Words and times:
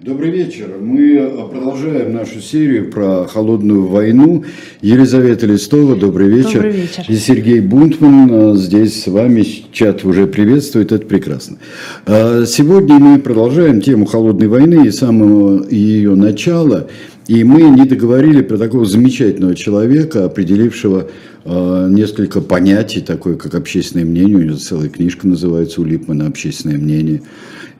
Добрый 0.00 0.30
вечер. 0.30 0.76
Мы 0.80 1.28
продолжаем 1.50 2.12
нашу 2.12 2.40
серию 2.40 2.88
про 2.88 3.26
холодную 3.26 3.84
войну. 3.88 4.44
Елизавета 4.80 5.46
Листова, 5.46 5.96
добрый 5.96 6.28
вечер. 6.28 6.62
Добрый 6.62 6.70
вечер. 6.70 7.04
И 7.08 7.16
Сергей 7.16 7.58
Бунтман 7.58 8.56
здесь 8.56 9.02
с 9.02 9.08
вами. 9.08 9.44
Чат 9.72 10.04
уже 10.04 10.28
приветствует, 10.28 10.92
это 10.92 11.04
прекрасно. 11.04 11.58
А, 12.06 12.44
сегодня 12.46 13.00
мы 13.00 13.18
продолжаем 13.18 13.80
тему 13.80 14.06
холодной 14.06 14.46
войны 14.46 14.86
и 14.86 14.92
самого 14.92 15.68
ее 15.68 16.14
начала. 16.14 16.86
И 17.28 17.44
мы 17.44 17.62
не 17.62 17.84
договорили 17.84 18.40
про 18.40 18.56
такого 18.56 18.86
замечательного 18.86 19.54
человека, 19.54 20.24
определившего 20.24 21.10
э, 21.44 21.88
несколько 21.90 22.40
понятий, 22.40 23.02
такое 23.02 23.36
как 23.36 23.54
общественное 23.54 24.06
мнение. 24.06 24.36
У 24.38 24.40
него 24.40 24.56
целая 24.56 24.88
книжка 24.88 25.28
называется 25.28 25.82
у 25.82 25.84
Липмана 25.84 26.26
«Общественное 26.26 26.78
мнение». 26.78 27.20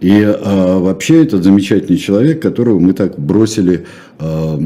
И 0.01 0.11
э, 0.11 0.79
вообще 0.79 1.23
этот 1.23 1.45
замечательный 1.45 1.97
человек, 1.97 2.43
которого 2.43 2.79
мы 2.79 2.93
так 2.93 3.19
бросили 3.19 3.87
э, 4.19 4.59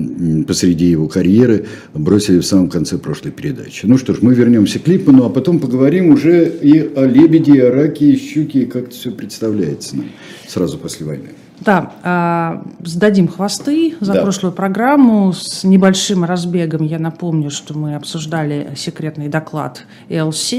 посреди 0.48 0.86
его 0.86 1.06
карьеры, 1.06 1.66
бросили 1.94 2.40
в 2.40 2.44
самом 2.44 2.68
конце 2.68 2.98
прошлой 2.98 3.30
передачи. 3.30 3.86
Ну 3.86 3.96
что 3.98 4.14
ж, 4.14 4.18
мы 4.20 4.34
вернемся 4.34 4.80
к 4.80 4.88
Липману, 4.88 5.24
а 5.24 5.30
потом 5.30 5.60
поговорим 5.60 6.10
уже 6.10 6.52
и 6.60 6.80
о 6.80 7.06
лебеде, 7.06 7.54
и 7.54 7.60
о 7.60 7.70
раке, 7.70 8.06
и 8.12 8.18
щуке, 8.18 8.62
и 8.62 8.66
как 8.66 8.88
это 8.88 8.94
все 8.96 9.12
представляется 9.12 9.96
нам 9.96 10.06
сразу 10.48 10.76
после 10.76 11.06
войны. 11.06 11.28
Да, 11.64 12.62
сдадим 12.80 13.28
хвосты 13.28 13.94
за 14.00 14.14
да. 14.14 14.22
прошлую 14.22 14.52
программу. 14.52 15.32
С 15.32 15.64
небольшим 15.64 16.24
разбегом 16.24 16.84
я 16.84 16.98
напомню, 16.98 17.50
что 17.50 17.76
мы 17.76 17.94
обсуждали 17.94 18.72
секретный 18.76 19.28
доклад 19.28 19.84
ЛС, 20.10 20.54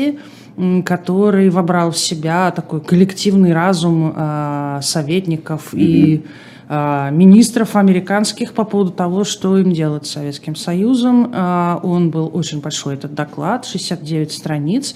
который 0.85 1.49
вобрал 1.49 1.91
в 1.91 1.97
себя 1.97 2.51
такой 2.51 2.79
коллективный 2.81 3.53
разум 3.53 4.13
а, 4.15 4.79
советников 4.81 5.73
mm-hmm. 5.73 5.79
и 5.79 6.25
а, 6.69 7.09
министров 7.09 7.75
американских 7.75 8.53
по 8.53 8.63
поводу 8.63 8.91
того, 8.91 9.23
что 9.23 9.57
им 9.57 9.71
делать 9.71 10.05
с 10.05 10.11
Советским 10.11 10.55
Союзом. 10.55 11.31
А, 11.33 11.79
он 11.83 12.11
был 12.11 12.29
очень 12.33 12.61
большой, 12.61 12.93
этот 12.95 13.13
доклад, 13.13 13.65
69 13.65 14.31
страниц 14.31 14.95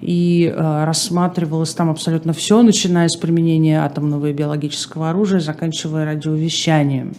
и 0.00 0.52
э, 0.54 0.84
рассматривалось 0.84 1.74
там 1.74 1.90
абсолютно 1.90 2.32
все, 2.32 2.62
начиная 2.62 3.08
с 3.08 3.16
применения 3.16 3.82
атомного 3.82 4.26
и 4.26 4.32
биологического 4.32 5.10
оружия, 5.10 5.40
заканчивая 5.40 6.04
радиовещанием. 6.04 7.14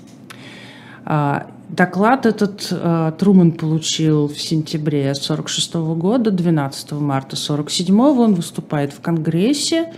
Э, 1.05 1.41
доклад 1.69 2.25
этот 2.25 2.67
э, 2.71 3.11
Труман 3.17 3.53
получил 3.53 4.27
в 4.27 4.39
сентябре 4.39 5.09
1946 5.11 5.75
года, 5.97 6.31
12 6.31 6.91
марта 6.93 7.35
1947 7.35 7.99
он 7.99 8.33
выступает 8.35 8.93
в 8.93 9.01
Конгрессе 9.01 9.93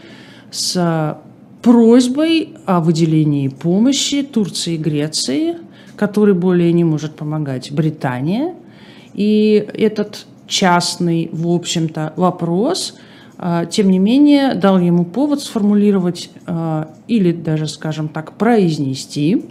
с 0.52 1.20
просьбой 1.62 2.56
о 2.66 2.80
выделении 2.80 3.50
помощи 3.50 4.24
Турции 4.24 4.76
и 4.76 4.78
Греции, 4.78 5.58
которой 5.98 6.34
более 6.34 6.72
не 6.72 6.86
может 6.86 7.16
помогать 7.16 7.72
Британия. 7.72 8.56
И 9.14 9.68
этот 9.74 10.26
частный, 10.50 11.30
в 11.32 11.48
общем-то, 11.48 12.14
вопрос, 12.18 12.98
а, 13.38 13.66
тем 13.66 13.90
не 13.90 14.00
менее, 14.00 14.56
дал 14.56 14.80
ему 14.80 15.06
повод 15.06 15.42
сформулировать 15.42 16.30
а, 16.46 16.92
или 17.08 17.32
даже, 17.32 17.68
скажем 17.68 18.10
так, 18.10 18.34
произнести 18.34 19.46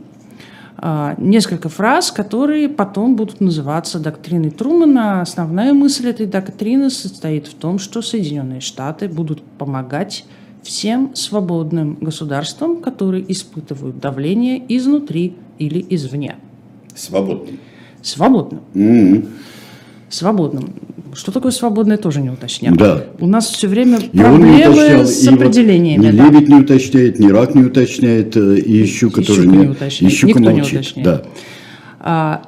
а, 0.77 1.15
несколько 1.17 1.71
фраз, 1.71 2.13
которые 2.13 2.69
потом 2.69 3.17
будут 3.17 3.41
называться 3.41 3.99
доктриной 3.99 4.51
Трумана. 4.51 5.23
Основная 5.23 5.73
мысль 5.73 6.09
этой 6.09 6.27
доктрины 6.27 6.91
состоит 6.91 7.47
в 7.47 7.55
том, 7.55 7.79
что 7.79 8.03
Соединенные 8.03 8.61
Штаты 8.61 9.09
будут 9.09 9.43
помогать 9.43 10.27
всем 10.63 11.15
свободным 11.15 11.97
государствам, 11.99 12.83
которые 12.83 13.31
испытывают 13.33 14.01
давление 14.01 14.63
изнутри 14.69 15.35
или 15.59 15.87
извне. 15.89 16.37
Свободным. 16.95 17.59
Свободным. 18.03 18.61
Mm-hmm 18.75 19.29
свободным. 20.11 20.73
Что 21.15 21.33
такое 21.33 21.53
свободное, 21.53 21.97
тоже 21.97 22.21
не 22.21 22.31
уточнял. 22.31 22.75
Да. 22.75 23.05
У 23.19 23.27
нас 23.27 23.49
все 23.49 23.67
время 23.67 23.99
и 23.99 24.19
проблемы 24.19 24.75
уточнял, 24.75 25.07
с 25.07 25.29
определениями. 25.29 26.07
Вот 26.07 26.13
ни 26.13 26.17
да. 26.17 26.25
Лебедь 26.25 26.49
не 26.49 26.55
уточняет, 26.57 27.19
ни 27.19 27.31
Рак 27.31 27.55
не 27.55 27.65
уточняет, 27.65 28.37
э, 28.37 28.59
и 28.59 28.87
Щука, 28.87 29.23
тоже 29.23 29.47
не, 29.47 29.57
не 29.57 29.67
уточняет. 29.69 30.23
И 30.23 30.27
Никто 30.27 30.41
молчит. 30.41 30.73
не 30.73 30.79
уточняет. 30.79 31.05
Да. 31.05 31.23
А, 32.01 32.43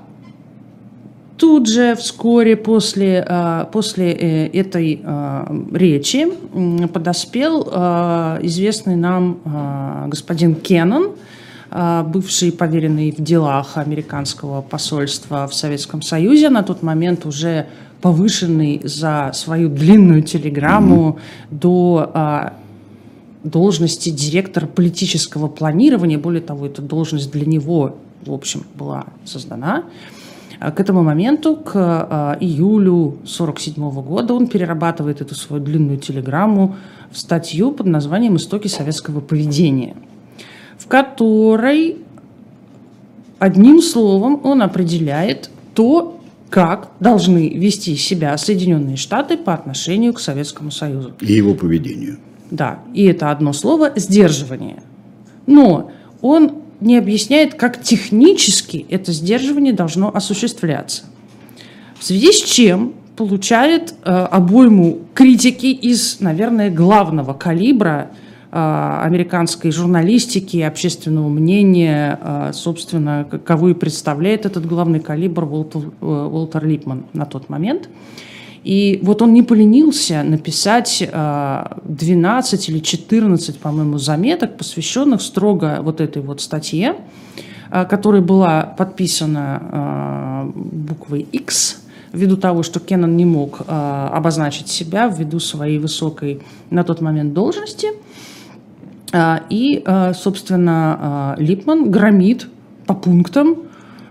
тут 1.37 1.69
же, 1.69 1.97
вскоре 1.97 2.57
после, 2.57 3.25
а, 3.27 3.65
после 3.65 4.13
э, 4.13 4.47
этой 4.49 5.01
а, 5.05 5.51
речи 5.73 6.27
подоспел 6.93 7.69
а, 7.73 8.39
известный 8.43 8.97
нам 8.97 9.39
господин 10.09 10.55
Кеннон, 10.55 11.05
а, 11.05 11.30
бывший 11.71 12.51
поверенный 12.51 13.13
в 13.13 13.23
делах 13.23 13.77
американского 13.77 14.61
посольства 14.61 15.47
в 15.47 15.55
Советском 15.55 16.03
Союзе, 16.03 16.49
на 16.51 16.63
тот 16.63 16.83
момент 16.83 17.27
уже 17.27 17.67
повышенный 18.01 18.81
за 18.85 19.31
свою 19.35 19.69
длинную 19.69 20.23
телеграмму 20.23 21.19
mm-hmm. 21.19 21.59
до 21.59 22.11
а, 22.15 22.53
должности 23.45 24.11
директора 24.11 24.67
политического 24.67 25.49
планирования. 25.49 26.19
Более 26.19 26.43
того, 26.43 26.67
эта 26.67 26.83
должность 26.83 27.31
для 27.33 27.47
него, 27.47 27.97
в 28.25 28.33
общем, 28.33 28.65
была 28.75 29.07
создана. 29.25 29.85
А 30.59 30.73
к 30.73 30.81
этому 30.81 31.03
моменту, 31.03 31.57
к 31.57 31.73
а, 31.75 32.37
июлю 32.41 33.19
1947 33.23 33.91
года, 34.03 34.35
он 34.35 34.47
перерабатывает 34.47 35.21
эту 35.21 35.35
свою 35.35 35.63
длинную 35.63 35.99
телеграмму 35.99 36.77
в 37.11 37.19
статью 37.19 37.73
под 37.73 37.87
названием 37.87 38.37
«Истоки 38.37 38.69
советского 38.69 39.21
поведения» 39.21 39.97
которой 40.91 41.99
одним 43.39 43.81
словом 43.81 44.41
он 44.43 44.61
определяет 44.61 45.49
то, 45.73 46.21
как 46.51 46.91
должны 46.99 47.49
вести 47.49 47.95
себя 47.95 48.37
Соединенные 48.37 48.97
Штаты 48.97 49.37
по 49.37 49.55
отношению 49.55 50.13
к 50.15 50.21
Советскому 50.21 50.73
Союзу. 50.73 51.13
И 51.21 51.33
его 51.33 51.55
поведению. 51.55 52.19
Да, 52.51 52.81
и 52.93 53.05
это 53.05 53.31
одно 53.31 53.53
слово– 53.53 53.93
сдерживание. 53.97 54.83
Но 55.47 55.93
он 56.23 56.55
не 56.81 56.99
объясняет, 56.99 57.55
как 57.55 57.81
технически 57.81 58.85
это 58.91 59.13
сдерживание 59.13 59.73
должно 59.73 60.13
осуществляться. 60.13 61.05
В 62.01 62.05
связи 62.05 62.33
с 62.33 62.43
чем 62.43 62.95
получает 63.15 63.95
э, 64.05 64.11
обойму 64.11 65.03
критики 65.15 65.67
из, 65.67 66.19
наверное, 66.19 66.69
главного 66.69 67.33
калибра– 67.33 68.11
американской 68.53 69.71
журналистики, 69.71 70.57
общественного 70.59 71.29
мнения, 71.29 72.19
а, 72.21 72.53
собственно, 72.53 73.25
кого 73.45 73.69
и 73.69 73.75
представляет 73.75 74.45
этот 74.45 74.67
главный 74.67 74.99
калибр 74.99 75.45
Уолтер, 75.45 75.93
э, 76.01 76.05
Уолтер 76.05 76.67
Липман 76.67 77.05
на 77.13 77.27
тот 77.27 77.49
момент. 77.49 77.89
И 78.65 78.99
вот 79.03 79.23
он 79.23 79.33
не 79.33 79.43
поленился 79.43 80.23
написать 80.25 80.99
12 80.99 81.09
а, 81.13 82.73
или 82.73 82.79
14, 82.81 83.59
по-моему, 83.59 83.99
заметок, 83.99 84.57
посвященных 84.59 85.23
строго 85.23 85.79
вот 85.83 86.01
этой 86.01 86.21
вот 86.21 86.41
статье, 86.41 86.97
которая 87.71 88.21
была 88.21 88.63
подписана 88.65 90.53
буквой 90.55 91.21
X, 91.33 91.83
ввиду 92.13 92.37
того, 92.37 92.63
что 92.63 92.81
Кеннон 92.81 93.17
не 93.17 93.25
мог 93.25 93.61
обозначить 93.67 94.69
себя 94.69 95.09
ввиду 95.09 95.39
своей 95.39 95.79
высокой 95.79 96.43
на 96.69 96.83
тот 96.85 97.01
момент 97.01 97.33
должности– 97.33 97.89
и, 99.51 99.83
а, 99.85 100.15
собственно, 100.15 100.99
а, 101.01 101.35
Липман 101.39 101.91
громит 101.91 102.47
по 102.87 102.95
пунктам 102.95 103.57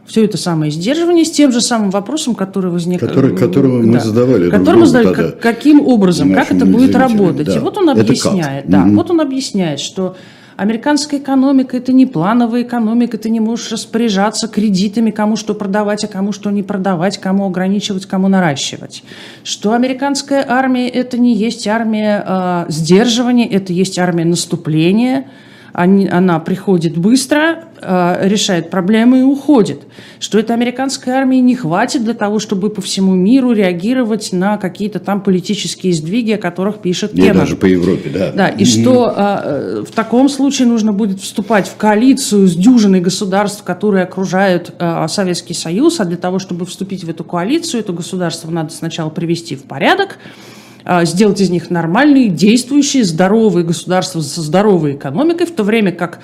все 0.09 0.25
это 0.25 0.37
самое 0.37 0.71
сдерживание 0.71 1.23
с 1.23 1.31
тем 1.31 1.51
же 1.51 1.61
самым 1.61 1.91
вопросом, 1.91 2.33
который 2.33 2.71
возник... 2.71 2.99
Который, 2.99 3.37
которого 3.37 3.81
мы 3.81 3.99
задавали. 3.99 4.49
Который 4.49 4.79
мы 4.79 4.85
задавали, 4.87 5.15
как, 5.15 5.39
каким 5.39 5.85
образом, 5.85 6.33
как 6.33 6.51
это 6.51 6.65
будет 6.65 6.95
работать. 6.95 7.45
Да. 7.47 7.55
И 7.55 7.59
вот 7.59 7.77
он 7.77 7.89
объясняет, 7.91 8.67
да, 8.67 8.83
угу. 8.83 8.95
вот 8.95 9.11
он 9.11 9.21
объясняет, 9.21 9.79
что 9.79 10.15
Американская 10.59 11.21
экономика– 11.21 11.77
это 11.77 11.93
не 11.93 12.05
плановая 12.05 12.63
экономика, 12.63 13.17
ты 13.17 13.29
не 13.29 13.39
можешь 13.39 13.71
распоряжаться 13.71 14.49
кредитами, 14.49 15.09
кому 15.09 15.37
что 15.37 15.53
продавать, 15.53 16.03
а 16.03 16.07
кому 16.07 16.33
что 16.33 16.51
не 16.51 16.63
продавать, 16.63 17.17
кому 17.17 17.45
ограничивать, 17.45 18.05
кому 18.05 18.27
наращивать. 18.27 19.05
Что 19.45 19.71
американская 19.71 20.45
армия– 20.45 20.89
это 20.89 21.17
не 21.17 21.33
есть 21.33 21.65
армия 21.65 22.21
э, 22.27 22.65
сдерживания, 22.67 23.47
это 23.47 23.71
есть 23.71 23.97
армия 23.97 24.25
наступления– 24.25 25.27
они, 25.73 26.07
она 26.07 26.39
приходит 26.39 26.97
быстро, 26.97 27.65
решает 27.81 28.69
проблемы 28.69 29.19
и 29.19 29.21
уходит. 29.21 29.81
Что 30.19 30.39
это 30.39 30.53
американской 30.53 31.13
армии 31.13 31.37
не 31.37 31.55
хватит 31.55 32.03
для 32.03 32.13
того, 32.13 32.39
чтобы 32.39 32.69
по 32.69 32.81
всему 32.81 33.13
миру 33.13 33.51
реагировать 33.51 34.31
на 34.31 34.57
какие-то 34.57 34.99
там 34.99 35.21
политические 35.21 35.93
сдвиги, 35.93 36.31
о 36.31 36.37
которых 36.37 36.79
пишет 36.79 37.13
Кеннон. 37.13 37.37
даже 37.37 37.55
по 37.55 37.65
Европе, 37.65 38.09
да. 38.13 38.31
Да, 38.31 38.47
и 38.49 38.63
mm-hmm. 38.63 38.81
что 38.81 39.13
э, 39.15 39.83
в 39.87 39.91
таком 39.91 40.29
случае 40.29 40.67
нужно 40.67 40.93
будет 40.93 41.19
вступать 41.21 41.67
в 41.67 41.75
коалицию 41.75 42.47
с 42.47 42.55
дюжиной 42.55 43.01
государств, 43.01 43.63
которые 43.63 44.03
окружают 44.03 44.73
э, 44.77 45.05
Советский 45.07 45.53
Союз, 45.53 45.99
а 45.99 46.05
для 46.05 46.17
того, 46.17 46.39
чтобы 46.39 46.65
вступить 46.65 47.03
в 47.03 47.09
эту 47.09 47.23
коалицию, 47.23 47.81
это 47.81 47.93
государство 47.93 48.49
надо 48.49 48.73
сначала 48.73 49.09
привести 49.09 49.55
в 49.55 49.63
порядок, 49.63 50.17
сделать 51.03 51.41
из 51.41 51.49
них 51.49 51.69
нормальные, 51.69 52.29
действующие, 52.29 53.03
здоровые 53.03 53.65
государства 53.65 54.21
со 54.21 54.41
здоровой 54.41 54.93
экономикой, 54.93 55.45
в 55.45 55.51
то 55.51 55.63
время 55.63 55.91
как 55.91 56.19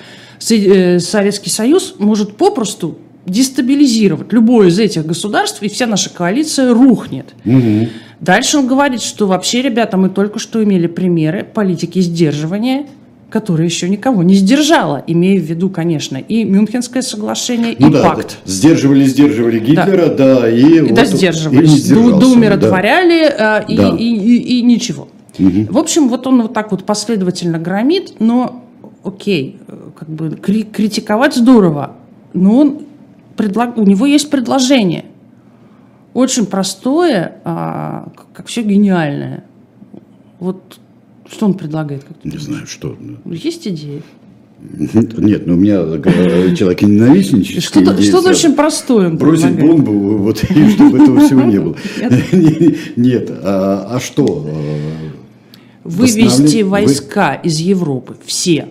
э, 0.50 1.00
Советский 1.00 1.50
Союз 1.50 1.96
может 2.00 2.38
попросту 2.38 2.98
дестабилизировать 3.26 4.32
любое 4.32 4.68
из 4.68 4.80
этих 4.80 5.06
государств, 5.06 5.62
и 5.64 5.70
вся 5.70 5.88
наша 5.88 6.10
коалиция 6.10 6.74
рухнет. 6.74 7.34
Угу. 7.44 7.90
Дальше 8.20 8.58
он 8.58 8.68
говорит, 8.68 9.02
что 9.02 9.28
вообще, 9.28 9.62
ребята, 9.62 9.98
мы 9.98 10.10
только 10.10 10.40
что 10.40 10.64
имели 10.64 10.88
примеры 10.88 11.44
политики 11.44 12.00
сдерживания, 12.00 12.88
которая 13.30 13.66
еще 13.66 13.90
никого 13.90 14.24
не 14.24 14.36
сдержала, 14.36 15.04
имея 15.08 15.40
в 15.40 15.44
виду, 15.44 15.70
конечно, 15.70 16.18
и 16.18 16.44
Мюнхенское 16.44 17.02
соглашение, 17.02 17.76
ну, 17.78 17.90
и 17.90 17.92
да, 17.92 18.04
пакт. 18.04 18.38
Да. 18.46 18.52
Сдерживали, 18.52 19.04
сдерживали 19.06 19.60
Гитлера, 19.60 20.08
да, 20.08 20.42
да 20.42 20.50
и, 20.50 20.62
и 20.62 20.82
вот, 20.82 20.94
да, 20.94 21.06
сдерживались, 21.06 21.90
до 21.90 22.28
умиротворяли 22.28 23.30
да. 23.38 23.60
и, 23.60 23.76
да. 23.76 23.90
и, 23.90 24.04
и, 24.04 24.38
и, 24.38 24.60
и 24.60 24.62
ничего. 24.62 25.08
Угу. 25.38 25.68
В 25.70 25.78
общем, 25.78 26.08
вот 26.08 26.28
он 26.28 26.44
вот 26.44 26.54
так 26.54 26.72
вот 26.72 26.86
последовательно 26.86 27.60
громит, 27.60 28.14
но 28.20 28.64
окей, 29.04 29.60
как 29.98 30.10
бы 30.10 30.32
критиковать 30.32 31.36
здорово, 31.36 31.96
но 32.34 32.58
он 32.58 32.82
предлаг... 33.36 33.78
у 33.78 33.84
него 33.84 34.06
есть 34.06 34.30
предложение. 34.30 35.06
Очень 36.14 36.46
простое, 36.46 37.36
а, 37.44 38.10
как 38.34 38.48
все 38.48 38.62
гениальное. 38.62 39.44
Вот 40.40 40.80
что 41.30 41.46
он 41.46 41.54
предлагает? 41.56 42.06
Не 42.24 42.38
знаю, 42.38 42.68
что. 42.68 42.98
Есть 43.26 43.68
идеи? 43.68 44.04
Нет, 44.60 45.46
ну 45.46 45.54
у 45.54 45.58
меня 45.58 45.82
э, 45.82 46.56
человек 46.56 46.82
ненавистнический. 46.82 47.62
Что-то, 47.62 48.02
что 48.02 48.22
очень 48.22 48.56
простое. 48.56 49.10
Бросить 49.10 49.56
предлагает. 49.56 49.84
бомбу, 49.84 50.18
вот, 50.18 50.44
и 50.50 50.70
чтобы 50.70 51.04
этого 51.04 51.20
всего 51.20 51.42
не 51.42 51.60
было. 51.60 51.76
Нет, 52.96 53.32
а, 53.44 53.88
а 53.92 54.00
что? 54.00 54.48
Вывести 55.84 56.64
войска 56.64 57.36
из 57.36 57.60
Европы, 57.60 58.16
все. 58.26 58.70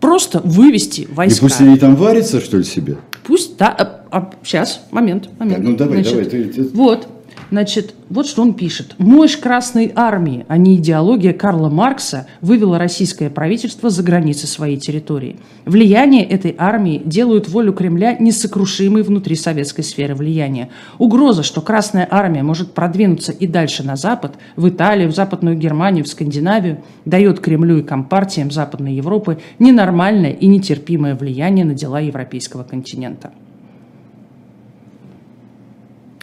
Просто 0.00 0.40
вывести 0.44 1.08
войска. 1.10 1.38
И 1.38 1.48
пусть 1.48 1.60
они 1.60 1.76
там 1.76 1.96
варятся, 1.96 2.40
что 2.40 2.58
ли, 2.58 2.64
себе? 2.64 2.98
Пусть, 3.24 3.56
да. 3.56 3.68
А, 3.68 4.04
а, 4.10 4.30
сейчас, 4.44 4.82
момент, 4.90 5.28
момент. 5.38 5.64
Ну 5.64 5.76
давай, 5.76 6.04
давай. 6.04 6.50
Вот, 6.72 7.08
Значит, 7.50 7.94
вот 8.10 8.26
что 8.26 8.42
он 8.42 8.52
пишет. 8.54 8.94
«Мощь 8.98 9.38
Красной 9.38 9.90
Армии, 9.94 10.44
а 10.48 10.58
не 10.58 10.76
идеология 10.76 11.32
Карла 11.32 11.70
Маркса, 11.70 12.26
вывела 12.42 12.78
российское 12.78 13.30
правительство 13.30 13.88
за 13.88 14.02
границы 14.02 14.46
своей 14.46 14.76
территории. 14.76 15.36
Влияние 15.64 16.24
этой 16.24 16.54
армии 16.58 17.00
делают 17.04 17.48
волю 17.48 17.72
Кремля 17.72 18.16
несокрушимой 18.18 19.02
внутри 19.02 19.34
советской 19.34 19.82
сферы 19.82 20.14
влияния. 20.14 20.68
Угроза, 20.98 21.42
что 21.42 21.62
Красная 21.62 22.06
Армия 22.10 22.42
может 22.42 22.72
продвинуться 22.72 23.32
и 23.32 23.46
дальше 23.46 23.82
на 23.82 23.96
Запад, 23.96 24.34
в 24.56 24.68
Италию, 24.68 25.10
в 25.10 25.14
Западную 25.14 25.56
Германию, 25.56 26.04
в 26.04 26.08
Скандинавию, 26.08 26.82
дает 27.06 27.40
Кремлю 27.40 27.78
и 27.78 27.82
компартиям 27.82 28.50
Западной 28.50 28.94
Европы 28.94 29.38
ненормальное 29.58 30.32
и 30.32 30.46
нетерпимое 30.46 31.14
влияние 31.14 31.64
на 31.64 31.74
дела 31.74 32.00
европейского 32.00 32.62
континента». 32.62 33.32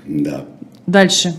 Да. 0.07 0.45
Дальше. 0.87 1.33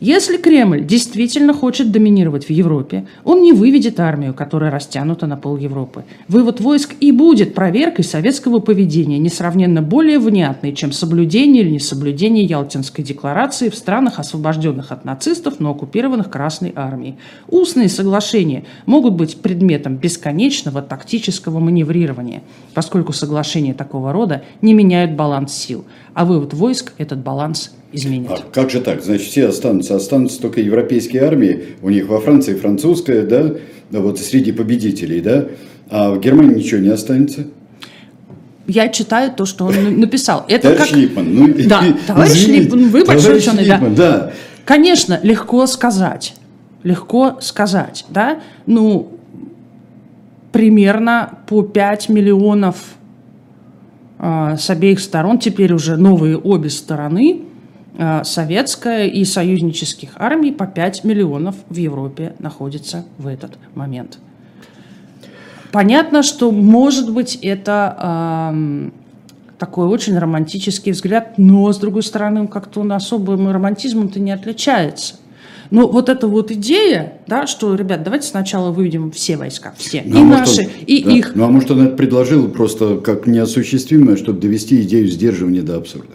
Если 0.00 0.38
Кремль 0.38 0.86
действительно 0.86 1.52
хочет 1.52 1.92
доминировать 1.92 2.46
в 2.46 2.50
Европе, 2.50 3.06
он 3.22 3.42
не 3.42 3.52
выведет 3.52 4.00
армию, 4.00 4.32
которая 4.32 4.70
растянута 4.70 5.26
на 5.26 5.36
пол 5.36 5.58
Европы. 5.58 6.04
Вывод 6.26 6.58
войск 6.58 6.94
и 7.00 7.12
будет 7.12 7.54
проверкой 7.54 8.06
советского 8.06 8.60
поведения, 8.60 9.18
несравненно 9.18 9.82
более 9.82 10.18
внятной, 10.18 10.72
чем 10.72 10.92
соблюдение 10.92 11.62
или 11.62 11.72
несоблюдение 11.72 12.44
Ялтинской 12.44 13.04
декларации 13.04 13.68
в 13.68 13.74
странах, 13.74 14.18
освобожденных 14.18 14.90
от 14.90 15.04
нацистов, 15.04 15.60
но 15.60 15.72
оккупированных 15.72 16.30
Красной 16.30 16.72
армией. 16.74 17.16
Устные 17.48 17.90
соглашения 17.90 18.64
могут 18.86 19.12
быть 19.12 19.36
предметом 19.36 19.96
бесконечного 19.96 20.80
тактического 20.80 21.58
маневрирования, 21.58 22.42
поскольку 22.72 23.12
соглашения 23.12 23.74
такого 23.74 24.14
рода 24.14 24.44
не 24.62 24.72
меняют 24.72 25.12
баланс 25.12 25.52
сил, 25.52 25.84
а 26.14 26.24
вывод 26.24 26.54
войск 26.54 26.92
этот 26.98 27.20
баланс 27.20 27.72
изменит. 27.92 28.30
А 28.30 28.38
как 28.52 28.70
же 28.70 28.80
так? 28.80 29.02
Значит, 29.02 29.26
все 29.26 29.48
останутся, 29.48 29.96
останутся 29.96 30.40
только 30.40 30.60
европейские 30.60 31.22
армии, 31.22 31.64
у 31.82 31.90
них 31.90 32.08
во 32.08 32.20
Франции 32.20 32.54
французская, 32.54 33.22
да, 33.22 33.54
вот 33.90 34.18
среди 34.18 34.52
победителей, 34.52 35.20
да, 35.20 35.48
а 35.88 36.12
в 36.12 36.20
Германии 36.20 36.56
ничего 36.56 36.80
не 36.80 36.88
останется? 36.88 37.46
Я 38.66 38.88
читаю 38.88 39.32
то, 39.32 39.46
что 39.46 39.66
он 39.66 39.74
написал. 40.00 40.44
Это 40.48 40.70
товарищ 40.70 40.90
как... 40.90 40.98
Липман, 40.98 41.34
ну, 41.34 41.54
да, 41.66 41.82
товарищ 42.06 42.32
извините, 42.32 42.62
Липман, 42.62 42.88
вы 42.88 43.04
большой 43.04 43.38
ученый, 43.38 43.64
Липман, 43.64 43.94
да. 43.94 44.18
да. 44.18 44.32
Конечно, 44.64 45.18
легко 45.22 45.66
сказать, 45.66 46.34
легко 46.84 47.38
сказать, 47.40 48.04
да, 48.10 48.40
ну, 48.66 49.18
примерно 50.52 51.38
по 51.48 51.62
5 51.62 52.08
миллионов 52.08 52.76
с 54.22 54.68
обеих 54.68 55.00
сторон, 55.00 55.38
теперь 55.38 55.72
уже 55.72 55.96
новые 55.96 56.36
обе 56.36 56.68
стороны, 56.68 57.46
Э, 58.02 58.22
советская 58.24 59.08
и 59.08 59.24
союзнических 59.24 60.12
армий 60.14 60.52
по 60.52 60.66
5 60.66 61.04
миллионов 61.04 61.56
в 61.68 61.76
Европе 61.76 62.34
находится 62.38 63.04
в 63.18 63.26
этот 63.26 63.58
момент. 63.74 64.18
Понятно, 65.70 66.22
что, 66.22 66.50
может 66.50 67.12
быть, 67.12 67.36
это 67.42 68.52
э, 68.54 68.90
такой 69.58 69.86
очень 69.86 70.18
романтический 70.18 70.92
взгляд, 70.92 71.34
но, 71.36 71.70
с 71.70 71.78
другой 71.78 72.02
стороны, 72.02 72.40
он 72.40 72.48
как-то 72.48 72.80
он 72.80 72.92
особым 72.92 73.50
романтизмом-то 73.50 74.18
не 74.18 74.30
отличается. 74.32 75.16
Но 75.70 75.86
вот 75.86 76.08
эта 76.08 76.26
вот 76.26 76.50
идея, 76.50 77.20
да, 77.28 77.46
что, 77.46 77.74
ребят, 77.74 78.02
давайте 78.02 78.26
сначала 78.26 78.72
выведем 78.72 79.12
все 79.12 79.36
войска, 79.36 79.72
все, 79.78 80.02
ну, 80.04 80.18
и 80.18 80.22
а 80.22 80.24
наши, 80.24 80.62
он, 80.62 80.68
и 80.86 81.04
да, 81.04 81.10
их. 81.12 81.32
Ну, 81.36 81.44
а 81.44 81.48
может, 81.48 81.70
он 81.70 81.86
это 81.86 81.96
предложил 81.96 82.48
просто 82.48 82.96
как 82.96 83.28
неосуществимое, 83.28 84.16
чтобы 84.16 84.40
довести 84.40 84.82
идею 84.82 85.06
сдерживания 85.08 85.62
до 85.62 85.76
абсурда? 85.76 86.14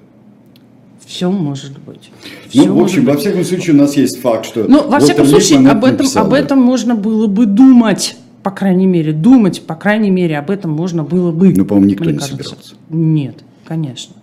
Все 1.06 1.32
может 1.32 1.80
быть. 1.80 2.12
Все 2.50 2.66
ну, 2.66 2.80
в 2.80 2.84
общем, 2.84 3.06
во 3.06 3.16
всяком 3.16 3.46
случае, 3.46 3.76
у 3.76 3.80
нас 3.80 3.96
есть 3.96 4.20
факт, 4.20 4.46
что... 4.46 4.66
Ну, 4.68 4.90
во 4.90 5.00
всяком 5.00 5.26
случае, 5.26 5.60
об 5.60 5.86
этом, 5.86 5.98
написал, 5.98 6.26
об 6.26 6.32
да. 6.32 6.40
этом 6.40 6.60
можно 6.60 6.96
было 6.96 7.28
бы 7.28 7.46
думать, 7.46 8.18
по 8.44 8.52
крайней 8.52 8.88
мере, 8.88 9.14
думать, 9.14 9.62
по 9.62 9.76
крайней 9.76 10.12
мере, 10.12 10.38
об 10.38 10.50
этом 10.50 10.72
можно 10.72 11.04
было 11.04 11.32
бы. 11.32 11.54
Ну, 11.56 11.64
по-моему, 11.64 11.92
никто 11.92 12.06
не 12.06 12.18
кажется. 12.18 12.36
собирался. 12.36 12.76
Нет, 12.90 13.44
конечно. 13.66 14.16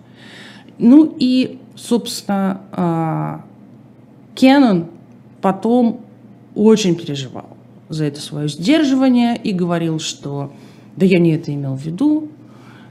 Ну 0.77 1.15
и, 1.17 1.57
собственно, 1.75 2.61
а, 2.71 3.45
Кеннон 4.35 4.87
потом 5.43 5.99
очень 6.55 6.95
переживал 6.95 7.49
за 7.89 8.05
это 8.05 8.21
свое 8.21 8.47
сдерживание 8.47 9.35
и 9.35 9.51
говорил, 9.51 9.99
что 9.99 10.53
да 10.95 11.05
я 11.05 11.19
не 11.19 11.35
это 11.35 11.53
имел 11.53 11.75
в 11.75 11.85
виду, 11.85 12.29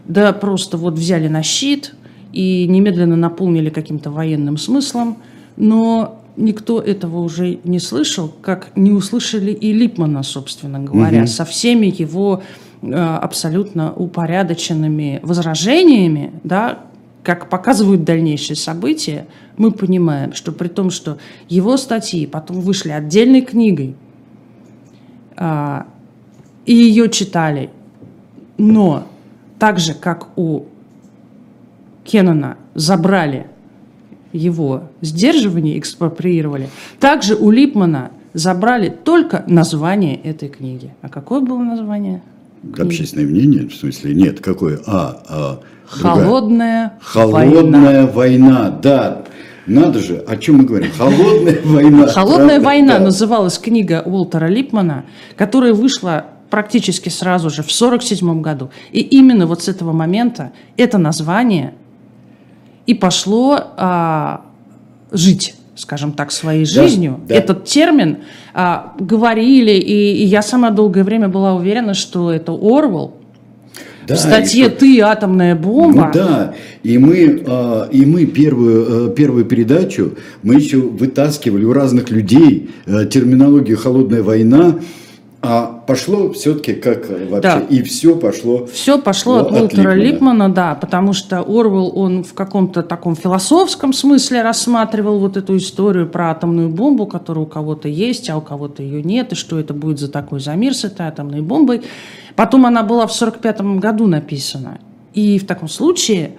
да 0.05 0.33
просто 0.35 0.77
вот 0.77 0.95
взяли 0.95 1.29
на 1.29 1.43
щит, 1.43 1.95
и 2.33 2.67
немедленно 2.69 3.17
наполнили 3.17 3.71
каким-то 3.71 4.11
военным 4.11 4.59
смыслом, 4.59 5.17
но 5.57 6.21
никто 6.37 6.79
этого 6.79 7.21
уже 7.21 7.59
не 7.65 7.79
слышал, 7.79 8.31
как 8.43 8.77
не 8.77 8.91
услышали 8.91 9.51
и 9.51 9.73
Липмана, 9.73 10.23
собственно 10.23 10.79
говоря, 10.79 11.21
угу. 11.21 11.27
со 11.29 11.47
всеми 11.47 11.87
его 11.87 12.43
э, 12.83 12.93
абсолютно 12.95 13.95
упорядоченными 13.95 15.21
возражениями, 15.23 16.33
да, 16.45 16.81
как 17.23 17.49
показывают 17.49 18.05
дальнейшие 18.05 18.57
события, 18.57 19.27
мы 19.57 19.71
понимаем, 19.71 20.33
что 20.33 20.53
при 20.53 20.69
том, 20.69 20.91
что 20.91 21.19
его 21.49 21.77
статьи 21.77 22.27
потом 22.27 22.61
вышли 22.61 22.91
отдельной 22.91 23.43
книгой, 23.43 23.95
э, 25.37 25.83
и 26.67 26.75
ее 26.75 27.09
читали, 27.11 27.71
но 28.59 29.07
так 29.59 29.79
же, 29.79 29.95
как 29.95 30.37
у 30.37 30.67
Кеннона 32.05 32.57
забрали 32.75 33.47
его 34.33 34.91
сдерживание, 35.01 35.79
экспроприировали. 35.79 36.69
Также 36.99 37.37
у 37.37 37.51
Липмана 37.51 38.11
забрали 38.35 38.89
только 38.89 39.45
название 39.47 40.17
этой 40.17 40.49
книги. 40.49 40.95
А 41.03 41.09
какое 41.09 41.41
было 41.41 41.59
название? 41.59 42.23
Книги? 42.63 42.81
Общественное 42.81 43.27
мнение, 43.27 43.69
в 43.69 43.75
смысле, 43.75 44.15
нет, 44.15 44.41
какое? 44.41 44.81
А, 44.87 45.23
а 45.29 45.61
Холодная, 46.01 46.95
Холодная 47.03 48.07
война. 48.07 48.07
война, 48.07 48.71
да. 48.71 49.23
Надо 49.67 50.01
же, 50.01 50.17
о 50.17 50.37
чем 50.37 50.59
мы 50.59 50.65
говорим? 50.65 50.91
Холодная 50.97 51.61
война. 51.65 52.07
Холодная 52.09 52.61
война 52.61 52.99
называлась 52.99 53.59
книга 53.59 54.03
Уолтера 54.05 54.47
Липмана, 54.47 55.05
которая 55.37 55.73
вышла 55.73 56.27
практически 56.51 57.09
сразу 57.09 57.49
же, 57.49 57.63
в 57.63 57.71
1947 57.73 58.43
году. 58.43 58.71
И 58.91 59.01
именно 59.01 59.47
вот 59.47 59.63
с 59.63 59.69
этого 59.69 59.93
момента 59.93 60.53
это 60.77 60.99
название 60.99 61.75
и 62.87 62.95
пошло 62.95 63.59
а, 63.77 64.43
жить 65.13 65.55
скажем 65.75 66.13
так, 66.13 66.31
своей 66.31 66.65
жизнью. 66.65 67.21
Да, 67.23 67.35
да. 67.35 67.41
Этот 67.41 67.65
термин 67.65 68.19
а, 68.55 68.95
говорили, 68.99 69.73
и, 69.73 70.23
и 70.23 70.25
я 70.25 70.43
сама 70.43 70.71
долгое 70.71 71.03
время 71.03 71.29
была 71.29 71.55
уверена, 71.55 71.95
что 71.95 72.31
это 72.31 72.53
Орвел. 72.53 73.15
Да 74.13 74.17
в 74.17 74.21
статье 74.21 74.67
что... 74.67 74.79
«Ты 74.79 75.01
атомная 75.01 75.55
бомба». 75.55 76.07
Ну, 76.07 76.11
да, 76.13 76.55
и 76.83 76.99
мы, 76.99 77.43
а, 77.47 77.89
и 77.91 78.05
мы 78.05 78.27
первую, 78.27 79.11
э, 79.11 79.15
первую 79.15 79.45
передачу, 79.45 80.15
мы 80.43 80.57
еще 80.57 80.79
вытаскивали 80.79 81.65
у 81.65 81.73
разных 81.73 82.11
людей 82.11 82.71
э, 82.87 83.07
терминологию 83.07 83.77
«холодная 83.77 84.23
война», 84.23 84.77
а 85.45 85.83
пошло 85.89 86.33
все-таки 86.33 86.75
как 86.75 87.09
вообще, 87.09 87.41
да. 87.41 87.63
и 87.69 87.83
все 87.83 88.15
пошло. 88.15 88.67
Все 88.73 88.97
пошло 88.97 89.39
от, 89.39 89.49
от 89.49 89.53
Уолтера 89.53 89.93
Липмана. 89.93 90.03
Липмана, 90.05 90.49
да, 90.55 90.75
потому 90.77 91.13
что 91.13 91.41
Орвел, 91.41 91.91
он 91.97 92.23
в 92.23 92.33
каком-то 92.33 92.85
таком 92.85 93.17
философском 93.17 93.93
смысле 93.93 94.43
рассматривал 94.43 95.19
вот 95.19 95.37
эту 95.37 95.57
историю 95.57 96.09
про 96.09 96.31
атомную 96.31 96.69
бомбу, 96.69 97.09
которая 97.09 97.45
у 97.45 97.49
кого-то 97.49 97.89
есть, 97.89 98.31
а 98.31 98.37
у 98.37 98.41
кого-то 98.41 98.85
ее 98.85 99.03
нет, 99.03 99.33
и 99.33 99.35
что 99.35 99.59
это 99.59 99.75
будет 99.75 99.99
за 99.99 100.09
такой 100.09 100.39
за 100.39 100.53
мир 100.53 100.75
с 100.75 100.85
этой 100.85 101.07
атомной 101.07 101.41
бомбой. 101.41 101.83
Потом 102.37 102.67
она 102.67 102.83
была 102.83 103.07
в 103.07 103.13
45 103.13 103.61
году 103.79 104.07
написана. 104.07 104.79
И 105.15 105.39
в 105.39 105.47
таком 105.47 105.69
случае 105.69 106.33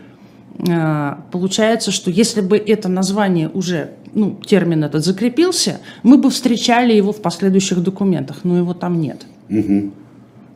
э, 0.58 1.16
получается, 1.32 1.92
что 1.92 2.10
если 2.10 2.42
бы 2.42 2.58
это 2.58 2.90
название 2.90 3.50
уже 3.50 3.92
ну, 4.14 4.38
термин 4.46 4.84
этот 4.84 5.04
закрепился, 5.04 5.80
мы 6.04 6.18
бы 6.18 6.30
встречали 6.30 6.94
его 6.94 7.12
в 7.12 7.22
последующих 7.22 7.82
документах, 7.82 8.40
но 8.44 8.58
его 8.58 8.74
там 8.74 9.00
нет. 9.00 9.26
Угу. 9.50 9.92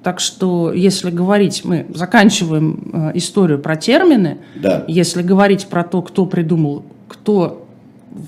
Так 0.04 0.20
что, 0.20 0.72
если 0.72 1.12
говорить, 1.12 1.66
мы 1.66 1.86
заканчиваем 1.94 2.92
э, 2.94 3.12
историю 3.16 3.60
про 3.60 3.76
термины, 3.76 4.38
да. 4.56 4.86
если 4.88 5.22
говорить 5.22 5.68
про 5.68 5.84
то, 5.84 6.02
кто 6.02 6.26
придумал, 6.26 6.84
кто 7.08 7.67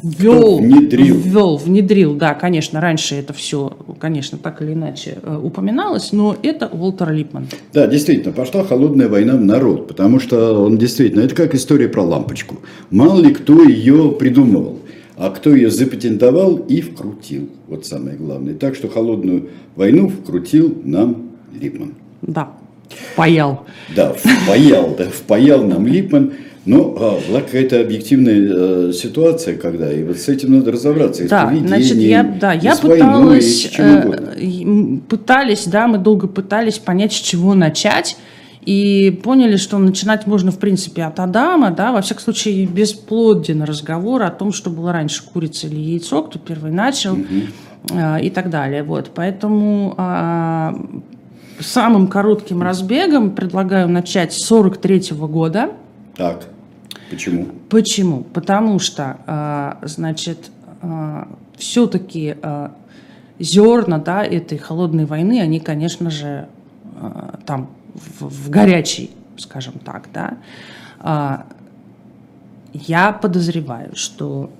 ввел, 0.03 0.59
внедрил. 0.59 1.17
ввел, 1.17 1.57
внедрил, 1.57 2.15
да, 2.15 2.33
конечно, 2.33 2.81
раньше 2.81 3.15
это 3.15 3.33
все, 3.33 3.77
конечно, 3.99 4.37
так 4.37 4.61
или 4.61 4.73
иначе 4.73 5.17
э, 5.21 5.39
упоминалось, 5.41 6.11
но 6.11 6.35
это 6.41 6.67
Уолтер 6.67 7.11
Липман. 7.11 7.47
Да, 7.73 7.87
действительно, 7.87 8.33
пошла 8.33 8.63
холодная 8.63 9.09
война 9.09 9.35
в 9.35 9.41
народ, 9.41 9.87
потому 9.87 10.19
что 10.19 10.63
он 10.63 10.77
действительно, 10.77 11.21
это 11.21 11.35
как 11.35 11.55
история 11.55 11.87
про 11.87 12.03
лампочку. 12.03 12.59
Мало 12.89 13.21
ли 13.21 13.33
кто 13.33 13.63
ее 13.63 14.11
придумывал 14.11 14.79
а 15.19 15.31
кто 15.31 15.53
ее 15.53 15.69
запатентовал 15.69 16.55
и 16.55 16.79
вкрутил. 16.79 17.49
Вот 17.67 17.85
самое 17.85 18.15
главное. 18.15 18.53
Так 18.53 18.75
что 18.75 18.87
холодную 18.87 19.49
войну 19.75 20.07
вкрутил 20.07 20.81
нам 20.85 21.31
Липман. 21.59 21.95
Да, 22.21 22.53
впаял. 22.89 23.65
Да, 23.93 24.13
впаял, 24.13 24.95
да, 24.97 25.09
впаял 25.09 25.65
нам 25.65 25.85
Липман. 25.85 26.31
Но 26.65 26.95
а, 26.97 27.19
была 27.27 27.41
какая-то 27.41 27.79
объективная 27.79 28.89
э, 28.89 28.93
ситуация, 28.93 29.57
когда, 29.57 29.91
и 29.91 30.03
вот 30.03 30.17
с 30.17 30.27
этим 30.27 30.57
надо 30.57 30.71
разобраться. 30.73 31.27
Да, 31.27 31.53
значит, 31.65 31.97
я, 31.97 32.23
да, 32.23 32.53
я 32.53 32.75
пыталась, 32.75 33.71
э, 33.77 34.99
пытались, 35.07 35.65
да, 35.67 35.87
мы 35.87 35.97
долго 35.97 36.27
пытались 36.27 36.77
понять, 36.77 37.13
с 37.13 37.15
чего 37.15 37.53
начать. 37.53 38.17
И 38.65 39.19
поняли, 39.23 39.55
что 39.55 39.77
начинать 39.77 40.27
можно, 40.27 40.51
в 40.51 40.59
принципе, 40.59 41.03
от 41.03 41.19
Адама, 41.19 41.71
да, 41.71 41.93
во 41.93 42.01
всяком 42.01 42.23
случае, 42.23 42.65
бесплоден 42.65 43.63
разговор 43.63 44.21
о 44.23 44.29
том, 44.29 44.51
что 44.51 44.69
было 44.69 44.91
раньше, 44.91 45.23
курица 45.23 45.67
или 45.67 45.79
яйцо, 45.79 46.23
кто 46.23 46.39
первый 46.39 46.71
начал 46.71 47.17
э, 47.89 48.21
и 48.21 48.29
так 48.29 48.49
далее. 48.49 48.83
Вот, 48.83 49.11
поэтому 49.15 49.95
э, 49.97 50.73
самым 51.61 52.07
коротким 52.07 52.61
разбегом 52.61 53.31
предлагаю 53.31 53.87
начать 53.87 54.33
с 54.33 54.45
43 54.45 54.99
-го 55.13 55.27
года. 55.27 55.71
Так, 56.15 56.47
почему? 57.09 57.47
Почему? 57.69 58.23
Потому 58.23 58.79
что, 58.79 59.17
э, 59.81 59.87
значит, 59.87 60.51
э, 60.81 61.23
все-таки 61.57 62.35
э, 62.41 62.69
зерна, 63.39 63.97
да, 63.97 64.23
этой 64.23 64.57
холодной 64.57 65.05
войны, 65.05 65.41
они, 65.41 65.59
конечно 65.59 66.09
же, 66.09 66.47
там 67.45 67.69
в, 67.93 68.27
в 68.27 68.49
горячий, 68.49 69.11
скажем 69.37 69.75
так, 69.85 70.09
да, 70.13 70.37
а, 70.99 71.45
я 72.73 73.11
подозреваю, 73.13 73.95
что 73.95 74.51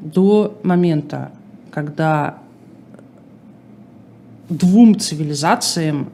до 0.00 0.58
момента, 0.62 1.30
когда 1.70 2.38
двум 4.48 4.98
цивилизациям 4.98 6.10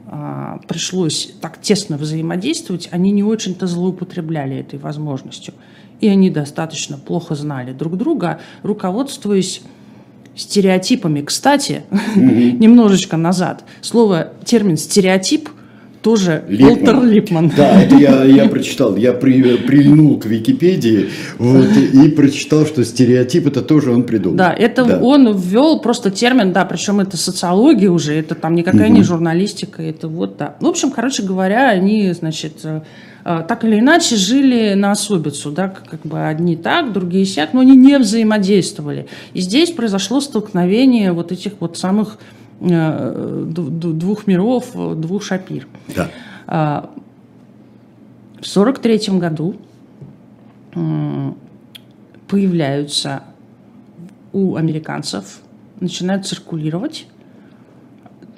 пришлось 0.67 1.33
так 1.41 1.59
тесно 1.61 1.97
взаимодействовать, 1.97 2.89
они 2.91 3.11
не 3.11 3.23
очень-то 3.23 3.67
злоупотребляли 3.67 4.57
этой 4.57 4.79
возможностью. 4.79 5.53
И 5.99 6.07
они 6.07 6.29
достаточно 6.29 6.97
плохо 6.97 7.35
знали 7.35 7.73
друг 7.73 7.97
друга, 7.97 8.39
руководствуясь 8.63 9.61
стереотипами. 10.35 11.21
Кстати, 11.21 11.83
mm-hmm. 11.91 12.57
немножечко 12.57 13.17
назад, 13.17 13.63
слово, 13.81 14.33
термин 14.45 14.77
«стереотип»– 14.77 15.49
тоже 16.01 16.43
Липман. 16.47 16.69
Уолтер 16.69 17.03
Липман. 17.03 17.51
Да, 17.55 17.81
это 17.81 17.95
я, 17.95 18.23
я 18.23 18.47
прочитал. 18.47 18.95
Я 18.95 19.13
при, 19.13 19.57
прильнул 19.57 20.19
к 20.19 20.25
Википедии 20.25 21.09
вот, 21.37 21.67
и, 21.77 22.09
прочитал, 22.09 22.65
что 22.65 22.83
стереотип 22.83 23.47
это 23.47 23.61
тоже 23.61 23.91
он 23.91 24.03
придумал. 24.03 24.37
Да, 24.37 24.51
это 24.51 24.83
да. 24.83 24.99
он 24.99 25.37
ввел 25.37 25.79
просто 25.79 26.09
термин, 26.09 26.53
да, 26.53 26.65
причем 26.65 26.99
это 26.99 27.17
социология 27.17 27.89
уже, 27.89 28.15
это 28.15 28.35
там 28.35 28.55
никакая 28.55 28.87
угу. 28.87 28.97
не 28.97 29.03
журналистика, 29.03 29.81
это 29.81 30.07
вот, 30.07 30.37
да. 30.37 30.55
В 30.59 30.67
общем, 30.67 30.91
короче 30.91 31.23
говоря, 31.23 31.69
они, 31.69 32.11
значит, 32.13 32.53
э, 32.63 32.81
э, 33.23 33.43
так 33.47 33.63
или 33.63 33.79
иначе 33.79 34.15
жили 34.15 34.73
на 34.73 34.91
особицу, 34.91 35.51
да, 35.51 35.67
как 35.69 36.01
бы 36.01 36.27
одни 36.27 36.55
так, 36.55 36.93
другие 36.93 37.25
сяк, 37.25 37.53
но 37.53 37.61
они 37.61 37.75
не 37.75 37.97
взаимодействовали. 37.99 39.07
И 39.33 39.41
здесь 39.41 39.71
произошло 39.71 40.19
столкновение 40.19 41.11
вот 41.11 41.31
этих 41.31 41.53
вот 41.59 41.77
самых 41.77 42.17
двух 42.61 44.27
миров, 44.27 44.71
двух 44.73 45.23
шапир. 45.23 45.67
Да. 45.95 46.11
А, 46.47 46.91
в 48.39 48.47
сорок 48.47 48.79
третьем 48.79 49.19
году 49.19 49.55
появляются 52.27 53.23
у 54.31 54.55
американцев, 54.55 55.39
начинают 55.79 56.25
циркулировать 56.25 57.07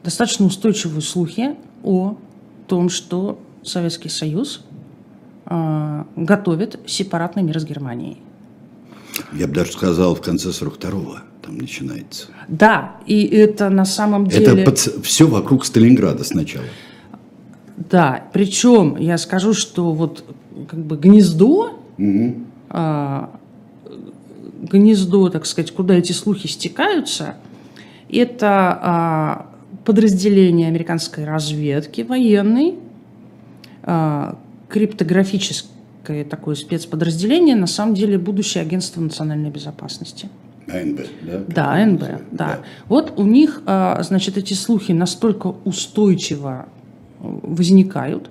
достаточно 0.04 0.46
устойчивые 0.46 1.02
слухи 1.02 1.56
о 1.84 2.18
том, 2.68 2.90
что 2.90 3.40
Советский 3.62 4.10
Союз 4.10 4.66
а, 5.46 6.08
готовит 6.16 6.80
сепаратный 6.88 7.44
мир 7.44 7.60
с 7.60 7.66
Германией. 7.66 8.18
Я 9.32 9.48
бы 9.48 9.54
даже 9.54 9.74
сказал, 9.74 10.16
в 10.16 10.22
конце 10.22 10.50
42-го 10.50 11.33
там 11.44 11.58
начинается. 11.58 12.28
Да, 12.48 12.98
и 13.06 13.26
это 13.26 13.70
на 13.70 13.86
самом 13.86 14.28
деле... 14.28 14.62
Это 14.62 14.72
под... 14.72 14.78
все 14.78 15.28
вокруг 15.28 15.66
Сталинграда 15.66 16.24
сначала. 16.24 16.66
Да, 17.78 18.26
причем 18.34 18.98
я 18.98 19.18
скажу, 19.18 19.54
что 19.54 19.92
вот 19.92 20.24
как 20.70 20.80
бы 20.80 20.96
гнездо, 20.98 21.80
угу. 21.98 22.36
а, 22.70 23.40
гнездо, 24.62 25.30
так 25.30 25.46
сказать, 25.46 25.72
куда 25.72 25.96
эти 25.96 26.12
слухи 26.12 26.48
стекаются, 26.48 27.36
это 28.10 28.80
а, 28.82 29.50
подразделение 29.86 30.68
американской 30.68 31.26
разведки 31.26 32.02
военной, 32.02 32.76
а, 33.82 34.38
криптографическое 34.70 36.24
такое 36.26 36.56
спецподразделение, 36.56 37.56
на 37.56 37.68
самом 37.68 37.96
деле 37.96 38.18
будущее 38.18 38.62
агентство 38.62 39.02
национальной 39.02 39.50
безопасности. 39.50 40.30
АНБ, 40.68 41.00
да? 41.22 41.40
Да, 41.48 41.72
АНБ, 41.74 42.00
да. 42.00 42.20
да. 42.32 42.60
Вот 42.88 43.14
у 43.18 43.24
них, 43.24 43.62
а, 43.66 44.02
значит, 44.04 44.38
эти 44.38 44.54
слухи 44.54 44.92
настолько 44.92 45.48
устойчиво 45.48 46.66
э, 47.20 47.40
возникают, 47.44 48.30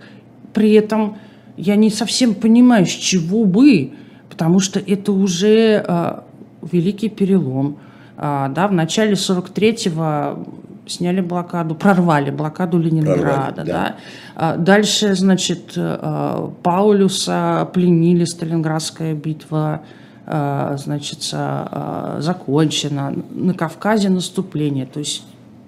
при 0.53 0.73
этом 0.73 1.19
я 1.57 1.77
не 1.77 1.91
совсем 1.91 2.35
понимаю, 2.35 2.87
с 2.87 2.91
чего 2.91 3.45
бы, 3.45 3.93
потому 4.31 4.61
что 4.61 4.81
это 4.81 5.13
уже 5.13 5.85
а, 5.87 6.25
великий 6.63 7.09
перелом. 7.09 7.79
А, 8.17 8.49
да, 8.49 8.69
в 8.69 8.73
начале 8.73 9.13
43-го 9.13 10.47
сняли 10.87 11.21
блокаду, 11.21 11.75
прорвали 11.75 12.31
блокаду 12.31 12.79
Ленинграда. 12.79 13.21
Прорвали, 13.23 13.55
да. 13.57 13.97
Да. 14.35 14.57
Дальше, 14.57 15.15
значит, 15.15 15.75
э, 15.77 16.49
Паулюса 16.63 17.69
пленили, 17.73 18.25
Сталинградская 18.25 19.15
битва 19.15 19.83
Э, 19.83 20.02
значит, 20.25 21.31
э, 21.33 22.19
закончено, 22.21 23.15
на 23.35 23.55
Кавказе 23.55 24.09
наступление. 24.09 24.87
То 24.87 25.01
есть, 25.01 25.25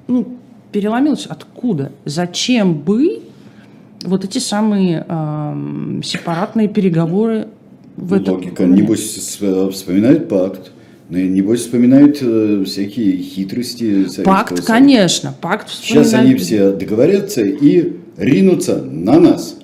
ну, 0.06 0.26
переломилось 0.70 1.26
откуда? 1.26 1.92
Зачем 2.04 2.74
бы 2.74 3.22
вот 4.04 4.24
эти 4.24 4.38
самые 4.38 5.04
э, 5.08 6.00
сепаратные 6.04 6.68
переговоры 6.68 7.48
в 7.96 8.12
этом... 8.12 8.34
Логика, 8.34 8.64
небось, 8.64 9.00
вспоминает 9.00 10.28
пакт. 10.28 10.70
Небось, 11.10 11.60
вспоминают 11.60 12.18
э, 12.20 12.64
всякие 12.64 13.18
хитрости. 13.18 14.06
Пакт, 14.24 14.50
Союза. 14.50 14.66
конечно, 14.66 15.34
пакт 15.40 15.68
вспоминают. 15.68 16.08
Сейчас 16.08 16.20
они 16.20 16.34
все 16.36 16.72
договорятся 16.72 17.42
и 17.42 17.96
ринутся 18.16 18.82
на 18.82 19.20
нас. 19.20 19.56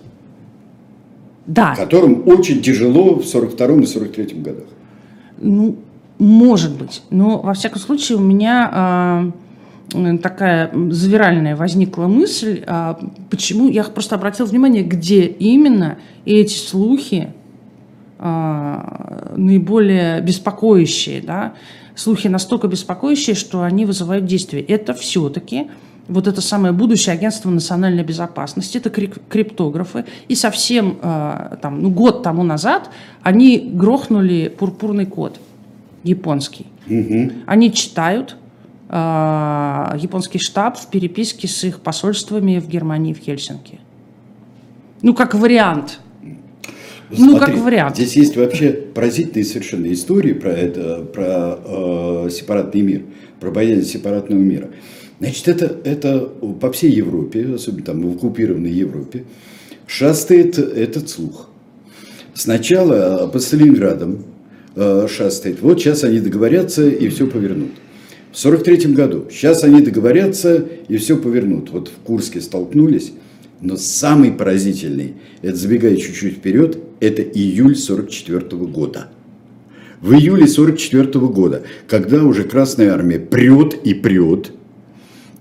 Да. 1.46 1.74
Которым 1.74 2.28
очень 2.28 2.62
тяжело 2.62 3.14
в 3.14 3.24
42 3.24 3.82
и 3.82 3.86
43 3.86 4.24
годах. 4.36 4.66
Ну, 5.40 5.76
может 6.18 6.76
быть. 6.76 7.02
Но, 7.10 7.38
во 7.40 7.54
всяком 7.54 7.80
случае, 7.80 8.18
у 8.18 8.20
меня 8.20 9.32
такая 10.22 10.70
завиральная 10.90 11.56
возникла 11.56 12.06
мысль, 12.06 12.62
а 12.66 12.98
почему 13.28 13.68
я 13.68 13.82
просто 13.84 14.14
обратил 14.14 14.46
внимание, 14.46 14.84
где 14.84 15.24
именно 15.24 15.98
эти 16.24 16.54
слухи 16.54 17.32
а, 18.18 19.32
наиболее 19.36 20.20
беспокоящие, 20.20 21.22
да, 21.22 21.54
слухи 21.94 22.28
настолько 22.28 22.68
беспокоящие, 22.68 23.34
что 23.34 23.62
они 23.62 23.86
вызывают 23.86 24.26
действие. 24.26 24.62
Это 24.62 24.94
все-таки 24.94 25.70
вот 26.10 26.26
это 26.26 26.40
самое 26.40 26.74
будущее 26.74 27.14
агентство 27.14 27.50
национальной 27.50 28.02
безопасности, 28.02 28.78
это 28.78 28.90
криптографы. 28.90 30.04
И 30.28 30.34
совсем 30.34 30.98
а, 31.02 31.56
там, 31.62 31.82
ну, 31.82 31.90
год 31.90 32.22
тому 32.22 32.42
назад 32.42 32.90
они 33.22 33.58
грохнули 33.58 34.48
пурпурный 34.48 35.06
код 35.06 35.40
японский. 36.02 36.66
Угу. 36.88 37.32
Они 37.46 37.72
читают 37.72 38.36
э, 38.88 39.96
японский 39.98 40.38
штаб 40.38 40.78
в 40.78 40.86
переписке 40.88 41.46
с 41.46 41.62
их 41.62 41.80
посольствами 41.80 42.58
в 42.58 42.68
Германии, 42.68 43.12
в 43.12 43.18
Хельсинки. 43.18 43.78
Ну, 45.02 45.14
как 45.14 45.34
вариант. 45.34 46.00
Смотри, 47.14 47.32
ну, 47.32 47.38
как 47.38 47.56
вариант. 47.56 47.96
Здесь 47.96 48.16
есть 48.16 48.36
вообще 48.36 48.70
поразительные 48.70 49.44
совершенно 49.44 49.92
истории 49.92 50.32
про 50.32 50.52
это, 50.52 51.02
про 51.02 51.58
э, 51.64 52.30
сепаратный 52.30 52.82
мир, 52.82 53.02
про 53.40 53.50
боязнь 53.50 53.88
сепаратного 53.88 54.38
мира. 54.38 54.68
Значит, 55.18 55.48
это, 55.48 55.76
это 55.84 56.20
по 56.60 56.70
всей 56.70 56.92
Европе, 56.92 57.54
особенно 57.54 57.84
там 57.84 58.02
в 58.02 58.16
оккупированной 58.16 58.70
Европе, 58.70 59.24
шастает 59.86 60.58
этот 60.58 61.08
слух. 61.10 61.48
Сначала 62.32 63.26
по 63.26 63.38
Сталинградам 63.40 64.24
э, 64.76 65.08
шастает. 65.10 65.60
Вот 65.62 65.80
сейчас 65.80 66.04
они 66.04 66.20
договорятся 66.20 66.88
и 66.88 67.08
все 67.08 67.26
повернут. 67.26 67.72
В 68.32 68.38
1943 68.38 68.94
году. 68.94 69.24
Сейчас 69.30 69.64
они 69.64 69.82
договорятся 69.82 70.64
и 70.88 70.96
все 70.96 71.16
повернут. 71.16 71.70
Вот 71.70 71.88
в 71.88 72.06
Курске 72.06 72.40
столкнулись. 72.40 73.12
Но 73.60 73.76
самый 73.76 74.32
поразительный, 74.32 75.16
это 75.42 75.56
забегая 75.56 75.96
чуть-чуть 75.96 76.36
вперед, 76.36 76.78
это 77.00 77.22
июль 77.22 77.74
1944 77.74 78.66
года. 78.66 79.08
В 80.00 80.12
июле 80.12 80.44
1944 80.44 81.26
года, 81.26 81.62
когда 81.86 82.24
уже 82.24 82.44
Красная 82.44 82.92
Армия 82.92 83.18
прет 83.18 83.74
и 83.84 83.92
прет, 83.92 84.52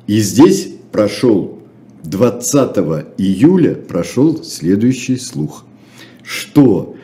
и 0.08 0.20
здесь 0.20 0.74
прошел 0.92 1.60
20 2.04 2.78
июля 3.18 3.76
прошел 3.76 4.44
следующий 4.44 5.18
слух, 5.18 5.66
что 6.24 6.96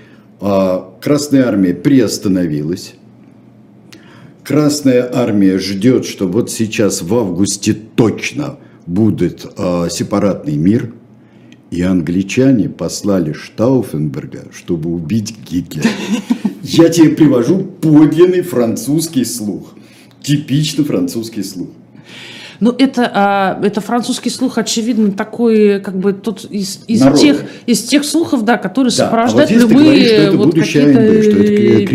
а, 0.41 0.93
Красная 1.01 1.47
Армия 1.47 1.73
приостановилась, 1.73 2.95
Красная 4.45 5.09
армия 5.11 5.57
ждет, 5.57 6.05
что 6.05 6.27
вот 6.27 6.51
сейчас 6.51 7.01
в 7.01 7.15
августе 7.15 7.73
точно 7.73 8.59
будет 8.85 9.43
э, 9.57 9.87
сепаратный 9.89 10.55
мир, 10.55 10.93
и 11.75 11.81
англичане 11.81 12.69
послали 12.69 13.33
Штауфенберга, 13.33 14.45
чтобы 14.53 14.89
убить 14.91 15.35
Гитлера. 15.49 15.89
Я 16.63 16.87
тебе 16.87 17.09
привожу 17.09 17.59
подлинный 17.59 18.41
французский 18.41 19.25
слух. 19.25 19.73
Типично 20.21 20.85
французский 20.85 21.43
слух. 21.43 21.67
Ну, 22.61 22.71
это, 22.71 23.11
а, 23.13 23.59
это 23.61 23.81
французский 23.81 24.29
слух, 24.29 24.57
очевидно, 24.57 25.11
такой, 25.11 25.81
как 25.81 25.99
бы, 25.99 26.13
тот 26.13 26.45
из, 26.49 26.85
из, 26.87 27.19
тех, 27.19 27.43
из 27.65 27.83
тех 27.83 28.05
слухов, 28.05 28.45
да, 28.45 28.57
которые 28.57 28.91
да. 28.91 29.05
сопровождают 29.05 29.51
а 29.51 29.53
вот 29.55 29.61
любые 29.61 29.83
говоришь, 29.83 30.07
что 30.07 30.21
это 30.21 30.37
вот 30.37 30.55
какие-то 30.55 30.99
АНБ, 30.99 31.23
что 31.23 31.39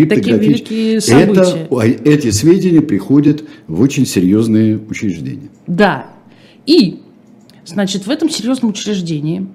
это 0.03 0.31
великие 0.37 1.01
события. 1.01 1.69
Это, 1.71 2.11
эти 2.11 2.31
сведения 2.31 2.83
приходят 2.83 3.45
в 3.67 3.81
очень 3.81 4.05
серьезные 4.05 4.77
учреждения. 4.77 5.49
Да. 5.67 6.09
И, 6.67 7.01
значит, 7.65 8.07
в 8.07 8.11
этом 8.11 8.29
серьезном 8.29 8.73
учреждении 8.73 9.47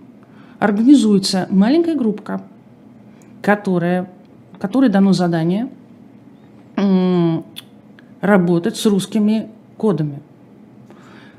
организуется 0.59 1.47
маленькая 1.49 1.95
группка, 1.95 2.41
которая, 3.41 4.09
которой 4.59 4.89
дано 4.89 5.13
задание 5.13 5.69
работать 8.21 8.75
с 8.75 8.85
русскими 8.85 9.49
кодами. 9.77 10.21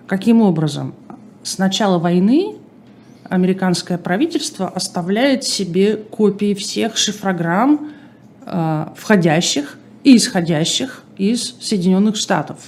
Каким 0.07 0.41
образом? 0.41 0.95
С 1.43 1.59
начала 1.59 1.99
войны 1.99 2.57
американское 3.25 3.99
правительство 3.99 4.69
оставляет 4.69 5.45
себе 5.45 5.97
копии 5.97 6.55
всех 6.55 6.97
шифрограмм, 6.97 7.91
э, 8.45 8.87
входящих 8.95 9.79
и 10.05 10.17
исходящих 10.17 11.03
из 11.17 11.57
Соединенных 11.61 12.17
Штатов. 12.17 12.59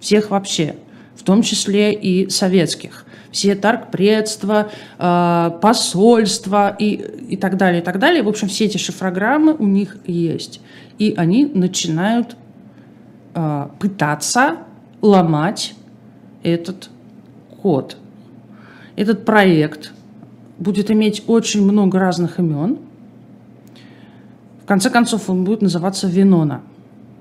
Всех 0.00 0.30
вообще, 0.30 0.76
в 1.16 1.22
том 1.22 1.42
числе 1.42 1.92
и 1.92 2.28
советских. 2.28 3.04
Все 3.32 3.54
торгпредства, 3.54 4.70
э, 4.98 5.50
посольства 5.60 6.74
и, 6.78 6.94
и 7.28 7.36
так 7.36 7.56
далее, 7.56 7.82
и 7.82 7.84
так 7.84 7.98
далее. 7.98 8.22
В 8.22 8.28
общем, 8.28 8.48
все 8.48 8.66
эти 8.66 8.78
шифрограммы 8.78 9.54
у 9.54 9.66
них 9.66 9.96
есть. 10.06 10.60
И 10.98 11.14
они 11.16 11.46
начинают 11.46 12.36
э, 13.34 13.68
пытаться 13.78 14.58
ломать 15.02 15.74
этот 16.42 16.90
код. 17.62 17.96
Этот 18.94 19.24
проект 19.24 19.92
будет 20.58 20.90
иметь 20.90 21.24
очень 21.26 21.62
много 21.62 21.98
разных 21.98 22.38
имен. 22.38 22.78
В 24.62 24.66
конце 24.66 24.90
концов, 24.90 25.28
он 25.28 25.44
будет 25.44 25.62
называться 25.62 26.08
Винона. 26.08 26.62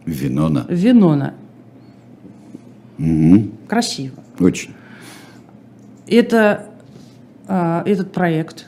Винона. 0.05 0.65
Винона. 0.69 1.33
Угу. 2.97 3.54
Красиво. 3.67 4.23
Очень. 4.39 4.73
Это, 6.07 6.69
э, 7.47 7.83
этот 7.85 8.11
проект 8.11 8.67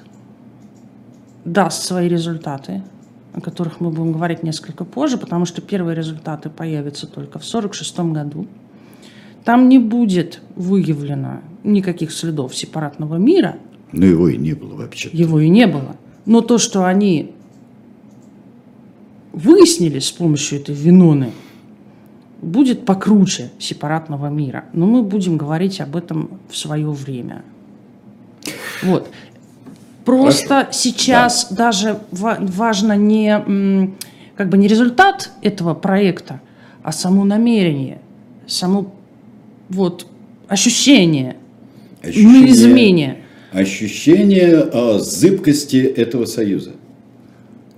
даст 1.45 1.83
свои 1.83 2.07
результаты, 2.07 2.83
о 3.33 3.41
которых 3.41 3.79
мы 3.79 3.89
будем 3.91 4.11
говорить 4.11 4.43
несколько 4.43 4.83
позже, 4.83 5.17
потому 5.17 5.45
что 5.45 5.61
первые 5.61 5.95
результаты 5.95 6.49
появятся 6.49 7.07
только 7.07 7.39
в 7.39 7.45
1946 7.45 8.11
году. 8.11 8.47
Там 9.43 9.69
не 9.69 9.79
будет 9.79 10.41
выявлено 10.55 11.41
никаких 11.63 12.11
следов 12.11 12.55
сепаратного 12.55 13.15
мира. 13.15 13.57
Но 13.93 14.05
его 14.05 14.27
и 14.27 14.37
не 14.37 14.53
было 14.53 14.75
вообще. 14.75 15.09
Его 15.13 15.39
и 15.39 15.47
не 15.47 15.67
было. 15.67 15.95
Но 16.25 16.41
то, 16.41 16.57
что 16.57 16.85
они 16.85 17.33
выяснили 19.31 19.99
с 19.99 20.11
помощью 20.11 20.59
этой 20.59 20.75
Виноны, 20.75 21.31
будет 22.41 22.85
покруче 22.85 23.49
сепаратного 23.59 24.27
мира. 24.27 24.65
Но 24.73 24.85
мы 24.85 25.03
будем 25.03 25.37
говорить 25.37 25.81
об 25.81 25.95
этом 25.95 26.39
в 26.49 26.57
свое 26.57 26.89
время. 26.89 27.43
Вот. 28.83 29.09
Просто 30.05 30.47
Хорошо. 30.47 30.71
сейчас 30.71 31.47
да. 31.49 31.55
даже 31.55 31.99
важно 32.11 32.95
не, 32.95 33.93
как 34.35 34.49
бы 34.49 34.57
не 34.57 34.67
результат 34.67 35.31
этого 35.41 35.73
проекта, 35.73 36.39
а 36.81 36.93
само 36.93 37.25
намерение, 37.25 37.99
само 38.47 38.93
вот 39.67 40.07
ощущение, 40.47 41.35
ощущение 42.01 42.41
на 42.41 42.45
измене. 42.49 43.17
Ощущение 43.51 44.59
а, 44.59 44.99
зыбкости 44.99 45.77
этого 45.77 46.25
союза, 46.25 46.71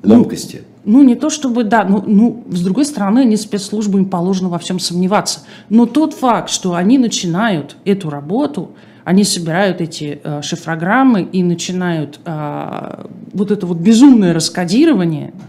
ломкости. 0.04 0.58
Ну, 0.58 0.69
ну, 0.86 1.04
не 1.04 1.16
то 1.16 1.30
чтобы, 1.30 1.64
да, 1.64 1.84
ну, 1.84 2.04
ну, 2.06 2.44
с 2.50 2.62
другой 2.62 2.86
стороны, 2.86 3.26
не 3.26 3.38
спецслужбам 3.38 4.06
положено 4.06 4.50
во 4.50 4.60
всем 4.60 4.80
сомневаться. 4.80 5.42
Но 5.70 5.86
тот 5.86 6.14
факт, 6.14 6.50
что 6.50 6.74
они 6.74 6.98
начинают 6.98 7.76
эту 7.86 8.10
работу, 8.10 8.72
они 9.04 9.24
собирают 9.24 9.82
эти 9.82 10.22
э, 10.24 10.42
шифрограммы 10.42 11.24
и 11.24 11.44
начинают 11.44 12.20
э, 12.26 13.06
вот 13.34 13.52
это 13.52 13.66
вот 13.66 13.78
безумное 13.78 14.34
раскодирование– 14.34 15.34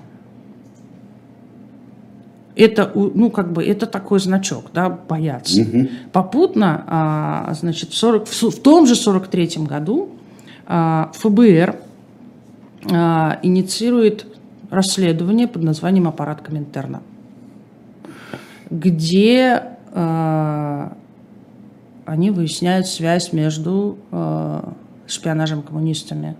это, 2.60 2.90
ну, 2.94 3.30
как 3.30 3.52
бы, 3.52 3.64
это 3.64 3.86
такой 3.86 4.20
значок, 4.20 4.66
да, 4.74 4.90
бояться. 4.90 5.62
Угу. 5.62 5.88
Попутно, 6.12 6.84
а, 6.86 7.54
значит, 7.54 7.90
в, 7.90 7.96
40, 7.96 8.26
в, 8.26 8.42
в 8.50 8.60
том 8.60 8.86
же 8.86 8.94
43 8.94 9.64
году 9.66 10.10
а, 10.66 11.10
ФБР 11.14 11.76
а, 12.90 13.38
инициирует 13.42 14.26
расследование 14.70 15.48
под 15.48 15.62
названием 15.62 16.08
«Аппарат 16.08 16.40
Коминтерна», 16.40 17.02
где 18.70 19.62
а, 19.92 20.96
они 22.06 22.30
выясняют 22.30 22.86
связь 22.86 23.32
между 23.32 23.98
а, 24.10 24.74
шпионажем 25.06 25.62
коммунистами. 25.62 26.36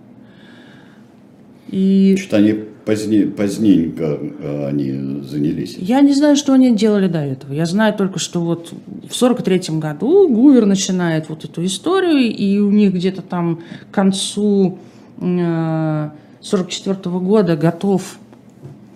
И... 1.67 2.15
Что-то 2.17 2.37
они 2.37 2.53
позднее, 2.85 3.27
поздненько 3.27 4.19
э, 4.19 4.67
они 4.67 5.21
занялись? 5.23 5.77
Я 5.77 6.01
не 6.01 6.13
знаю, 6.13 6.35
что 6.35 6.53
они 6.53 6.75
делали 6.75 7.07
до 7.07 7.19
этого. 7.19 7.53
Я 7.53 7.65
знаю 7.65 7.93
только, 7.93 8.19
что 8.19 8.41
вот 8.41 8.73
в 9.07 9.15
сорок 9.15 9.43
третьем 9.43 9.79
году 9.79 10.27
Гувер 10.27 10.65
начинает 10.65 11.29
вот 11.29 11.45
эту 11.45 11.63
историю, 11.65 12.35
и 12.35 12.59
у 12.59 12.71
них 12.71 12.93
где-то 12.93 13.21
там 13.21 13.61
к 13.89 13.93
концу 13.93 14.79
э, 15.19 16.09
сорок 16.41 16.69
четвертого 16.69 17.19
года 17.19 17.55
готов 17.55 18.17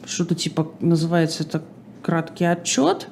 что-то 0.06 0.36
типа 0.36 0.72
называется 0.80 1.44
это 1.44 1.64
краткий 2.02 2.46
отчет. 2.46 3.08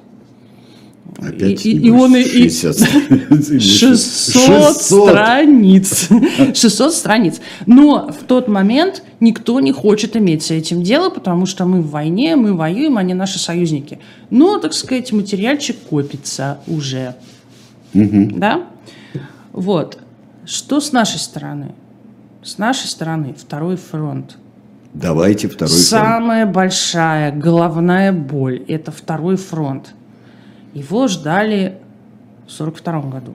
Опять 1.18 1.66
и, 1.66 1.72
и, 1.72 1.86
и 1.86 1.90
он 1.90 2.16
и, 2.16 2.22
и 2.22 2.48
60. 2.48 3.60
600 3.60 4.76
страниц. 4.76 6.08
600 6.54 6.94
страниц. 6.94 7.40
Но 7.66 8.08
в 8.08 8.24
тот 8.24 8.48
момент 8.48 9.02
никто 9.20 9.60
не 9.60 9.72
хочет 9.72 10.16
иметь 10.16 10.44
с 10.44 10.50
этим 10.50 10.82
дело, 10.82 11.10
потому 11.10 11.46
что 11.46 11.66
мы 11.66 11.82
в 11.82 11.90
войне, 11.90 12.36
мы 12.36 12.54
воюем, 12.54 12.96
они 12.96 13.14
наши 13.14 13.38
союзники. 13.38 13.98
Но, 14.30 14.58
так 14.58 14.72
сказать, 14.72 15.12
материальчик 15.12 15.76
копится 15.88 16.60
уже. 16.66 17.14
Да? 17.92 18.66
Вот. 19.52 19.98
Что 20.46 20.80
с 20.80 20.92
нашей 20.92 21.18
стороны? 21.18 21.74
С 22.42 22.58
нашей 22.58 22.86
стороны 22.86 23.34
второй 23.38 23.76
фронт. 23.76 24.36
Давайте 24.94 25.48
второй 25.48 25.70
фронт. 25.70 25.84
Самая 25.86 26.46
большая 26.46 27.32
головная 27.32 28.12
боль– 28.12 28.64
это 28.68 28.92
второй 28.92 29.36
фронт. 29.36 29.92
Его 30.72 31.08
ждали 31.08 31.78
в 32.46 32.52
1942 32.60 33.00
году. 33.10 33.34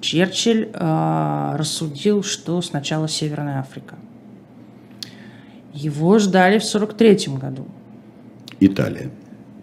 Черчилль 0.00 0.68
э, 0.72 1.54
рассудил, 1.56 2.22
что 2.22 2.60
сначала 2.62 3.08
Северная 3.08 3.60
Африка. 3.60 3.96
Его 5.72 6.18
ждали 6.18 6.58
в 6.58 6.64
1943 6.64 7.36
году. 7.38 7.66
Италия. 8.60 9.10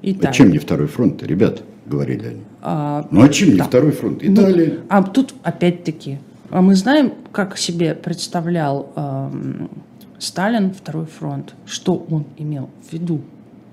Италия. 0.01 0.29
А 0.29 0.33
чем 0.33 0.51
не 0.51 0.57
второй 0.57 0.87
фронт 0.87 1.21
говорят, 1.21 1.61
говорили 1.85 2.27
они. 2.27 2.41
А, 2.61 3.07
Ну 3.11 3.23
а 3.23 3.29
чем 3.29 3.49
не 3.49 3.55
да. 3.57 3.63
второй 3.65 3.91
фронт? 3.91 4.21
Ну, 4.23 4.33
Италия. 4.33 4.79
а 4.89 5.03
тут 5.03 5.33
опять-таки, 5.43 6.19
а 6.51 6.61
мы 6.61 6.75
знаем, 6.75 7.13
как 7.31 7.57
себе 7.57 7.95
представлял 7.95 8.91
эм, 8.95 9.69
Сталин 10.19 10.73
второй 10.73 11.05
фронт, 11.05 11.55
что 11.65 12.05
он 12.09 12.25
имел 12.37 12.69
в 12.87 12.93
виду 12.93 13.21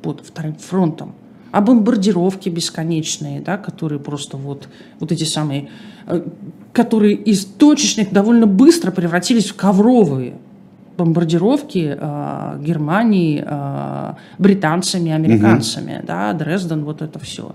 под 0.02 0.24
вторым 0.24 0.54
фронтом. 0.54 1.14
А 1.50 1.60
бомбардировки 1.60 2.48
бесконечные, 2.48 3.40
да, 3.40 3.56
которые 3.56 3.98
просто 3.98 4.36
вот, 4.36 4.68
вот 5.00 5.12
эти 5.12 5.24
самые, 5.24 5.70
э, 6.06 6.22
которые 6.72 7.14
из 7.14 7.44
точечных 7.44 8.12
довольно 8.12 8.46
быстро 8.46 8.90
превратились 8.90 9.50
в 9.50 9.56
ковровые 9.56 10.34
бомбардировки 10.96 11.96
э, 11.98 12.60
Германии 12.62 13.42
э, 13.44 14.14
британцами, 14.38 15.12
американцами, 15.12 16.02
да, 16.06 16.32
Дрезден, 16.32 16.84
вот 16.84 17.02
это 17.02 17.18
все. 17.18 17.54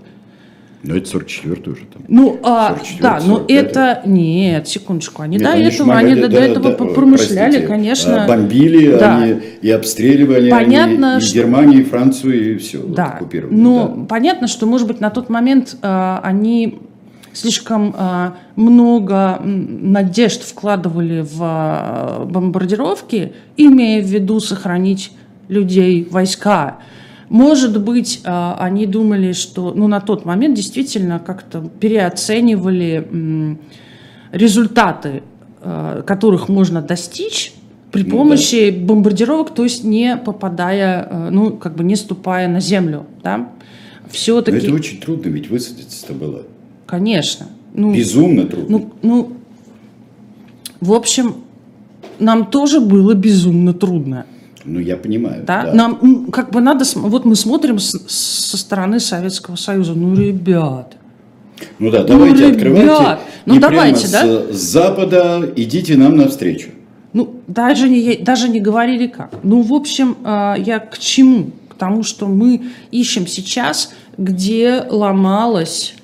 Но 0.86 0.96
это 0.96 1.08
44 1.08 1.54
уже 1.72 1.86
там. 1.86 2.02
Ну, 2.08 2.38
а, 2.42 2.76
44, 2.76 3.02
да, 3.02 3.14
но 3.26 3.36
45. 3.36 3.50
это... 3.50 4.02
Нет, 4.04 4.68
секундочку. 4.68 5.22
Они 5.22 5.36
Нет, 5.36 5.44
до 5.44 5.52
они 5.52 5.64
этого, 5.64 5.94
они 5.94 6.10
шмаляли, 6.10 6.20
до, 6.20 6.28
да, 6.28 6.38
до 6.38 6.44
этого 6.44 6.70
да, 6.70 6.84
промышляли, 6.94 7.50
простите, 7.50 7.66
конечно. 7.66 8.24
а, 8.24 8.28
Бомбили 8.28 8.98
Да. 8.98 9.16
они 9.16 9.40
и 9.62 9.70
обстреливали 9.70 10.50
Понятно, 10.50 11.16
они 11.16 11.26
и 11.26 11.32
Германию, 11.32 11.80
и 11.80 11.84
Францию, 11.84 12.54
и 12.54 12.58
все. 12.58 12.82
Да, 12.82 13.04
оккупировали. 13.06 13.54
но 13.54 13.94
да. 13.96 14.04
понятно, 14.04 14.46
что, 14.46 14.66
может 14.66 14.86
быть, 14.86 15.00
на 15.00 15.08
тот 15.10 15.30
момент 15.30 15.76
а, 15.80 16.20
они 16.22 16.78
слишком 17.32 17.94
а, 17.96 18.36
много 18.56 19.40
надежд 19.42 20.42
вкладывали 20.42 21.22
в 21.22 21.38
а, 21.40 22.24
бомбардировки, 22.26 23.32
имея 23.56 24.02
в 24.02 24.06
виду 24.06 24.40
сохранить 24.40 25.12
людей, 25.48 26.06
войска. 26.10 26.78
Может 27.34 27.82
быть, 27.82 28.20
а, 28.22 28.56
они 28.60 28.86
думали, 28.86 29.32
что 29.32 29.72
ну, 29.74 29.88
на 29.88 30.00
тот 30.00 30.24
момент 30.24 30.54
действительно 30.54 31.18
как-то 31.18 31.68
переоценивали 31.80 33.58
результаты, 34.30 35.24
а, 35.60 36.02
которых 36.02 36.48
можно 36.48 36.80
достичь 36.80 37.52
при 37.90 38.04
Ну 38.04 38.10
помощи 38.10 38.70
бомбардировок, 38.70 39.52
то 39.52 39.64
есть 39.64 39.82
не 39.82 40.16
попадая, 40.16 41.08
э, 41.10 41.30
ну, 41.30 41.56
как 41.56 41.74
бы 41.74 41.82
не 41.82 41.96
ступая 41.96 42.46
на 42.46 42.60
землю, 42.60 43.04
да. 43.24 43.38
Но 43.38 43.48
Все-таки, 44.12 44.58
это 44.58 44.72
очень 44.72 45.00
трудно, 45.00 45.28
ведь 45.30 45.50
высадиться-то 45.50 46.12
было. 46.12 46.42
конечно. 46.86 47.48
Ну, 47.72 47.92
Безумно 47.92 48.46
трудно. 48.46 48.78
ну, 48.78 48.92
ну, 49.02 49.32
в 50.80 50.92
общем, 50.92 51.34
нам 52.20 52.46
тоже 52.46 52.78
было 52.78 53.14
безумно 53.14 53.74
трудно. 53.74 54.24
Ну, 54.64 54.80
я 54.80 54.96
понимаю. 54.96 55.42
Да? 55.46 55.64
да. 55.66 55.72
Нам 55.74 56.26
как 56.30 56.50
бы 56.50 56.60
надо, 56.60 56.84
вот 56.94 57.24
мы 57.24 57.36
смотрим 57.36 57.78
с- 57.78 57.98
со 58.08 58.56
стороны 58.56 58.98
Советского 59.00 59.56
Союза, 59.56 59.92
ну, 59.94 60.14
ребят, 60.14 60.94
Ну 61.78 61.90
да, 61.90 62.02
давайте 62.04 62.44
ребят, 62.46 62.56
открывайте. 62.56 63.18
ну 63.46 63.54
И 63.54 63.58
давайте, 63.58 64.08
да? 64.08 64.26
С, 64.52 64.54
запада 64.72 65.52
идите 65.56 65.96
нам 65.96 66.16
навстречу. 66.16 66.70
Ну, 67.12 67.40
даже 67.46 67.88
не, 67.88 68.16
даже 68.16 68.48
не 68.48 68.60
говорили 68.60 69.06
как. 69.06 69.34
Ну, 69.42 69.62
в 69.62 69.72
общем, 69.72 70.16
а, 70.24 70.56
я 70.56 70.78
к 70.80 70.98
чему? 70.98 71.50
К 71.68 71.74
тому, 71.74 72.02
что 72.02 72.26
мы 72.26 72.62
ищем 72.90 73.26
сейчас, 73.26 73.92
где 74.16 74.84
ломалась 74.88 75.94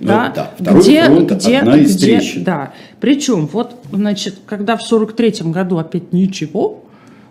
Ну 0.00 0.08
да, 0.08 0.32
да, 0.34 0.50
второй 0.58 0.82
где, 0.82 1.04
фронт 1.04 1.32
где, 1.32 1.58
одна 1.58 1.76
из 1.78 1.96
где- 1.96 2.18
трещин. 2.18 2.44
да. 2.44 2.72
Причем, 3.00 3.46
вот, 3.46 3.74
значит, 3.92 4.36
когда 4.46 4.76
в 4.76 4.82
43-м 4.82 5.50
году 5.52 5.78
опять 5.78 6.12
ничего, 6.12 6.84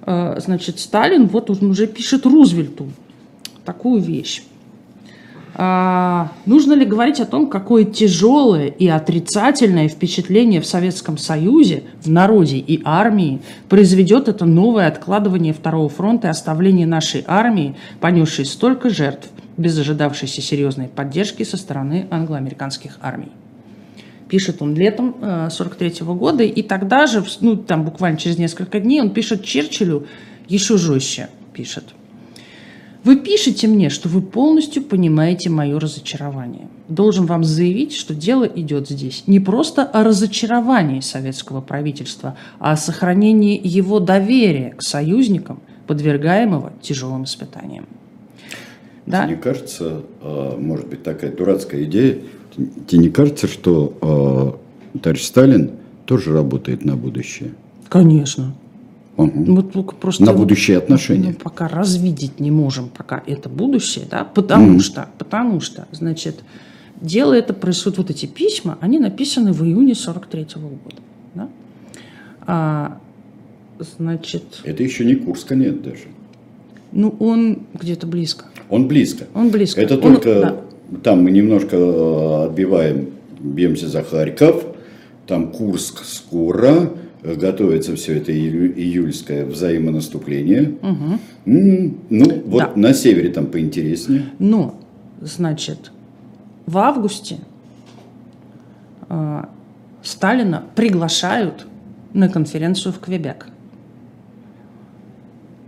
значит, 0.05 0.79
Сталин 0.79 1.27
вот 1.27 1.49
он 1.49 1.71
уже 1.71 1.87
пишет 1.87 2.25
Рузвельту 2.25 2.87
такую 3.65 4.01
вещь. 4.01 4.43
А, 5.57 6.33
нужно 6.45 6.73
ли 6.73 6.85
говорить 6.85 7.21
о 7.21 7.25
том, 7.25 7.47
какое 7.47 7.85
тяжелое 7.85 8.67
и 8.67 8.87
отрицательное 8.87 9.87
впечатление 9.87 10.59
в 10.59 10.65
Советском 10.65 11.17
Союзе, 11.17 11.83
в 12.03 12.09
народе 12.09 12.57
и 12.57 12.81
армии 12.83 13.41
произведет 13.69 14.27
это 14.27 14.45
новое 14.45 14.87
откладывание 14.87 15.53
Второго 15.53 15.87
фронта 15.87 16.27
и 16.27 16.31
оставление 16.31 16.85
нашей 16.85 17.23
армии, 17.25 17.75
понесшей 18.01 18.45
столько 18.45 18.89
жертв, 18.89 19.29
без 19.55 19.79
ожидавшейся 19.79 20.41
серьезной 20.41 20.89
поддержки 20.89 21.43
со 21.43 21.55
стороны 21.55 22.07
англо-американских 22.11 22.97
армий? 23.01 23.31
Пишет 24.27 24.61
он 24.61 24.75
летом 24.75 25.15
43 25.49 26.05
года, 26.07 26.43
и 26.43 26.61
тогда 26.63 27.05
же, 27.05 27.23
ну, 27.41 27.55
там 27.55 27.83
буквально 27.83 28.17
через 28.17 28.37
несколько 28.37 28.79
дней, 28.79 29.01
он 29.01 29.11
пишет 29.11 29.43
Черчиллю 29.43 30.07
еще 30.47 30.77
жестче, 30.77 31.29
пишет. 31.53 31.83
Вы 33.05 33.17
пишете 33.17 33.67
мне, 33.67 33.91
что 33.91 34.09
вы 34.09 34.19
полностью 34.19 34.81
понимаете 34.81 35.51
мое 35.51 35.79
разочарование. 35.79 36.67
Должен 36.87 37.27
вам 37.27 37.43
заявить, 37.43 37.93
что 37.95 38.15
дело 38.15 38.45
идет 38.45 38.89
здесь 38.89 39.25
не 39.27 39.39
просто 39.39 39.83
о 39.83 40.03
разочаровании 40.03 41.01
советского 41.01 41.61
правительства, 41.61 42.35
а 42.57 42.71
о 42.71 42.77
сохранении 42.77 43.61
его 43.63 43.99
доверия 43.99 44.73
к 44.75 44.81
союзникам, 44.81 45.61
подвергаемого 45.85 46.73
тяжелым 46.81 47.25
испытаниям. 47.25 47.85
Да? 49.05 49.27
Мне 49.27 49.35
кажется, 49.35 50.01
а, 50.21 50.57
может 50.57 50.87
быть, 50.87 51.03
такая 51.03 51.31
дурацкая 51.31 51.83
идея. 51.83 52.17
Тебе 52.87 52.99
не 52.99 53.09
кажется, 53.09 53.47
что 53.47 53.97
а, 54.01 54.97
товарищ 54.99 55.23
Сталин 55.23 55.71
тоже 56.05 56.33
работает 56.33 56.85
на 56.85 56.95
будущее? 56.95 57.53
Конечно. 57.89 58.53
Мгм. 59.17 59.55
Вот 59.55 59.71
только 59.71 59.95
просто 59.95 60.23
На 60.25 60.33
будущие 60.33 60.77
отношения. 60.77 61.29
Ну, 61.29 61.33
пока 61.35 61.67
развидеть 61.67 62.39
не 62.39 62.51
можем, 62.51 62.89
пока 62.89 63.23
это 63.25 63.47
будущее, 63.49 64.05
да, 64.09 64.23
потому 64.25 64.71
Мгм. 64.71 64.79
что, 64.81 65.07
потому 65.17 65.61
что, 65.61 65.87
значит, 65.91 66.43
дело 67.01 67.33
это 67.33 67.53
происходит, 67.53 67.97
вот 67.97 68.09
эти 68.09 68.25
письма, 68.25 68.77
они 68.81 68.99
написаны 68.99 69.53
в 69.53 69.63
июне 69.63 69.95
43 69.95 70.67
года, 70.67 70.97
да? 71.33 71.49
А, 72.47 72.97
значит, 73.97 74.43
Это 74.63 74.83
еще 74.83 75.05
не 75.05 75.15
Курска 75.15 75.55
нет 75.55 75.81
даже. 75.81 76.03
ну, 76.91 77.15
он 77.19 77.59
где-то 77.73 78.07
близко, 78.07 78.45
Он 78.69 78.87
близко. 78.87 79.27
он 79.33 79.49
близко. 79.49 79.79
Это 79.81 79.95
Он- 79.95 80.01
только 80.01 80.41
да. 80.41 80.61
Там 81.03 81.23
мы 81.23 81.31
немножко 81.31 81.75
э, 81.77 82.45
отбиваем, 82.45 83.09
бьемся 83.39 83.87
за 83.87 84.03
Харьков, 84.03 84.65
там 85.27 85.51
Курск 85.51 86.03
скоро, 86.03 86.91
э, 87.23 87.35
готовится 87.35 87.95
все 87.95 88.17
это 88.17 88.31
ию- 88.31 88.73
июльское 88.77 89.45
взаимонаступление. 89.45 90.75
М, 91.45 91.97
Ну, 92.09 92.41
вот 92.45 92.59
Да. 92.59 92.71
на 92.75 92.93
севере 92.93 93.29
там 93.29 93.47
поинтереснее. 93.47 94.23
Но, 94.39 94.79
значит, 95.21 95.91
в 96.65 96.77
августе 96.77 97.37
э, 99.09 99.43
Сталина 100.03 100.63
приглашают 100.75 101.65
на 102.13 102.29
конференцию 102.29 102.93
в 102.93 102.99
Квебек. 102.99 103.47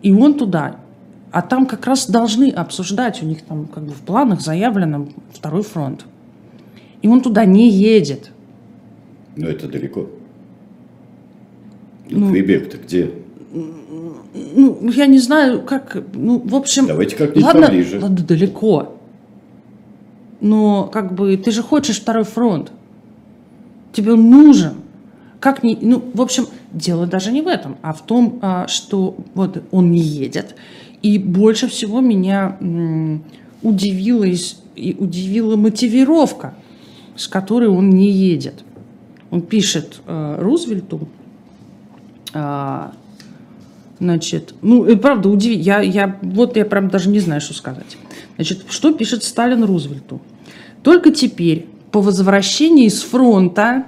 И 0.01 0.13
он 0.13 0.36
туда. 0.36 0.77
А 1.31 1.41
там 1.41 1.65
как 1.65 1.85
раз 1.85 2.09
должны 2.09 2.49
обсуждать, 2.49 3.21
у 3.21 3.25
них 3.25 3.41
там 3.43 3.65
как 3.65 3.83
бы 3.83 3.91
в 3.91 4.01
планах 4.01 4.41
заявлено 4.41 5.07
второй 5.33 5.63
фронт. 5.63 6.05
И 7.01 7.07
он 7.07 7.21
туда 7.21 7.45
не 7.45 7.69
едет. 7.69 8.31
Но 9.35 9.47
это 9.47 9.67
далеко. 9.67 10.07
Ну, 12.09 12.19
Ну, 12.19 12.31
Квебек-то 12.31 12.77
где? 12.77 13.11
Ну, 14.33 14.89
я 14.91 15.07
не 15.07 15.19
знаю, 15.19 15.61
как, 15.61 16.03
ну, 16.13 16.39
в 16.39 16.55
общем... 16.55 16.87
Давайте 16.87 17.15
как-нибудь 17.15 17.43
ладно, 17.43 17.67
поближе. 17.67 17.99
ладно, 17.99 18.17
далеко. 18.17 18.97
Но, 20.41 20.85
как 20.85 21.13
бы, 21.13 21.35
ты 21.37 21.51
же 21.51 21.63
хочешь 21.63 21.99
второй 21.99 22.23
фронт. 22.23 22.71
Тебе 23.93 24.13
он 24.13 24.29
нужен. 24.29 24.75
Как 25.39 25.63
не... 25.63 25.77
Ну, 25.81 26.03
в 26.13 26.21
общем, 26.21 26.47
дело 26.71 27.07
даже 27.07 27.31
не 27.31 27.41
в 27.41 27.47
этом, 27.47 27.77
а 27.81 27.93
в 27.93 28.01
том, 28.05 28.39
а, 28.41 28.67
что 28.67 29.15
вот 29.33 29.63
он 29.71 29.91
не 29.91 29.99
едет. 29.99 30.55
И 31.01 31.17
больше 31.17 31.67
всего 31.67 32.01
меня 32.01 32.57
из 34.23 34.57
и 34.77 34.95
удивила 34.97 35.55
мотивировка, 35.55 36.53
с 37.15 37.27
которой 37.27 37.67
он 37.67 37.89
не 37.89 38.12
едет. 38.12 38.63
Он 39.31 39.41
пишет 39.41 39.99
э, 40.05 40.38
Рузвельту, 40.39 41.10
э, 42.33 42.88
значит, 43.99 44.53
ну, 44.62 44.86
и 44.86 44.95
правда, 44.95 45.29
удиви, 45.29 45.55
я, 45.55 45.81
я, 45.81 46.17
вот 46.21 46.55
я 46.55 46.63
прям 46.63 46.89
даже 46.89 47.10
не 47.10 47.19
знаю, 47.19 47.41
что 47.41 47.53
сказать. 47.53 47.97
Значит, 48.36 48.65
что 48.69 48.93
пишет 48.93 49.23
Сталин 49.23 49.63
Рузвельту? 49.63 50.21
Только 50.83 51.12
теперь, 51.12 51.67
по 51.91 51.99
возвращении 51.99 52.88
с 52.88 53.01
фронта, 53.01 53.86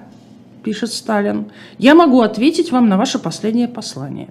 пишет 0.64 0.92
Сталин, 0.92 1.52
я 1.78 1.96
могу 1.96 2.22
ответить 2.22 2.72
вам 2.72 2.90
на 2.90 2.98
ваше 2.98 3.20
последнее 3.20 3.68
послание. 3.68 4.28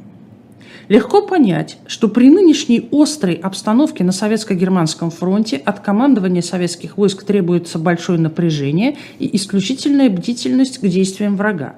Легко 0.88 1.20
понять, 1.20 1.77
что 1.87 2.09
при 2.09 2.31
нынешней 2.31 2.88
острой 2.90 3.35
обстановке 3.35 4.05
на 4.05 4.12
советско-германском 4.12 5.11
фронте 5.11 5.57
от 5.57 5.81
командования 5.81 6.40
советских 6.40 6.96
войск 6.96 7.24
требуется 7.24 7.79
большое 7.79 8.18
напряжение 8.18 8.96
и 9.18 9.37
исключительная 9.37 10.09
бдительность 10.09 10.79
к 10.79 10.88
действиям 10.88 11.37
врага. 11.37 11.74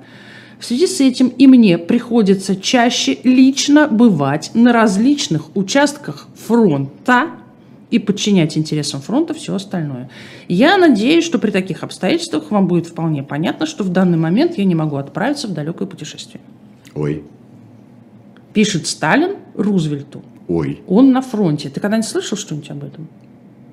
В 0.60 0.64
связи 0.64 0.86
с 0.86 1.00
этим 1.00 1.28
и 1.28 1.48
мне 1.48 1.76
приходится 1.76 2.54
чаще 2.54 3.18
лично 3.24 3.88
бывать 3.88 4.52
на 4.54 4.72
различных 4.72 5.56
участках 5.56 6.28
фронта 6.36 7.30
и 7.90 7.98
подчинять 7.98 8.56
интересам 8.56 9.00
фронта 9.00 9.34
все 9.34 9.56
остальное. 9.56 10.08
Я 10.46 10.76
надеюсь, 10.78 11.24
что 11.24 11.40
при 11.40 11.50
таких 11.50 11.82
обстоятельствах 11.82 12.52
вам 12.52 12.68
будет 12.68 12.86
вполне 12.86 13.24
понятно, 13.24 13.66
что 13.66 13.82
в 13.82 13.88
данный 13.88 14.18
момент 14.18 14.56
я 14.58 14.64
не 14.64 14.76
могу 14.76 14.96
отправиться 14.96 15.48
в 15.48 15.52
далекое 15.52 15.88
путешествие. 15.88 16.40
Ой. 16.94 17.24
Пишет 18.52 18.86
Сталин 18.86 19.36
Рузвельту. 19.54 20.22
Ой. 20.48 20.82
Он 20.86 21.12
на 21.12 21.22
фронте. 21.22 21.68
Ты 21.68 21.80
когда-нибудь 21.80 22.08
слышал 22.08 22.36
что-нибудь 22.36 22.70
об 22.70 22.84
этом? 22.84 23.08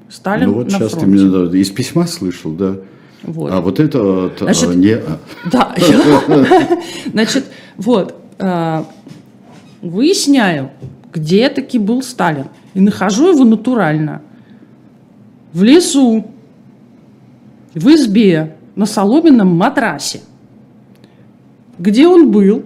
Сталин 0.09 0.49
ну 0.49 0.55
вот 0.55 0.65
на 0.65 0.71
сейчас 0.71 0.91
фронте. 0.91 1.17
ты 1.17 1.49
да, 1.49 1.57
из 1.57 1.69
письма 1.71 2.05
слышал, 2.05 2.51
да. 2.51 2.77
Вот. 3.23 3.51
А 3.51 3.61
вот 3.61 3.79
это 3.79 4.01
вот, 4.01 4.37
Значит, 4.39 4.69
а, 4.69 4.75
не... 4.75 4.93
а, 4.93 5.19
Да. 5.51 5.75
Значит, 7.11 7.45
вот. 7.77 8.15
э, 8.37 8.83
Выясняю, 9.81 10.71
где 11.13 11.49
таки 11.49 11.79
был 11.79 12.01
Сталин. 12.01 12.45
И 12.73 12.79
нахожу 12.79 13.33
его 13.33 13.43
натурально. 13.43 14.21
В 15.53 15.63
лесу. 15.63 16.27
В 17.73 17.87
избе. 17.89 18.55
На 18.75 18.85
соломенном 18.85 19.47
матрасе. 19.47 20.21
Где 21.79 22.07
он 22.07 22.31
был? 22.31 22.63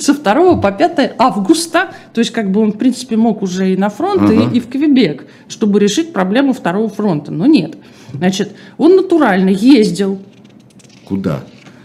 Со 0.00 0.14
2 0.14 0.56
по 0.56 0.72
5 0.72 1.14
августа, 1.18 1.90
то 2.12 2.20
есть 2.20 2.30
как 2.32 2.50
бы 2.50 2.60
он, 2.60 2.72
в 2.72 2.78
принципе, 2.78 3.16
мог 3.16 3.42
уже 3.42 3.72
и 3.72 3.76
на 3.76 3.88
фронт, 3.90 4.22
Ага. 4.22 4.32
и, 4.32 4.56
и 4.56 4.60
в 4.60 4.68
Квебек, 4.68 5.26
чтобы 5.48 5.78
решить 5.80 6.12
проблему 6.12 6.52
второго 6.52 6.88
фронта. 6.88 7.30
Но 7.32 7.46
нет. 7.46 7.76
Значит, 8.12 8.54
он 8.78 8.96
натурально 8.96 9.50
ездил, 9.50 10.18
Куда? 11.06 11.40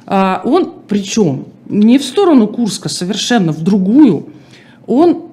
а, 0.05 0.41
он, 0.45 0.73
причем, 0.87 1.45
не 1.69 1.97
в 1.97 2.03
сторону 2.03 2.47
Курска, 2.47 2.89
совершенно 2.89 3.51
в 3.51 3.61
другую, 3.61 4.29
он 4.87 5.23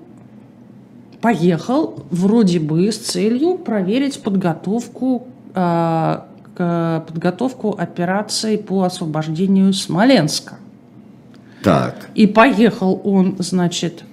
поехал 1.20 2.02
вроде 2.10 2.60
бы 2.60 2.90
с 2.90 2.96
целью 2.96 3.56
проверить 3.58 4.22
подготовку, 4.22 5.26
а, 5.54 6.26
к- 6.54 7.04
подготовку 7.06 7.74
операции 7.76 8.56
по 8.56 8.82
освобождению 8.84 9.72
Смоленска. 9.72 10.56
Так. 11.62 12.08
И 12.14 12.26
поехал 12.26 13.00
он, 13.04 13.36
значит, 13.38 14.04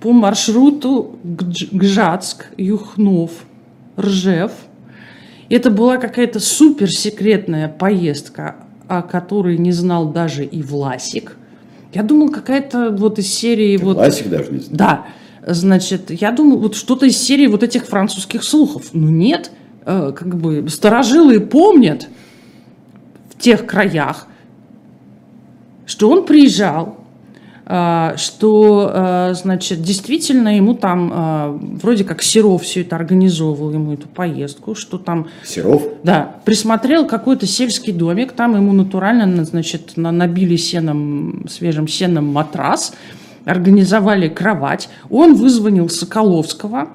по 0.00 0.12
маршруту 0.12 1.18
Гжатск, 1.22 2.46
Юхнов, 2.56 3.30
Ржев. 3.98 4.52
Это 5.48 5.70
была 5.70 5.98
какая-то 5.98 6.40
суперсекретная 6.40 7.68
поездка, 7.68 8.56
о 8.88 9.02
которой 9.02 9.58
не 9.58 9.72
знал 9.72 10.10
даже 10.10 10.44
и 10.44 10.62
Власик. 10.62 11.36
Я 11.92 12.02
думал, 12.02 12.30
какая-то 12.30 12.90
вот 12.90 13.18
из 13.18 13.32
серии... 13.32 13.76
вот, 13.76 13.96
Власик 13.96 14.28
даже 14.28 14.52
не 14.52 14.58
знает. 14.58 14.76
да, 14.76 15.06
значит, 15.46 16.10
я 16.10 16.30
думаю, 16.30 16.58
вот 16.58 16.76
что-то 16.76 17.06
из 17.06 17.18
серии 17.18 17.48
вот 17.48 17.62
этих 17.62 17.86
французских 17.86 18.44
слухов. 18.44 18.90
Ну 18.92 19.08
нет, 19.08 19.50
э, 19.84 20.12
как 20.16 20.36
бы 20.36 20.68
старожилы 20.68 21.40
помнят 21.40 22.08
в 23.30 23.38
тех 23.40 23.66
краях, 23.66 24.28
что 25.90 26.08
он 26.08 26.24
приезжал, 26.24 26.98
э, 27.66 28.14
что, 28.16 28.92
э, 28.94 29.34
значит, 29.34 29.82
действительно 29.82 30.54
ему 30.56 30.74
там 30.74 31.12
э, 31.12 31.58
вроде 31.82 32.04
как 32.04 32.22
Серов 32.22 32.62
все 32.62 32.82
это 32.82 32.94
организовывал, 32.94 33.72
ему 33.72 33.92
эту 33.92 34.06
поездку, 34.06 34.76
что 34.76 34.98
там 34.98 35.26
Серов? 35.44 35.82
да, 36.04 36.36
присмотрел 36.44 37.06
какой-то 37.08 37.44
сельский 37.46 37.92
домик, 37.92 38.32
там 38.32 38.54
ему 38.54 38.72
натурально, 38.72 39.26
на- 39.26 39.44
значит, 39.44 39.96
на- 39.96 40.12
набили 40.12 40.54
сеном, 40.54 41.46
свежим 41.48 41.88
сеном 41.88 42.26
матрас, 42.26 42.92
организовали 43.44 44.28
кровать. 44.28 44.88
Он 45.10 45.34
вызвонил 45.34 45.88
Соколовского, 45.88 46.90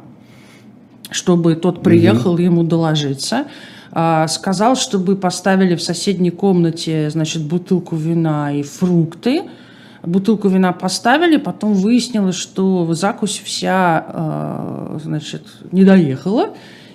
чтобы 1.12 1.56
тот 1.56 1.84
приехал 1.84 2.38
ему 2.38 2.64
доложиться. 2.64 3.46
А, 3.98 4.28
Сказал, 4.28 4.76
чтобы 4.76 5.16
поставили 5.16 5.76
в 5.76 5.82
соседней 5.82 6.30
комнате, 6.32 7.10
значит, 7.10 7.44
бутылку 7.44 7.96
вина 7.96 8.52
и 8.54 8.62
фрукты. 8.62 9.44
Бутылку 10.04 10.50
вина 10.50 10.74
поставили, 10.74 11.38
потом 11.38 11.74
выяснилось, 11.74 12.36
что 12.36 12.94
закусь 12.94 13.42
вся, 13.44 14.06
э, 14.08 15.00
значит, 15.02 15.44
не 15.72 15.84
доехала 15.86 16.50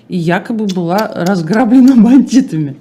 и 0.08 0.16
якобы 0.16 0.66
была 0.66 1.10
разграблена 1.14 1.96
бандитами. 1.96 2.76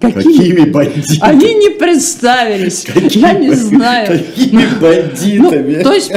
Какими 0.00 0.70
бандитами? 0.70 1.18
Они 1.20 1.54
не 1.54 1.70
представились. 1.78 2.86
Я 3.10 3.34
не 3.34 3.52
знаю. 3.54 4.08
Какими 4.08 4.62
Ну, 4.62 4.80
бандитами? 4.80 5.82
то 5.82 5.92
есть, 5.92 6.12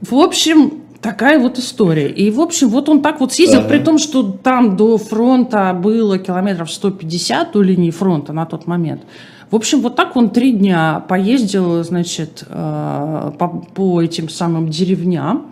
в 0.00 0.14
общем, 0.14 0.83
такая 1.04 1.38
вот 1.38 1.58
история. 1.58 2.08
И, 2.08 2.30
в 2.30 2.40
общем, 2.40 2.68
вот 2.70 2.88
он 2.88 3.02
так 3.02 3.20
вот 3.20 3.30
съездил, 3.30 3.60
Ага. 3.60 3.68
при 3.68 3.78
том, 3.78 3.98
что 3.98 4.22
там 4.22 4.74
до 4.74 4.96
фронта 4.96 5.74
было 5.74 6.18
километров 6.18 6.72
150 6.72 7.52
до 7.52 7.60
линии 7.60 7.90
фронта 7.90 8.32
на 8.32 8.46
тот 8.46 8.66
момент. 8.66 9.02
В 9.50 9.56
общем, 9.56 9.82
вот 9.82 9.96
так 9.96 10.16
он 10.16 10.30
три 10.30 10.52
дня 10.52 11.04
поездил, 11.06 11.84
значит, 11.84 12.44
э, 12.48 13.32
по, 13.38 13.48
по 13.48 14.00
этим 14.00 14.30
самым 14.30 14.70
деревням. 14.70 15.50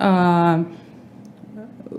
А, 0.00 0.64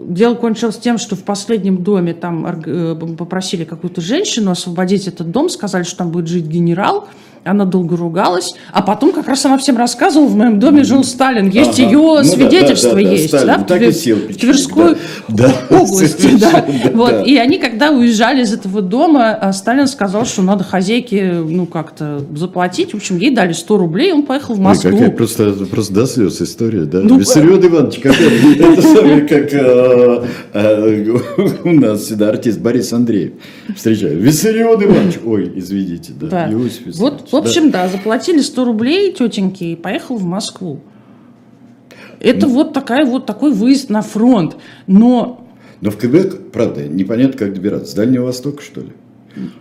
Дело 0.05 0.35
кончилось 0.35 0.77
тем, 0.77 0.97
что 0.97 1.15
в 1.15 1.23
последнем 1.23 1.83
доме 1.83 2.13
там 2.13 2.45
э, 2.45 2.95
попросили 3.17 3.63
какую-то 3.63 4.01
женщину 4.01 4.51
освободить 4.51 5.07
этот 5.07 5.31
дом, 5.31 5.47
сказали, 5.49 5.83
что 5.83 5.99
там 5.99 6.11
будет 6.11 6.27
жить 6.27 6.45
генерал. 6.45 7.07
Она 7.45 7.65
долго 7.65 7.97
ругалась, 7.97 8.53
а 8.71 8.81
потом 8.81 9.11
как 9.11 9.27
раз 9.27 9.45
она 9.45 9.57
всем 9.57 9.77
рассказывала, 9.77 10.27
в 10.27 10.35
моем 10.35 10.59
доме 10.59 10.83
жил 10.83 11.03
Сталин, 11.03 11.49
есть 11.49 11.79
Ага. 11.79 11.83
ее 11.89 11.97
Ну 11.97 12.23
свидетельство 12.23 12.91
да, 12.91 12.95
да, 12.97 13.03
да, 13.03 13.09
есть, 13.11 13.27
Сталин 13.27 13.47
да, 13.47 13.57
в 13.57 13.65
так 13.65 13.81
и 13.81 13.91
сел 13.91 14.17
в. 14.17 14.35
Тверской 14.35 14.95
Да, 15.27 15.53
области, 15.69 16.37
да. 16.39 16.65
Вот. 16.93 17.11
да. 17.11 17.21
И 17.23 17.35
они, 17.37 17.57
когда 17.57 17.91
уезжали 17.91 18.43
из 18.43 18.53
этого 18.53 18.81
дома, 18.81 19.31
а 19.33 19.51
Сталин 19.53 19.87
сказал, 19.87 20.25
что 20.25 20.41
надо 20.41 20.63
хозяйке, 20.63 21.33
ну, 21.33 21.65
как-то 21.65 22.21
заплатить. 22.35 22.91
В 22.93 22.95
общем, 22.97 23.17
ей 23.17 23.31
дали 23.31 23.53
100 23.53 23.77
рублей, 23.77 24.13
он 24.13 24.23
поехал 24.23 24.53
в 24.55 24.59
Ой, 24.59 24.63
Москву. 24.63 24.91
какая 24.91 25.11
просто, 25.11 25.51
просто 25.69 25.93
до 25.93 26.05
слез 26.05 26.41
история, 26.41 26.83
да? 26.85 26.99
Ну, 27.03 27.17
Виссарион 27.19 27.65
Иванович, 27.65 27.99
как 27.99 28.15
это 28.59 28.81
самое, 28.81 29.21
как 29.21 29.53
э, 29.53 30.23
э, 30.53 31.17
у 31.63 31.71
нас 31.73 32.01
всегда 32.01 32.29
артист 32.29 32.59
Борис 32.59 32.91
Андреев 32.93 33.33
встречает. 33.75 34.17
Виссарион 34.19 34.83
Иванович, 34.83 35.19
ой, 35.25 35.51
извините, 35.55 36.13
да, 36.19 36.27
Да. 36.27 36.51
Иосиф 36.53 36.85
Вот, 36.85 36.85
Виссарионович, 36.87 37.29
в 37.33 37.35
общем, 37.35 37.71
да. 37.71 37.87
заплатили 37.87 38.39
100 38.39 38.65
рублей 38.65 39.11
тетеньке 39.11 39.73
и 39.73 39.75
поехал 39.75 40.17
в 40.17 40.23
Москву. 40.23 40.79
Это 42.19 42.47
Ну. 42.47 42.53
вот, 42.53 42.73
такая, 42.73 43.05
вот 43.05 43.25
такой 43.25 43.51
выезд 43.51 43.89
на 43.89 44.01
фронт. 44.01 44.55
Но 44.87 45.45
Но 45.81 45.91
в 45.91 45.97
Квебек, 45.97 46.51
правда, 46.51 46.87
непонятно, 46.87 47.37
как 47.37 47.53
добираться. 47.53 47.91
С 47.91 47.93
Дальнего 47.93 48.25
Востока, 48.25 48.61
что 48.61 48.81
ли? 48.81 48.91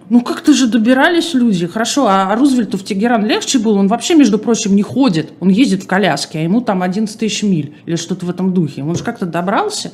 ну 0.09 0.21
как-то 0.21 0.53
же 0.53 0.67
добирались 0.67 1.35
люди. 1.35 1.67
Хорошо, 1.67 2.07
а 2.07 2.35
Рузвельту 2.37 2.77
в 2.77 2.85
Тегеран 2.85 3.25
легче 3.25 3.59
было? 3.59 3.79
Он 3.79 3.89
вообще, 3.89 4.15
между 4.15 4.39
прочим, 4.39 4.77
не 4.77 4.83
ходит. 4.83 5.33
Он 5.41 5.49
ездит 5.49 5.83
в 5.83 5.87
коляске, 5.87 6.41
а 6.41 6.43
ему 6.43 6.61
там 6.61 6.83
11 6.83 7.19
тысяч 7.19 7.43
миль 7.43 7.75
или 7.87 7.97
что-то 7.97 8.27
в 8.27 8.31
этом 8.31 8.53
духе. 8.53 8.83
Он 8.83 8.95
же 8.95 9.03
как-то 9.05 9.27
добрался. 9.27 9.93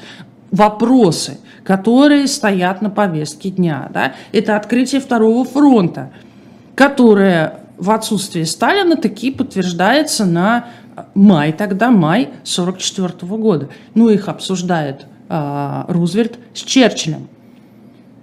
Вопросы, 0.50 1.38
которые 1.62 2.26
стоят 2.26 2.80
на 2.80 2.88
повестке 2.88 3.50
дня, 3.50 3.90
да, 3.92 4.14
это 4.32 4.56
открытие 4.56 5.00
второго 5.00 5.44
фронта, 5.44 6.10
которое 6.74 7.60
в 7.78 7.90
отсутствие 7.90 8.46
Сталина 8.46 8.96
таки 8.96 9.30
подтверждается 9.30 10.24
на 10.24 10.68
май, 11.14 11.52
тогда 11.52 11.90
май 11.90 12.30
44 12.44 13.12
года. 13.36 13.68
Ну, 13.94 14.08
их 14.08 14.28
обсуждает 14.28 15.06
а, 15.28 15.86
Рузвельт 15.88 16.38
с 16.54 16.60
Черчиллем. 16.60 17.28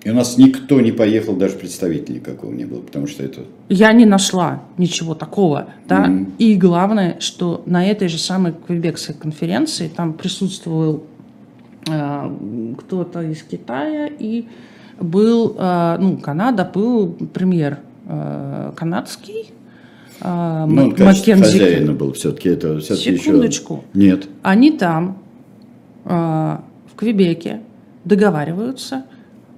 И 0.03 0.11
у 0.11 0.13
нас 0.13 0.37
никто 0.37 0.81
не 0.81 0.91
поехал, 0.91 1.35
даже 1.35 1.55
представителя 1.55 2.15
никакого 2.15 2.53
не 2.53 2.65
было, 2.65 2.81
потому 2.81 3.07
что 3.07 3.23
это... 3.23 3.41
Я 3.69 3.91
не 3.91 4.05
нашла 4.05 4.61
ничего 4.77 5.15
такого, 5.15 5.69
да. 5.87 6.01
Мгм. 6.05 6.33
И 6.37 6.55
главное, 6.55 7.17
что 7.19 7.63
на 7.65 7.85
этой 7.89 8.07
же 8.07 8.19
самой 8.19 8.53
Квебекской 8.53 9.15
конференции 9.15 9.87
там 9.87 10.13
присутствовал 10.13 11.03
кто-то 11.85 13.21
из 13.21 13.43
Китая 13.43 14.07
и 14.07 14.47
был, 14.99 15.55
ну, 15.55 16.17
Канада 16.17 16.65
был 16.65 17.09
премьер 17.31 17.79
канадский, 18.07 19.51
ну, 20.21 20.27
он, 20.27 20.95
Маккензи. 20.97 21.43
хозяина 21.43 21.93
был 21.93 22.13
все-таки. 22.13 22.49
Это 22.49 22.79
все 22.79 22.95
Секундочку. 22.95 23.83
Еще... 23.93 24.07
Нет. 24.07 24.29
Они 24.43 24.71
там, 24.71 25.17
в 26.03 26.61
Квебеке, 26.95 27.61
договариваются 28.05 29.05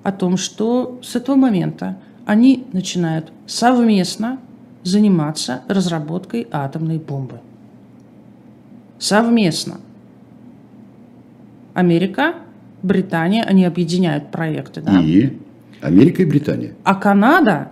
о 0.04 0.12
том, 0.12 0.38
что 0.38 1.00
с 1.04 1.16
этого 1.16 1.36
момента 1.36 1.98
они 2.26 2.66
начинают 2.74 3.32
совместно 3.46 4.40
заниматься 4.84 5.62
разработкой 5.68 6.48
атомной 6.52 6.98
бомбы. 6.98 7.40
Совместно. 9.00 9.80
Америка, 11.74 12.36
Британия, 12.82 13.44
они 13.44 13.66
объединяют 13.66 14.32
проекты. 14.32 14.82
Да? 14.82 15.00
И 15.00 15.38
Америка 15.82 16.24
и 16.24 16.26
Британия. 16.26 16.74
А 16.84 16.96
Канада, 16.96 17.72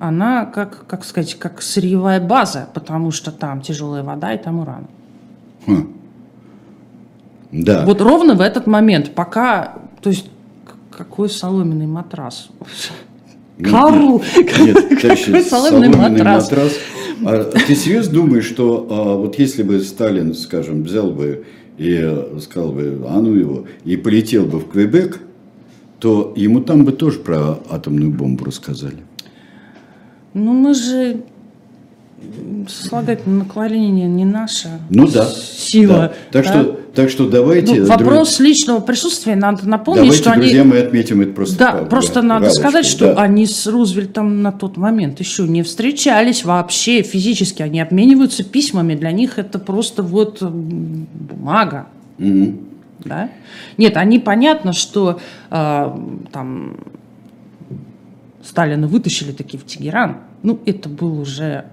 она, 0.00 0.46
как, 0.46 0.86
как 0.86 1.04
сказать, 1.04 1.34
как 1.34 1.60
сырьевая 1.60 2.20
база, 2.20 2.68
потому 2.72 3.10
что 3.10 3.30
там 3.30 3.60
тяжелая 3.60 4.02
вода 4.02 4.32
и 4.32 4.42
там 4.42 4.60
уран. 4.60 4.86
Хм. 5.66 5.92
Да. 7.52 7.84
Вот 7.84 8.00
ровно 8.00 8.34
в 8.34 8.40
этот 8.40 8.66
момент, 8.66 9.14
пока, 9.14 9.74
то 10.00 10.08
есть 10.08 10.30
какой 10.90 11.28
соломенный 11.28 11.86
матрас? 11.86 12.48
Карл! 13.62 14.22
Нет, 14.36 14.88
какой 15.02 15.42
соломенный 15.42 15.94
матрас? 15.94 16.50
матрас. 16.50 16.72
А 17.22 17.44
ты 17.44 17.74
серьезно 17.74 18.14
думаешь, 18.14 18.46
что 18.46 18.86
а, 18.88 19.16
вот 19.16 19.38
если 19.38 19.62
бы 19.62 19.80
Сталин, 19.80 20.34
скажем, 20.34 20.82
взял 20.82 21.10
бы 21.10 21.44
и 21.76 22.24
сказал 22.40 22.72
бы, 22.72 23.04
а 23.06 23.20
ну 23.20 23.34
его, 23.34 23.66
и 23.84 23.98
полетел 23.98 24.46
бы 24.46 24.60
в 24.60 24.70
Квебек, 24.70 25.20
то 25.98 26.32
ему 26.36 26.62
там 26.62 26.86
бы 26.86 26.92
тоже 26.92 27.18
про 27.18 27.58
атомную 27.68 28.10
бомбу 28.10 28.46
рассказали. 28.46 28.96
Ну, 30.34 30.52
мы 30.52 30.74
же 30.74 31.22
сослагательное 32.68 33.38
наклонение 33.40 34.06
не 34.08 34.24
наша 34.24 34.80
ну, 34.90 35.08
да, 35.08 35.26
сила. 35.26 36.12
Да. 36.32 36.42
Так, 36.42 36.44
да? 36.44 36.50
Что, 36.50 36.80
так 36.94 37.10
что 37.10 37.28
давайте... 37.28 37.80
Ну, 37.80 37.86
вопрос 37.86 38.36
друг... 38.36 38.48
личного 38.48 38.80
присутствия 38.80 39.36
надо 39.36 39.68
напомнить, 39.68 40.02
давайте, 40.02 40.22
что 40.22 40.34
друзья, 40.34 40.60
они... 40.60 40.70
мы 40.70 40.78
отметим 40.78 41.20
это 41.22 41.32
просто. 41.32 41.58
Да, 41.58 41.72
по, 41.72 41.84
просто 41.86 42.22
надо 42.22 42.46
галочку, 42.46 42.60
сказать, 42.60 42.86
что 42.86 43.14
да. 43.14 43.22
они 43.22 43.46
с 43.46 43.66
Рузвельтом 43.66 44.42
на 44.42 44.52
тот 44.52 44.76
момент 44.76 45.18
еще 45.20 45.44
не 45.44 45.62
встречались 45.62 46.44
вообще 46.44 47.02
физически. 47.02 47.62
Они 47.62 47.80
обмениваются 47.80 48.44
письмами. 48.44 48.94
Для 48.94 49.12
них 49.12 49.38
это 49.38 49.58
просто 49.58 50.02
вот 50.02 50.42
бумага. 50.42 51.86
Угу. 52.18 52.54
Да? 53.04 53.30
Нет, 53.78 53.96
они 53.96 54.18
понятно, 54.18 54.72
что 54.72 55.20
э, 55.50 55.98
там 56.32 56.76
Сталина 58.42 58.86
вытащили 58.86 59.32
такие 59.32 59.58
в 59.58 59.66
Тегеран. 59.66 60.18
Ну, 60.42 60.58
это 60.64 60.88
был 60.88 61.20
уже 61.20 61.64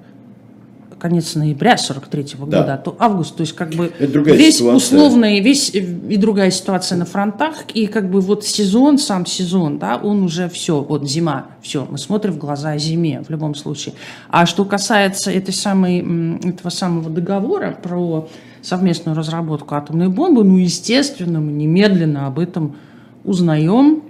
конец 0.99 1.35
ноября 1.35 1.77
43 1.77 2.23
-го 2.35 2.47
да. 2.47 2.61
года, 2.61 2.81
то 2.83 2.95
август, 2.99 3.35
то 3.35 3.41
есть 3.41 3.53
как 3.53 3.69
бы 3.69 3.91
весь 3.99 4.57
ситуация. 4.57 4.75
условный, 4.75 5.39
весь 5.41 5.69
и 5.69 6.17
другая 6.17 6.51
ситуация 6.51 6.97
на 6.97 7.05
фронтах, 7.05 7.65
и 7.73 7.87
как 7.87 8.09
бы 8.09 8.19
вот 8.19 8.43
сезон, 8.43 8.97
сам 8.97 9.25
сезон, 9.25 9.77
да, 9.79 9.97
он 9.97 10.23
уже 10.23 10.49
все, 10.49 10.81
вот 10.81 11.07
зима, 11.07 11.47
все, 11.61 11.87
мы 11.89 11.97
смотрим 11.97 12.33
в 12.33 12.37
глаза 12.37 12.77
зиме 12.77 13.21
в 13.21 13.29
любом 13.29 13.55
случае. 13.55 13.93
А 14.29 14.45
что 14.45 14.65
касается 14.65 15.31
этой 15.31 15.53
самой, 15.53 15.99
этого 16.43 16.69
самого 16.69 17.09
договора 17.09 17.77
про 17.81 18.27
совместную 18.61 19.15
разработку 19.15 19.75
атомной 19.75 20.09
бомбы, 20.09 20.43
ну, 20.43 20.57
естественно, 20.57 21.39
мы 21.39 21.51
немедленно 21.51 22.27
об 22.27 22.39
этом 22.39 22.75
узнаем 23.23 24.03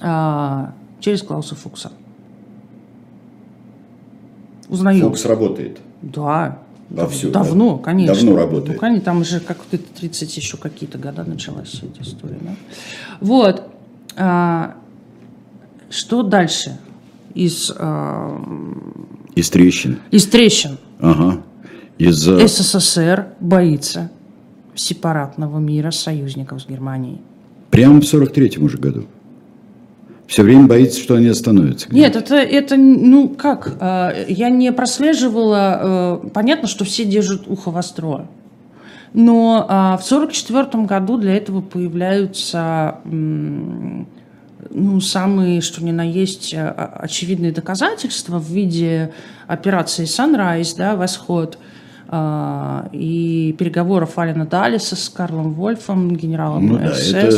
а, 0.00 0.72
через 1.00 1.22
Клауса 1.22 1.54
Фукса 1.54 1.92
узнаем. 4.68 5.02
Фокс 5.02 5.24
работает. 5.24 5.78
Да. 6.02 6.58
Вовсю, 6.90 7.30
давно, 7.30 7.76
да? 7.76 7.84
конечно. 7.84 8.14
Давно 8.14 8.36
работает. 8.36 8.74
Ну, 8.74 8.80
конечно, 8.80 9.04
там 9.04 9.20
уже 9.20 9.40
как 9.40 9.58
30 9.60 10.36
еще 10.36 10.56
какие-то 10.56 10.96
года 10.96 11.22
началась 11.24 11.68
вся 11.68 11.86
эта 11.86 12.02
история. 12.02 12.38
Да? 12.40 12.56
Вот. 13.20 13.62
А, 14.16 14.76
что 15.90 16.22
дальше 16.22 16.78
из... 17.34 17.70
А, 17.76 18.40
из 19.34 19.50
трещин. 19.50 19.98
Из 20.10 20.26
трещин. 20.26 20.78
Ага. 20.98 21.42
Из... 21.98 22.26
Э, 22.26 22.46
СССР 22.46 23.28
боится 23.40 24.10
сепаратного 24.74 25.58
мира 25.58 25.90
союзников 25.90 26.62
с 26.62 26.66
Германией. 26.66 27.20
Прямо 27.70 28.00
в 28.00 28.04
43-м 28.04 28.64
уже 28.64 28.78
году 28.78 29.04
все 30.28 30.42
время 30.42 30.66
боится, 30.66 31.00
что 31.00 31.14
они 31.14 31.26
остановятся. 31.28 31.88
Нет, 31.90 32.14
это, 32.14 32.36
это, 32.36 32.76
ну 32.76 33.30
как, 33.30 33.78
а, 33.80 34.14
я 34.28 34.50
не 34.50 34.70
прослеживала, 34.72 36.20
э, 36.22 36.28
понятно, 36.34 36.68
что 36.68 36.84
все 36.84 37.06
держат 37.06 37.48
ухо 37.48 37.70
востро, 37.70 38.28
но 39.14 39.64
а, 39.68 39.96
в 39.96 40.04
1944 40.04 40.84
году 40.84 41.16
для 41.16 41.34
этого 41.34 41.62
появляются 41.62 42.98
ну, 43.04 45.00
самые, 45.00 45.62
что 45.62 45.82
ни 45.82 45.92
на 45.92 46.02
есть, 46.02 46.54
а, 46.54 46.98
очевидные 47.00 47.52
доказательства 47.52 48.38
в 48.38 48.50
виде 48.50 49.14
операции 49.46 50.04
Sunrise, 50.04 50.74
да, 50.76 50.94
«Восход», 50.94 51.58
и 52.10 53.54
переговоров 53.58 54.18
Алина 54.18 54.46
Далиса 54.46 54.96
с 54.96 55.10
Карлом 55.10 55.52
Вольфом, 55.52 56.16
генералом 56.16 56.66
ну, 56.66 56.78
да, 56.78 56.94
СС. 56.94 57.12
Это 57.12 57.36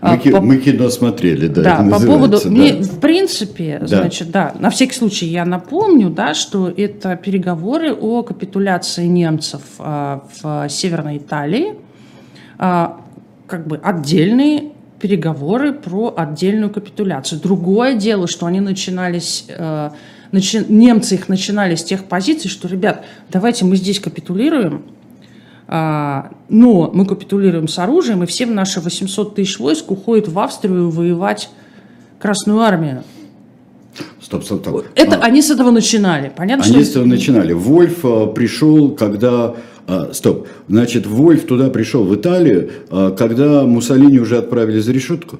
мы, 0.00 0.08
а, 0.10 0.16
по, 0.16 0.40
мы 0.40 0.56
кино 0.58 0.90
смотрели, 0.90 1.48
да. 1.48 1.62
Да, 1.62 1.98
по 1.98 2.04
поводу, 2.04 2.38
да. 2.42 2.48
мне, 2.48 2.74
в 2.74 3.00
принципе, 3.00 3.78
да. 3.80 3.86
значит, 3.86 4.30
да, 4.30 4.54
на 4.58 4.70
всякий 4.70 4.94
случай 4.94 5.26
я 5.26 5.44
напомню, 5.44 6.08
да, 6.08 6.34
что 6.34 6.68
это 6.68 7.16
переговоры 7.16 7.92
о 7.92 8.22
капитуляции 8.22 9.06
немцев 9.06 9.62
а, 9.80 10.22
в 10.40 10.68
Северной 10.68 11.16
Италии, 11.16 11.74
а, 12.58 13.00
как 13.48 13.66
бы 13.66 13.80
отдельные 13.82 14.72
переговоры 15.00 15.72
про 15.72 16.14
отдельную 16.16 16.70
капитуляцию. 16.70 17.40
Другое 17.40 17.96
дело, 17.96 18.28
что 18.28 18.46
они 18.46 18.60
начинались 18.60 19.46
а, 19.50 19.92
начи... 20.32 20.64
немцы 20.68 21.14
их 21.14 21.28
начинали 21.28 21.74
с 21.74 21.84
тех 21.84 22.04
позиций, 22.04 22.50
что, 22.50 22.66
ребят, 22.66 23.04
давайте 23.30 23.64
мы 23.64 23.76
здесь 23.76 24.00
капитулируем, 24.00 24.82
а, 25.68 26.32
но 26.48 26.90
мы 26.92 27.06
капитулируем 27.06 27.68
с 27.68 27.78
оружием, 27.78 28.22
и 28.22 28.26
все 28.26 28.46
наши 28.46 28.80
800 28.80 29.34
тысяч 29.34 29.58
войск 29.58 29.90
уходят 29.90 30.28
в 30.28 30.38
Австрию 30.38 30.90
воевать 30.90 31.50
Красную 32.18 32.60
Армию. 32.60 33.04
Стоп, 34.20 34.44
стоп, 34.44 34.62
стоп. 34.62 34.86
Это 34.94 35.16
а, 35.16 35.24
они 35.24 35.42
с 35.42 35.50
этого 35.50 35.70
начинали, 35.70 36.32
понятно? 36.34 36.64
Они 36.64 36.74
что... 36.74 36.84
с 36.84 36.90
этого 36.90 37.04
начинали. 37.04 37.52
Вольф 37.52 38.04
а, 38.04 38.26
пришел, 38.26 38.90
когда 38.90 39.54
а, 39.86 40.10
стоп, 40.12 40.48
значит, 40.68 41.06
Вольф 41.06 41.46
туда 41.46 41.68
пришел 41.68 42.04
в 42.04 42.14
Италию, 42.14 42.70
а, 42.90 43.10
когда 43.10 43.64
Муссолини 43.64 44.18
уже 44.18 44.38
отправили 44.38 44.80
за 44.80 44.92
решетку 44.92 45.38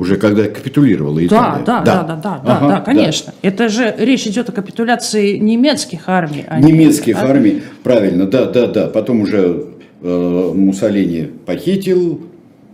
уже 0.00 0.16
когда 0.16 0.44
капитулировала 0.44 1.24
Италия. 1.24 1.62
Да, 1.62 1.82
да, 1.82 2.02
да, 2.02 2.02
да, 2.02 2.16
да, 2.16 2.40
да, 2.42 2.56
ага, 2.56 2.68
да 2.68 2.80
конечно. 2.80 3.34
Да. 3.42 3.48
Это 3.48 3.68
же 3.68 3.94
речь 3.98 4.26
идет 4.26 4.48
о 4.48 4.52
капитуляции 4.52 5.36
немецких 5.36 6.08
армий. 6.08 6.46
А 6.48 6.58
немецких 6.58 7.16
не... 7.16 7.22
армий, 7.22 7.62
правильно, 7.82 8.24
да, 8.24 8.46
да, 8.46 8.66
да. 8.66 8.86
Потом 8.86 9.20
уже 9.20 9.66
э, 10.00 10.52
Муссолини 10.54 11.28
похитил 11.44 12.22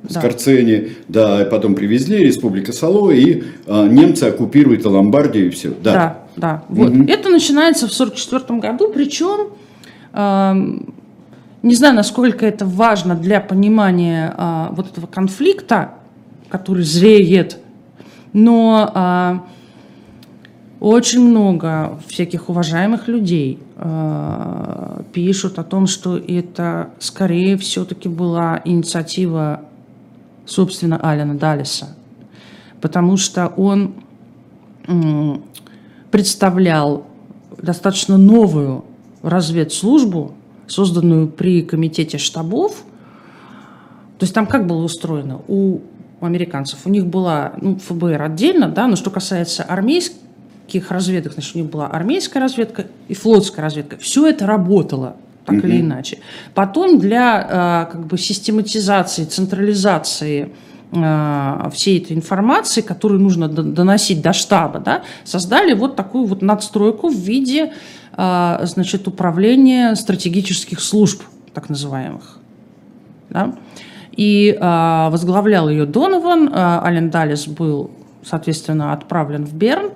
да. 0.05 0.21
Скорцени, 0.21 0.93
да, 1.09 1.45
потом 1.51 1.75
привезли 1.75 2.19
Республика 2.19 2.73
Сало, 2.73 3.11
и 3.11 3.43
э, 3.67 3.89
немцы 3.89 4.23
оккупируют 4.23 4.85
Ломбардию 4.85 5.49
и 5.49 5.51
все. 5.51 5.71
Да, 5.71 5.93
да. 5.93 6.19
да. 6.37 6.63
Вот. 6.69 6.91
Угу. 6.93 7.07
Это 7.09 7.29
начинается 7.29 7.89
в 7.89 7.93
1944 7.93 8.61
году, 8.61 8.93
причем 8.95 9.49
э, 10.13 10.55
не 11.65 11.75
знаю, 11.75 11.97
насколько 11.97 12.47
это 12.47 12.65
важно 12.67 13.17
для 13.17 13.41
понимания 13.41 14.33
э, 14.39 14.67
вот 14.71 14.93
этого 14.93 15.09
конфликта, 15.09 15.91
который 16.49 16.85
зреет. 16.85 17.59
Но 18.33 18.91
а, 18.95 19.47
очень 20.81 21.21
много 21.21 21.99
всяких 22.07 22.49
уважаемых 22.49 23.09
людей 23.09 23.59
а, 23.77 25.03
пишут 25.13 25.59
о 25.59 25.65
том, 25.65 25.87
что 25.87 26.17
это 26.17 26.91
скорее 26.99 27.57
все-таки 27.57 28.09
была 28.09 28.61
инициатива, 28.65 29.63
собственно, 30.45 30.99
Алина 30.99 31.37
Далиса. 31.37 31.97
Потому 32.81 33.17
что 33.17 33.49
он 33.57 33.95
представлял 36.11 37.07
достаточно 37.61 38.17
новую 38.17 38.85
разведслужбу, 39.23 40.35
созданную 40.67 41.29
при 41.29 41.63
комитете 41.63 42.19
штабов. 42.19 42.85
То 44.19 44.25
есть 44.25 44.35
там 44.35 44.47
как 44.47 44.67
было 44.67 44.83
устроено? 44.83 45.41
У 45.49 45.81
у 46.21 46.27
американцев. 46.27 46.81
У 46.85 46.89
них 46.89 47.07
была 47.07 47.53
ну, 47.61 47.77
ФБР 47.77 48.23
отдельно, 48.23 48.69
да, 48.69 48.87
но 48.87 48.97
что 48.97 49.11
касается 49.11 49.63
армейских 49.63 50.91
разведок, 50.91 51.35
значит, 51.35 51.55
у 51.55 51.59
них 51.59 51.71
была 51.71 51.87
армейская 51.89 52.43
разведка 52.43 52.87
и 53.09 53.15
флотская 53.15 53.65
разведка. 53.65 53.97
Все 53.99 54.27
это 54.27 54.47
работало. 54.47 55.17
так 55.47 55.65
или 55.65 55.81
иначе. 55.81 56.19
Потом 56.55 56.99
для 56.99 57.89
как 57.91 58.07
бы 58.07 58.19
систематизации, 58.19 59.25
централизации 59.25 60.51
всей 61.73 62.01
этой 62.01 62.17
информации, 62.17 62.81
которую 62.81 63.21
нужно 63.21 63.49
доносить 63.49 64.23
до 64.23 64.33
штаба, 64.33 64.79
да, 64.79 65.03
создали 65.25 65.73
вот 65.75 65.97
такую 65.97 66.27
вот 66.27 66.43
надстройку 66.43 67.09
в 67.09 67.17
виде 67.17 67.73
значит, 68.17 69.09
управления 69.09 69.95
стратегических 69.95 70.81
служб, 70.81 71.23
так 71.55 71.69
называемых. 71.69 72.39
Да? 73.31 73.55
И 74.17 74.57
э, 74.59 75.09
возглавлял 75.11 75.69
ее 75.69 75.85
Донован. 75.85 76.49
Э, 76.49 76.81
Ален 76.83 77.11
Далис 77.11 77.47
был, 77.47 77.91
соответственно, 78.25 78.93
отправлен 78.93 79.45
в 79.45 79.55
Берн, 79.55 79.91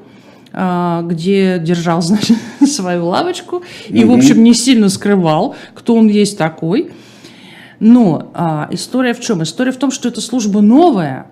э, 0.53 1.01
где 1.05 1.59
держал, 1.59 2.03
значит, 2.03 2.37
свою 2.67 3.07
лавочку. 3.07 3.63
И, 3.89 4.05
в 4.05 4.13
общем, 4.13 4.45
не 4.45 4.55
сильно 4.55 4.89
скрывал, 4.89 5.57
кто 5.75 5.95
он 5.95 6.09
есть 6.09 6.37
такой. 6.37 6.91
Но 7.81 8.31
э, 8.35 8.67
история 8.75 9.15
в 9.15 9.21
чем? 9.21 9.43
История 9.43 9.73
в 9.73 9.79
том, 9.79 9.91
что 9.91 10.09
эта 10.09 10.21
служба 10.21 10.61
новая. 10.61 11.27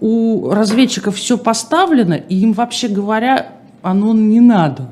У 0.00 0.50
разведчиков 0.50 1.16
все 1.16 1.36
поставлено, 1.38 2.14
и 2.14 2.36
им, 2.36 2.54
вообще 2.54 2.88
говоря, 2.88 3.52
оно 3.82 4.14
не 4.14 4.40
надо. 4.40 4.88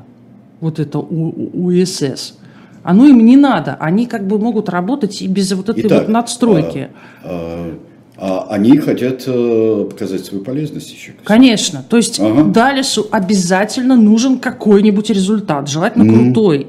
Вот 0.61 0.79
это 0.79 0.99
УСС 0.99 2.35
оно 2.83 3.05
им 3.05 3.25
не 3.25 3.37
надо. 3.37 3.75
Они 3.79 4.05
как 4.05 4.27
бы 4.27 4.39
могут 4.39 4.69
работать 4.69 5.21
и 5.21 5.27
без 5.27 5.51
вот 5.51 5.69
этой 5.69 5.87
Итак, 5.87 6.01
вот 6.03 6.09
надстройки. 6.09 6.89
А, 7.23 7.73
а, 8.17 8.47
а 8.49 8.53
они 8.53 8.77
хотят 8.77 9.23
э, 9.27 9.87
показать 9.89 10.25
свою 10.25 10.43
полезность 10.43 10.91
еще. 10.91 11.13
Конечно. 11.23 11.83
То 11.87 11.97
есть 11.97 12.19
ага. 12.19 12.43
Далису 12.43 13.07
обязательно 13.11 13.95
нужен 13.95 14.39
какой-нибудь 14.39 15.09
результат, 15.09 15.69
желательно 15.69 16.03
mm. 16.03 16.13
крутой. 16.13 16.67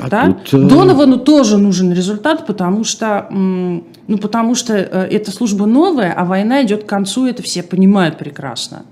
А 0.00 0.08
да? 0.08 0.32
тут... 0.32 0.64
Э, 0.64 0.68
Доновану 0.68 1.18
тоже 1.18 1.58
нужен 1.58 1.92
результат, 1.92 2.46
потому 2.46 2.84
что, 2.84 3.26
ну, 3.30 4.18
потому 4.20 4.54
что 4.54 4.74
э, 4.74 5.08
эта 5.10 5.30
служба 5.30 5.66
новая, 5.66 6.12
а 6.12 6.24
война 6.24 6.62
идет 6.62 6.84
к 6.84 6.86
концу, 6.86 7.26
это 7.26 7.42
все 7.42 7.62
понимают 7.62 8.18
прекрасно 8.18 8.84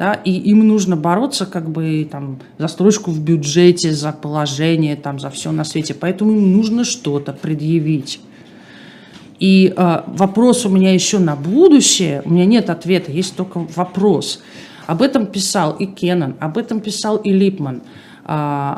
да, 0.00 0.14
и 0.14 0.32
им 0.32 0.66
нужно 0.66 0.96
бороться 0.96 1.44
как 1.44 1.68
бы 1.68 2.08
там 2.10 2.38
за 2.56 2.68
строчку 2.68 3.10
в 3.10 3.20
бюджете, 3.20 3.92
за 3.92 4.12
положение, 4.12 4.96
там, 4.96 5.20
за 5.20 5.28
все 5.28 5.52
на 5.52 5.62
свете. 5.62 5.92
Поэтому 5.92 6.32
им 6.32 6.56
нужно 6.56 6.84
что-то 6.84 7.34
предъявить. 7.34 8.18
И 9.40 9.74
э, 9.76 10.02
вопрос 10.06 10.64
у 10.64 10.70
меня 10.70 10.94
еще 10.94 11.18
на 11.18 11.36
будущее, 11.36 12.22
у 12.24 12.30
меня 12.30 12.46
нет 12.46 12.70
ответа, 12.70 13.12
есть 13.12 13.36
только 13.36 13.58
вопрос. 13.76 14.40
Об 14.86 15.02
этом 15.02 15.26
писал 15.26 15.72
и 15.72 15.84
Кеннон, 15.84 16.34
об 16.40 16.56
этом 16.56 16.80
писал 16.80 17.18
и 17.18 17.30
Липман, 17.30 17.82
э, 18.24 18.76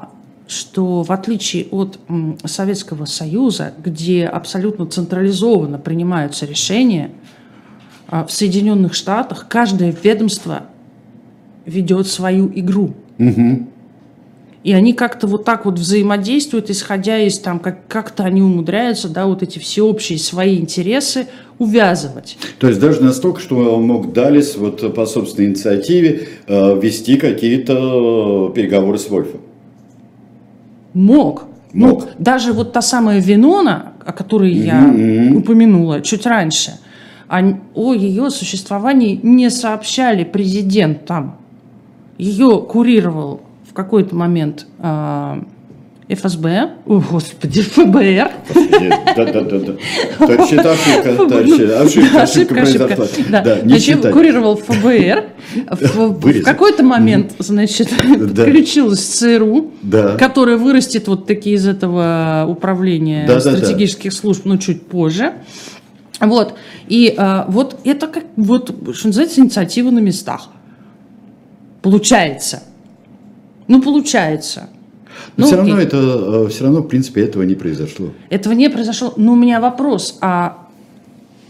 что 0.48 1.04
в 1.04 1.12
отличие 1.12 1.66
от 1.70 2.00
м, 2.08 2.36
Советского 2.44 3.04
Союза, 3.04 3.74
где 3.78 4.26
абсолютно 4.26 4.86
централизованно 4.86 5.78
принимаются 5.78 6.46
решения, 6.46 7.12
э, 8.10 8.24
в 8.26 8.32
Соединенных 8.32 8.94
Штатах 8.94 9.46
каждое 9.48 9.94
ведомство 10.02 10.64
ведет 11.66 12.06
свою 12.06 12.50
игру. 12.54 12.94
Угу. 13.18 13.66
И 14.64 14.72
они 14.72 14.92
как-то 14.92 15.26
вот 15.26 15.44
так 15.44 15.64
вот 15.64 15.78
взаимодействуют, 15.78 16.70
исходя 16.70 17.18
из 17.18 17.38
там, 17.40 17.58
как, 17.58 17.86
как-то 17.88 18.22
они 18.22 18.42
умудряются, 18.42 19.08
да, 19.08 19.26
вот 19.26 19.42
эти 19.42 19.58
всеобщие 19.58 20.18
свои 20.18 20.56
интересы 20.56 21.26
увязывать. 21.58 22.38
То 22.60 22.68
есть 22.68 22.78
даже 22.78 23.02
настолько, 23.02 23.40
что 23.40 23.80
мог 23.80 24.12
Далис 24.12 24.56
вот 24.56 24.94
по 24.94 25.04
собственной 25.06 25.48
инициативе 25.48 26.28
э, 26.46 26.80
вести 26.80 27.16
какие-то 27.16 28.52
переговоры 28.54 28.98
с 28.98 29.08
Вольфом? 29.08 29.40
Мог. 30.94 31.44
Мог. 31.72 32.04
Ну, 32.04 32.08
даже 32.18 32.52
вот 32.52 32.72
та 32.72 32.82
самая 32.82 33.20
Винона, 33.20 33.94
о 34.04 34.12
которой 34.12 34.52
mm-hmm. 34.54 35.30
я 35.30 35.36
упомянула 35.36 36.02
чуть 36.02 36.24
раньше, 36.24 36.78
о, 37.28 37.40
о 37.74 37.94
ее 37.94 38.30
существовании 38.30 39.18
не 39.22 39.50
сообщали 39.50 40.22
президентам 40.22 41.38
ее 42.22 42.64
курировал 42.68 43.42
в 43.68 43.74
какой-то 43.74 44.14
момент 44.14 44.66
э, 44.78 45.42
ФСБ, 46.08 46.70
о, 46.86 47.00
господи, 47.00 47.62
ФБР. 47.62 48.30
Да-да-да. 49.16 49.72
Ошибка, 51.80 52.22
ошибка, 52.22 52.22
ошибка 52.22 52.54
произошла. 52.54 53.06
Да, 53.30 53.58
Значит, 53.64 54.10
курировал 54.10 54.56
ФБР. 54.56 55.24
В 55.70 56.42
какой-то 56.42 56.82
момент, 56.84 57.32
значит, 57.38 57.90
подключилась 58.36 59.00
ЦРУ, 59.00 59.72
которая 60.18 60.56
вырастет 60.56 61.08
вот 61.08 61.26
такие 61.26 61.56
из 61.56 61.66
этого 61.66 62.46
управления 62.48 63.28
стратегических 63.40 64.12
служб, 64.12 64.42
ну, 64.44 64.58
чуть 64.58 64.86
позже. 64.86 65.32
Вот. 66.20 66.54
И 66.88 67.12
а, 67.16 67.46
вот 67.48 67.78
это 67.84 68.06
как, 68.06 68.24
вот, 68.36 68.94
что 68.94 69.08
называется, 69.08 69.40
инициатива 69.40 69.90
на 69.90 69.98
местах. 69.98 70.50
Получается. 71.82 72.62
Ну, 73.68 73.82
получается. 73.82 74.68
Но 75.36 75.42
ну, 75.42 75.46
все 75.46 75.56
равно 75.56 75.78
это, 75.78 75.96
э, 75.96 76.48
все 76.48 76.64
равно, 76.64 76.80
в 76.80 76.88
принципе, 76.88 77.22
этого 77.22 77.42
не 77.42 77.54
произошло. 77.54 78.10
Этого 78.30 78.52
не 78.54 78.70
произошло. 78.70 79.12
Но 79.16 79.32
у 79.32 79.36
меня 79.36 79.60
вопрос, 79.60 80.18
а 80.20 80.68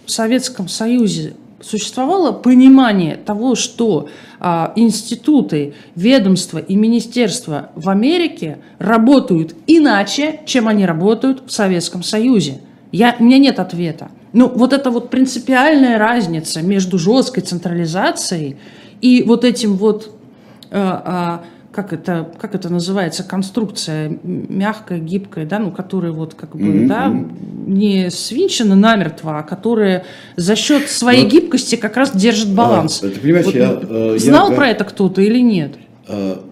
в 0.07 0.11
Советском 0.11 0.69
Союзе 0.69 1.35
существовало 1.61 2.33
понимание 2.33 3.17
того, 3.17 3.55
что 3.55 4.09
а, 4.41 4.73
институты, 4.75 5.75
ведомства 5.95 6.59
и 6.59 6.75
министерства 6.75 7.71
в 7.77 7.89
Америке 7.89 8.59
работают 8.79 9.55
иначе, 9.67 10.41
чем 10.45 10.67
они 10.67 10.85
работают 10.85 11.45
в 11.47 11.53
Советском 11.53 12.03
Союзе? 12.03 12.61
Я, 12.91 13.17
у 13.19 13.25
меня 13.25 13.39
нет 13.39 13.61
ответа. 13.61 14.11
Ну, 14.33 14.49
вот 14.49 14.73
эта 14.73 14.91
вот 14.91 15.11
принципиальная 15.11 15.99
разница 15.99 16.63
между 16.63 16.99
жесткой 16.99 17.43
централизацией 17.45 18.57
и 19.01 19.23
вот 19.23 19.45
этим 19.45 19.75
вот 19.75 20.11
как 21.73 21.93
это, 21.93 22.31
как 22.39 22.55
это 22.55 22.69
называется, 22.69 23.25
конструкция 23.25 24.19
мягкая, 24.23 24.99
гибкая, 24.99 25.47
да, 25.47 25.59
ну, 25.59 25.71
которая 25.71 26.13
вот 26.13 26.35
как 26.35 26.55
бы, 26.55 26.67
mm-hmm. 26.67 26.87
да, 26.87 27.27
не 27.67 28.11
свинчена 28.11 28.77
намертво, 28.77 29.39
а 29.39 29.43
которая 29.43 30.05
за 30.37 30.55
счет 30.55 30.89
своей 30.89 31.23
Но... 31.23 31.25
Ну, 31.25 31.31
гибкости 31.31 31.77
как 31.77 31.97
раз 31.97 32.15
держит 32.15 32.51
а, 32.51 32.55
баланс. 32.55 33.03
А, 33.03 33.09
ты 33.09 33.19
понимаешь, 33.19 33.47
вот, 33.47 33.55
я, 33.55 33.81
э, 33.83 34.17
знал 34.19 34.51
я... 34.51 34.57
про 34.57 34.69
это 34.69 34.85
кто-то 34.85 35.23
или 35.23 35.41
нет? 35.41 35.73
А, 36.07 36.45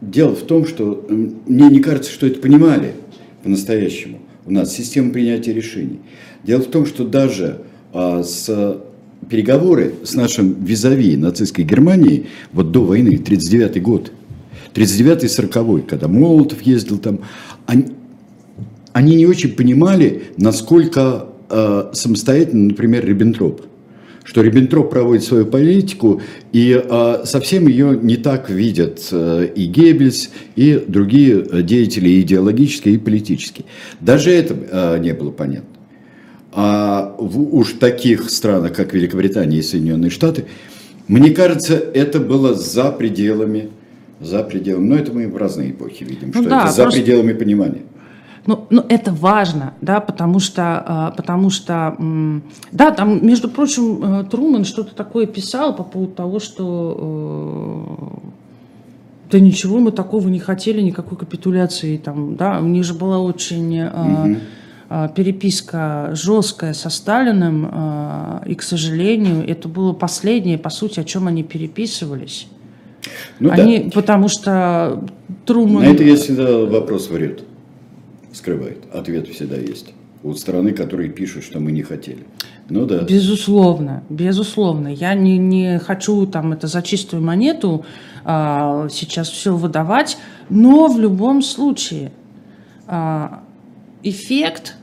дело 0.00 0.34
в 0.34 0.42
том, 0.42 0.66
что 0.66 1.06
мне 1.08 1.68
не 1.68 1.80
кажется, 1.80 2.10
что 2.10 2.26
это 2.26 2.40
понимали 2.40 2.94
по-настоящему. 3.42 4.20
У 4.46 4.52
нас 4.52 4.74
система 4.74 5.12
принятия 5.12 5.52
решений. 5.52 6.00
Дело 6.44 6.62
в 6.62 6.66
том, 6.66 6.86
что 6.86 7.04
даже 7.04 7.60
а, 7.92 8.22
с 8.22 8.80
переговоры 9.30 9.94
с 10.04 10.14
нашим 10.14 10.62
визави 10.64 11.16
нацистской 11.16 11.64
Германии 11.64 12.26
вот 12.52 12.72
до 12.72 12.84
войны, 12.84 13.16
39 13.16 13.80
год, 13.80 14.12
39-й, 14.74 15.28
40 15.28 15.86
когда 15.86 16.08
Молотов 16.08 16.60
ездил 16.62 16.98
там, 16.98 17.20
они, 17.66 17.86
они 18.92 19.16
не 19.16 19.26
очень 19.26 19.52
понимали, 19.52 20.24
насколько 20.36 21.26
э, 21.48 21.90
самостоятельно, 21.92 22.66
например, 22.68 23.06
Риббентроп. 23.06 23.62
Что 24.22 24.42
Риббентроп 24.42 24.90
проводит 24.90 25.24
свою 25.24 25.46
политику, 25.46 26.20
и 26.52 26.80
э, 26.82 27.22
совсем 27.24 27.66
ее 27.68 27.98
не 28.00 28.16
так 28.16 28.50
видят 28.50 29.00
э, 29.10 29.48
и 29.54 29.64
Геббельс, 29.66 30.30
и 30.56 30.84
другие 30.86 31.62
деятели 31.62 32.20
идеологические, 32.20 32.94
и 32.94 32.98
политические. 32.98 33.66
Даже 34.00 34.30
это 34.30 34.54
э, 34.54 34.98
не 35.00 35.14
было 35.14 35.30
понятно. 35.30 35.79
А 36.52 37.14
в 37.18 37.54
уж 37.54 37.74
таких 37.74 38.28
странах, 38.30 38.74
как 38.74 38.92
Великобритания 38.92 39.58
и 39.58 39.62
Соединенные 39.62 40.10
Штаты, 40.10 40.46
мне 41.06 41.30
кажется, 41.30 41.74
это 41.74 42.18
было 42.18 42.54
за 42.54 42.90
пределами, 42.90 43.70
за 44.20 44.42
пределами, 44.42 44.88
но 44.88 44.96
это 44.96 45.12
мы 45.12 45.28
в 45.28 45.36
разные 45.36 45.70
эпохи 45.70 46.04
видим, 46.04 46.32
ну, 46.34 46.40
что 46.40 46.50
да, 46.50 46.62
это 46.64 46.72
за 46.72 46.82
просто... 46.82 47.00
пределами 47.00 47.32
понимания. 47.34 47.82
Ну, 48.46 48.66
ну, 48.70 48.84
это 48.88 49.12
важно, 49.12 49.74
да, 49.80 50.00
потому 50.00 50.40
что, 50.40 50.82
а, 50.84 51.10
потому 51.12 51.50
что, 51.50 51.96
да, 52.72 52.90
там, 52.90 53.24
между 53.24 53.48
прочим, 53.48 54.02
э, 54.02 54.24
Труман 54.24 54.64
что-то 54.64 54.94
такое 54.94 55.26
писал 55.26 55.76
по 55.76 55.84
поводу 55.84 56.14
того, 56.14 56.40
что 56.40 58.20
э, 58.22 58.28
да 59.30 59.38
ничего 59.38 59.78
мы 59.78 59.92
такого 59.92 60.26
не 60.28 60.40
хотели, 60.40 60.80
никакой 60.80 61.18
капитуляции 61.18 61.98
там, 61.98 62.34
да, 62.36 62.60
у 62.60 62.66
них 62.66 62.82
же 62.82 62.94
была 62.94 63.18
очень 63.18 63.82
угу 63.82 64.36
переписка 65.14 66.10
жесткая 66.14 66.74
со 66.74 66.90
Сталиным, 66.90 67.68
а, 67.70 68.42
и, 68.44 68.56
к 68.56 68.62
сожалению, 68.62 69.48
это 69.48 69.68
было 69.68 69.92
последнее, 69.92 70.58
по 70.58 70.70
сути, 70.70 70.98
о 70.98 71.04
чем 71.04 71.28
они 71.28 71.44
переписывались. 71.44 72.48
Ну, 73.38 73.50
они, 73.50 73.78
да. 73.78 73.90
Потому 73.92 74.28
что 74.28 75.04
Труман... 75.46 75.84
На 75.84 75.88
это 75.88 76.02
есть 76.02 76.24
всегда 76.24 76.64
вопрос 76.66 77.08
врет, 77.08 77.44
скрывает. 78.32 78.78
Ответ 78.92 79.28
всегда 79.28 79.56
есть. 79.56 79.94
У 80.22 80.34
стороны, 80.34 80.72
которые 80.72 81.08
пишут, 81.08 81.44
что 81.44 81.60
мы 81.60 81.72
не 81.72 81.82
хотели. 81.82 82.24
Ну 82.68 82.84
да. 82.84 83.02
Безусловно, 83.02 84.02
безусловно. 84.10 84.88
Я 84.88 85.14
не, 85.14 85.38
не 85.38 85.78
хочу 85.78 86.26
там 86.26 86.52
это 86.52 86.66
за 86.66 86.82
чистую 86.82 87.22
монету 87.22 87.84
а, 88.24 88.88
сейчас 88.90 89.28
все 89.30 89.56
выдавать, 89.56 90.18
но 90.48 90.88
в 90.88 90.98
любом 90.98 91.42
случае 91.42 92.12
а, 92.86 93.42
эффект 94.02 94.76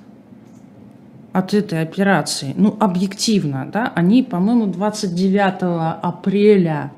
от 1.38 1.53
этой 1.53 1.83
операции, 1.83 2.55
ну, 2.57 2.75
объективно, 2.79 3.69
да, 3.71 3.91
они, 3.93 4.23
по-моему, 4.23 4.65
29 4.65 5.99
апреля 6.01 6.91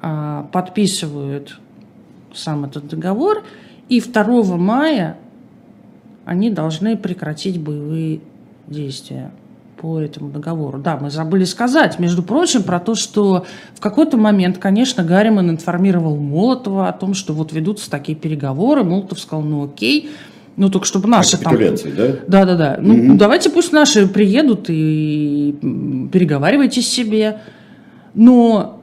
а, 0.00 0.44
подписывают 0.50 1.60
сам 2.34 2.64
этот 2.64 2.88
договор, 2.88 3.44
и 3.90 4.00
2 4.00 4.56
мая 4.56 5.18
они 6.24 6.48
должны 6.48 6.96
прекратить 6.96 7.60
боевые 7.60 8.20
действия 8.66 9.30
по 9.76 10.00
этому 10.00 10.30
договору. 10.30 10.78
Да, 10.78 10.96
мы 10.96 11.10
забыли 11.10 11.44
сказать, 11.44 11.98
между 11.98 12.22
прочим, 12.22 12.62
про 12.62 12.80
то, 12.80 12.94
что 12.94 13.44
в 13.74 13.80
какой-то 13.80 14.16
момент, 14.16 14.56
конечно, 14.56 15.04
Гарриман 15.04 15.50
информировал 15.50 16.16
Молотова 16.16 16.88
о 16.88 16.92
том, 16.94 17.12
что 17.12 17.34
вот 17.34 17.52
ведутся 17.52 17.90
такие 17.90 18.16
переговоры. 18.16 18.84
Молотов 18.84 19.20
сказал, 19.20 19.44
ну 19.44 19.64
окей, 19.64 20.10
ну, 20.56 20.70
только 20.70 20.86
чтобы 20.86 21.08
наши 21.08 21.36
там... 21.38 21.52
да? 21.96 22.12
Да, 22.26 22.44
да, 22.44 22.56
да. 22.56 22.78
Ну, 22.80 22.94
угу. 22.94 23.18
давайте 23.18 23.50
пусть 23.50 23.72
наши 23.72 24.08
приедут 24.08 24.66
и 24.68 25.54
переговаривайтесь 26.12 26.88
себе. 26.88 27.40
Но 28.14 28.80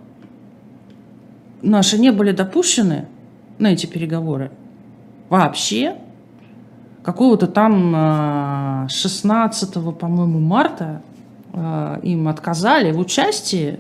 наши 1.63 1.97
не 1.97 2.11
были 2.11 2.31
допущены 2.31 3.07
на 3.57 3.73
эти 3.73 3.87
переговоры 3.87 4.51
вообще. 5.29 5.95
Какого-то 7.03 7.47
там 7.47 8.87
16, 8.87 9.75
а, 9.75 9.91
по-моему, 9.91 10.39
марта 10.39 11.01
а, 11.51 11.99
им 12.01 12.27
отказали 12.27 12.91
в 12.91 12.99
участии 12.99 13.79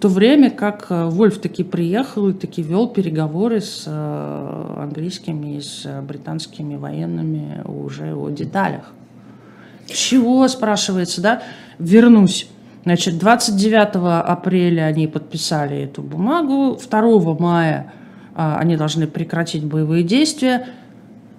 то 0.00 0.08
время 0.08 0.50
как 0.50 0.86
э, 0.88 1.08
Вольф 1.08 1.38
таки 1.38 1.62
приехал 1.62 2.30
и 2.30 2.32
таки 2.32 2.62
вел 2.62 2.88
переговоры 2.88 3.60
с 3.60 3.84
э, 3.86 4.74
английскими 4.78 5.58
и 5.58 5.60
с 5.60 5.86
британскими 6.02 6.76
военными 6.76 7.62
уже 7.66 8.14
о 8.14 8.30
деталях. 8.30 8.92
Чего, 9.86 10.48
спрашивается, 10.48 11.20
да? 11.20 11.42
Вернусь. 11.78 12.48
Значит, 12.84 13.18
29 13.18 14.24
апреля 14.26 14.84
они 14.84 15.06
подписали 15.06 15.82
эту 15.82 16.02
бумагу, 16.02 16.78
2 16.80 17.34
мая 17.38 17.92
а, 18.34 18.56
они 18.56 18.76
должны 18.76 19.06
прекратить 19.06 19.64
боевые 19.64 20.02
действия. 20.02 20.66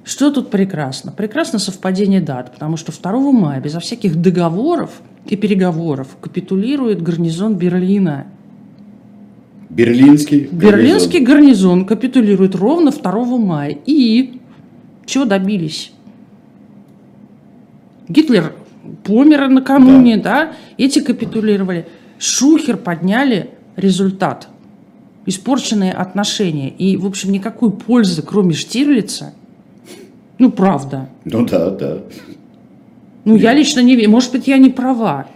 Что 0.03 0.29
тут 0.29 0.51
прекрасно? 0.51 1.11
Прекрасно 1.11 1.57
совпадение 1.57 2.21
дат, 2.21 2.51
потому 2.51 2.77
что 2.77 2.91
2 2.91 3.31
мая 3.31 3.59
безо 3.59 3.79
всяких 3.79 4.21
договоров 4.21 5.01
и 5.25 5.35
переговоров 5.35 6.09
капитулирует 6.21 7.01
гарнизон 7.01 7.55
Берлина– 7.55 8.27
Берлинский 9.71 10.49
гарнизон. 10.51 10.59
Берлинский 10.59 11.19
гарнизон 11.19 11.85
капитулирует 11.85 12.55
ровно 12.55 12.91
2 12.91 13.25
мая. 13.37 13.77
И 13.85 14.41
чего 15.05 15.25
добились? 15.25 15.93
Гитлер 18.09 18.53
помер 19.03 19.47
накануне, 19.47 20.17
да. 20.17 20.23
да? 20.23 20.53
Эти 20.77 20.99
капитулировали. 20.99 21.87
Шухер 22.19 22.75
подняли 22.75 23.51
результат. 23.77 24.49
Испорченные 25.25 25.93
отношения. 25.93 26.69
И, 26.69 26.97
в 26.97 27.05
общем, 27.05 27.31
никакой 27.31 27.71
пользы, 27.71 28.21
кроме 28.23 28.53
Штирлица, 28.53 29.33
ну, 30.37 30.51
правда. 30.51 31.07
Ну 31.23 31.45
да, 31.45 31.69
да. 31.69 31.99
Ну, 33.23 33.35
я 33.37 33.53
лично 33.53 33.79
не 33.79 33.95
верю. 33.95 34.09
Может 34.09 34.31
быть, 34.31 34.47
я 34.47 34.57
не 34.57 34.69
права. 34.69 35.27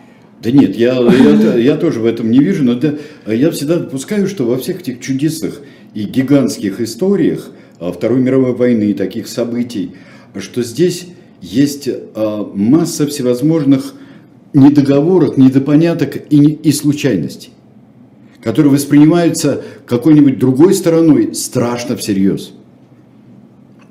Да 0.45 0.51
нет, 0.51 0.75
я, 0.75 0.93
я, 1.01 1.55
я 1.57 1.75
тоже 1.75 1.99
в 1.99 2.05
этом 2.05 2.29
не 2.29 2.37
вижу, 2.37 2.63
но 2.63 2.75
да, 2.75 2.93
я 3.25 3.49
всегда 3.49 3.77
допускаю, 3.77 4.27
что 4.27 4.45
во 4.45 4.57
всех 4.57 4.81
этих 4.81 4.99
чудесных 4.99 5.61
и 5.95 6.03
гигантских 6.03 6.81
историях 6.81 7.49
а, 7.79 7.91
Второй 7.91 8.19
мировой 8.19 8.53
войны 8.53 8.91
и 8.91 8.93
таких 8.93 9.27
событий, 9.27 9.93
что 10.37 10.61
здесь 10.61 11.07
есть 11.41 11.89
а, 12.13 12.47
масса 12.53 13.07
всевозможных 13.07 13.95
недоговорок, 14.53 15.35
недопоняток 15.35 16.17
и, 16.31 16.37
и 16.37 16.71
случайностей, 16.71 17.49
которые 18.43 18.71
воспринимаются 18.71 19.63
какой-нибудь 19.87 20.37
другой 20.37 20.75
стороной 20.75 21.33
страшно 21.33 21.97
всерьез. 21.97 22.53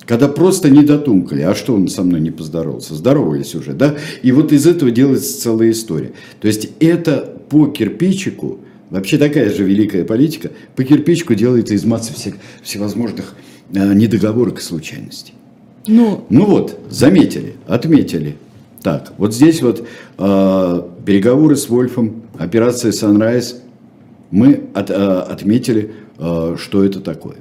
Когда 0.06 0.28
просто 0.28 0.68
не 0.70 0.82
дотумкали, 0.82 1.42
а 1.42 1.54
что 1.54 1.74
он 1.74 1.88
со 1.88 2.02
мной 2.02 2.20
не 2.20 2.30
поздоровался? 2.30 2.94
Здоровались 2.94 3.54
уже, 3.54 3.72
да? 3.72 3.96
И 4.22 4.32
вот 4.32 4.52
из 4.52 4.66
этого 4.66 4.90
делается 4.90 5.40
целая 5.40 5.70
история. 5.70 6.12
То 6.40 6.48
есть 6.48 6.70
это 6.80 7.38
по 7.48 7.66
кирпичику, 7.66 8.58
вообще 8.90 9.16
такая 9.16 9.50
же 9.50 9.64
великая 9.64 10.04
политика, 10.04 10.50
по 10.76 10.84
кирпичику 10.84 11.34
делается 11.34 11.74
из 11.74 11.84
массы 11.84 12.12
всех, 12.12 12.34
всевозможных 12.62 13.34
э, 13.72 13.94
недоговорок 13.94 14.58
и 14.58 14.62
случайностей. 14.62 15.32
Ну, 15.86 16.24
ну 16.28 16.44
вот, 16.46 16.78
заметили, 16.90 17.54
отметили. 17.66 18.36
Так, 18.82 19.14
вот 19.16 19.34
здесь 19.34 19.62
вот 19.62 19.86
э, 20.18 20.82
переговоры 21.06 21.56
с 21.56 21.70
Вольфом, 21.70 22.22
операция 22.38 22.92
Sunrise, 22.92 23.56
мы 24.30 24.64
от, 24.74 24.90
э, 24.90 24.94
отметили, 24.94 25.92
э, 26.18 26.56
что 26.58 26.84
это 26.84 27.00
такое. 27.00 27.36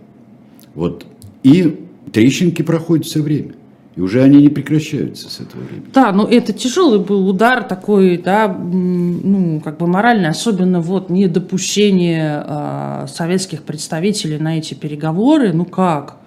Вот. 0.75 1.05
И 1.43 1.82
трещинки 2.11 2.61
проходят 2.61 3.05
все 3.05 3.21
время. 3.21 3.53
И 3.95 4.01
уже 4.01 4.23
они 4.23 4.41
не 4.41 4.49
прекращаются 4.49 5.29
с 5.29 5.39
этого 5.39 5.61
времени. 5.61 5.85
Да, 5.93 6.11
но 6.11 6.27
это 6.27 6.51
тяжелый 6.51 6.99
был 6.99 7.29
удар 7.29 7.63
такой, 7.63 8.17
да, 8.17 8.47
ну, 8.47 9.61
как 9.63 9.77
бы 9.77 9.85
моральный, 9.85 10.29
особенно 10.29 10.81
вот 10.81 11.11
недопущение 11.11 12.43
э, 12.45 13.05
советских 13.07 13.61
представителей 13.61 14.39
на 14.39 14.57
эти 14.57 14.73
переговоры. 14.73 15.53
Ну 15.53 15.65
как? 15.65 16.17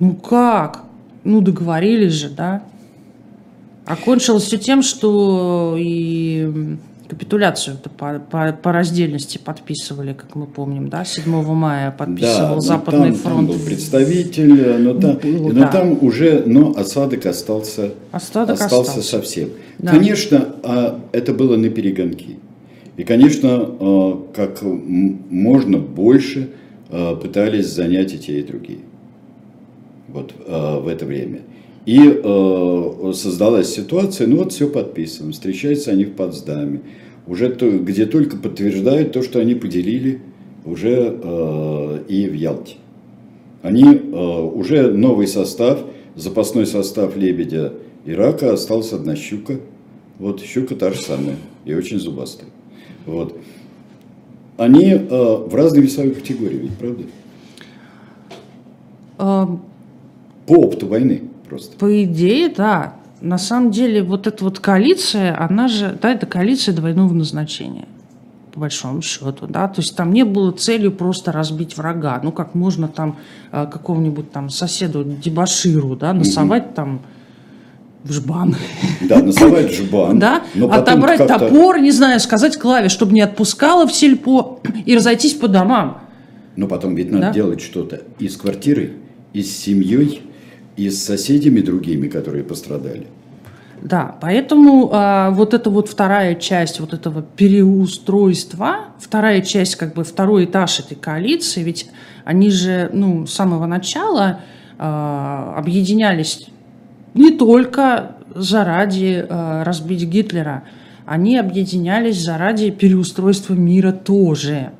Ну 0.00 0.14
как? 0.14 0.82
Ну 1.22 1.40
договорились 1.40 2.14
же, 2.14 2.30
да? 2.30 2.64
Окончилось 3.86 4.44
все 4.44 4.58
тем, 4.58 4.82
что 4.82 5.76
и 5.78 6.76
капитуляцию 7.12 7.76
по, 7.98 8.18
по, 8.18 8.52
по 8.54 8.72
раздельности 8.72 9.36
подписывали, 9.36 10.14
как 10.14 10.34
мы 10.34 10.46
помним, 10.46 10.88
да, 10.88 11.04
7 11.04 11.30
мая 11.42 11.90
подписывал 11.90 12.54
да, 12.54 12.60
Западный 12.62 13.10
там, 13.10 13.16
фронт. 13.16 13.36
Там 13.50 13.58
был 13.58 13.66
представитель, 13.66 14.78
но 14.78 14.94
там, 14.98 15.18
Был, 15.18 15.48
но 15.48 15.60
да. 15.60 15.66
там 15.68 15.98
уже, 16.02 16.42
но 16.46 16.70
осадок 16.74 17.26
остался, 17.26 17.92
осадок 18.12 18.54
остался, 18.54 18.92
остался 18.92 19.02
совсем. 19.02 19.50
Да. 19.78 19.90
Конечно, 19.90 20.54
а, 20.62 21.00
это 21.12 21.34
было 21.34 21.56
на 21.58 21.68
перегонки. 21.68 22.38
И, 22.96 23.04
конечно, 23.04 23.50
а, 23.50 24.26
как 24.34 24.62
можно 24.62 25.76
больше 25.76 26.48
а, 26.88 27.14
пытались 27.16 27.66
занять 27.66 28.14
и 28.14 28.18
те, 28.18 28.40
и 28.40 28.42
другие 28.42 28.78
вот 30.08 30.34
в 30.46 30.88
это 30.88 31.06
время. 31.06 31.40
И 31.84 31.98
э, 32.00 33.12
создалась 33.12 33.74
ситуация, 33.74 34.28
ну 34.28 34.36
вот 34.36 34.52
все 34.52 34.68
подписано, 34.68 35.32
встречаются 35.32 35.90
они 35.90 36.04
в 36.04 36.12
Потсдаме, 36.12 36.80
уже 37.26 37.50
то, 37.50 37.68
где 37.70 38.06
только 38.06 38.36
подтверждают 38.36 39.12
то, 39.12 39.22
что 39.22 39.40
они 39.40 39.54
поделили 39.54 40.20
уже 40.64 41.18
э, 41.20 42.04
и 42.08 42.28
в 42.28 42.34
Ялте. 42.34 42.76
Они 43.62 43.84
э, 43.84 44.42
уже 44.54 44.92
новый 44.92 45.26
состав, 45.26 45.80
запасной 46.14 46.66
состав 46.66 47.16
лебедя 47.16 47.72
и 48.04 48.12
рака 48.12 48.52
осталась 48.52 48.92
одна 48.92 49.16
щука. 49.16 49.58
Вот 50.18 50.40
щука 50.40 50.76
та 50.76 50.92
же 50.92 51.00
самая 51.00 51.36
и 51.64 51.74
очень 51.74 51.98
зубастая. 51.98 52.48
Вот. 53.06 53.36
Они 54.56 54.90
э, 54.90 54.98
в 55.08 55.52
разные 55.52 55.82
весовые 55.82 56.14
категории, 56.14 56.58
ведь 56.58 56.78
правда? 56.78 57.04
Um... 59.18 59.58
По 60.46 60.54
опыту 60.54 60.86
войны 60.86 61.22
просто. 61.52 61.76
По 61.76 62.04
идее, 62.04 62.48
да. 62.48 62.94
На 63.20 63.38
самом 63.38 63.70
деле, 63.70 64.02
вот 64.02 64.26
эта 64.26 64.42
вот 64.42 64.58
коалиция, 64.58 65.38
она 65.38 65.68
же, 65.68 65.96
да, 66.00 66.12
это 66.12 66.26
коалиция 66.26 66.74
двойного 66.74 67.12
назначения 67.12 67.86
по 68.52 68.60
большому 68.60 69.00
счету, 69.00 69.46
да, 69.48 69.66
то 69.66 69.80
есть 69.80 69.96
там 69.96 70.12
не 70.12 70.26
было 70.26 70.52
целью 70.52 70.92
просто 70.92 71.32
разбить 71.32 71.78
врага, 71.78 72.20
ну 72.22 72.32
как 72.32 72.54
можно 72.54 72.86
там 72.86 73.16
э, 73.50 73.66
какому-нибудь 73.72 74.30
там 74.30 74.50
соседу 74.50 75.04
дебаширу, 75.04 75.96
да, 75.96 76.12
насовать 76.12 76.66
угу. 76.66 76.74
там 76.74 77.00
в 78.04 78.12
жбан. 78.12 78.54
Да, 79.00 79.22
насовать 79.22 79.72
жбан. 79.72 80.18
Да, 80.18 80.42
отобрать 80.70 81.26
топор, 81.26 81.80
не 81.80 81.92
знаю, 81.92 82.20
сказать 82.20 82.58
клаве, 82.58 82.90
чтобы 82.90 83.14
не 83.14 83.22
отпускала 83.22 83.86
в 83.86 83.92
сельпо 83.94 84.60
и 84.84 84.94
разойтись 84.94 85.32
по 85.32 85.48
домам. 85.48 86.02
Но 86.54 86.66
потом 86.66 86.94
ведь 86.94 87.10
надо 87.10 87.28
да? 87.28 87.32
делать 87.32 87.62
что-то 87.62 88.02
и 88.18 88.28
с 88.28 88.36
квартирой, 88.36 88.92
и 89.32 89.42
с 89.42 89.56
семьей, 89.56 90.20
и 90.76 90.90
с 90.90 91.04
соседями 91.04 91.60
другими, 91.60 92.08
которые 92.08 92.44
пострадали. 92.44 93.06
Да, 93.82 94.16
поэтому 94.20 94.90
а, 94.92 95.30
вот 95.30 95.54
эта 95.54 95.68
вот 95.68 95.88
вторая 95.88 96.36
часть 96.36 96.78
вот 96.78 96.94
этого 96.94 97.22
переустройства, 97.22 98.76
вторая 99.00 99.40
часть, 99.40 99.74
как 99.74 99.94
бы 99.94 100.04
второй 100.04 100.44
этаж 100.44 100.78
этой 100.78 100.94
коалиции, 100.94 101.62
ведь 101.64 101.90
они 102.24 102.50
же, 102.50 102.90
ну, 102.92 103.26
с 103.26 103.34
самого 103.34 103.66
начала 103.66 104.40
а, 104.78 105.54
объединялись 105.56 106.46
не 107.14 107.32
только 107.32 108.16
заради 108.34 109.26
а, 109.28 109.64
разбить 109.64 110.04
Гитлера, 110.04 110.62
они 111.04 111.36
объединялись 111.36 112.22
заради 112.22 112.70
переустройства 112.70 113.54
мира 113.54 113.90
тоже. 113.90 114.70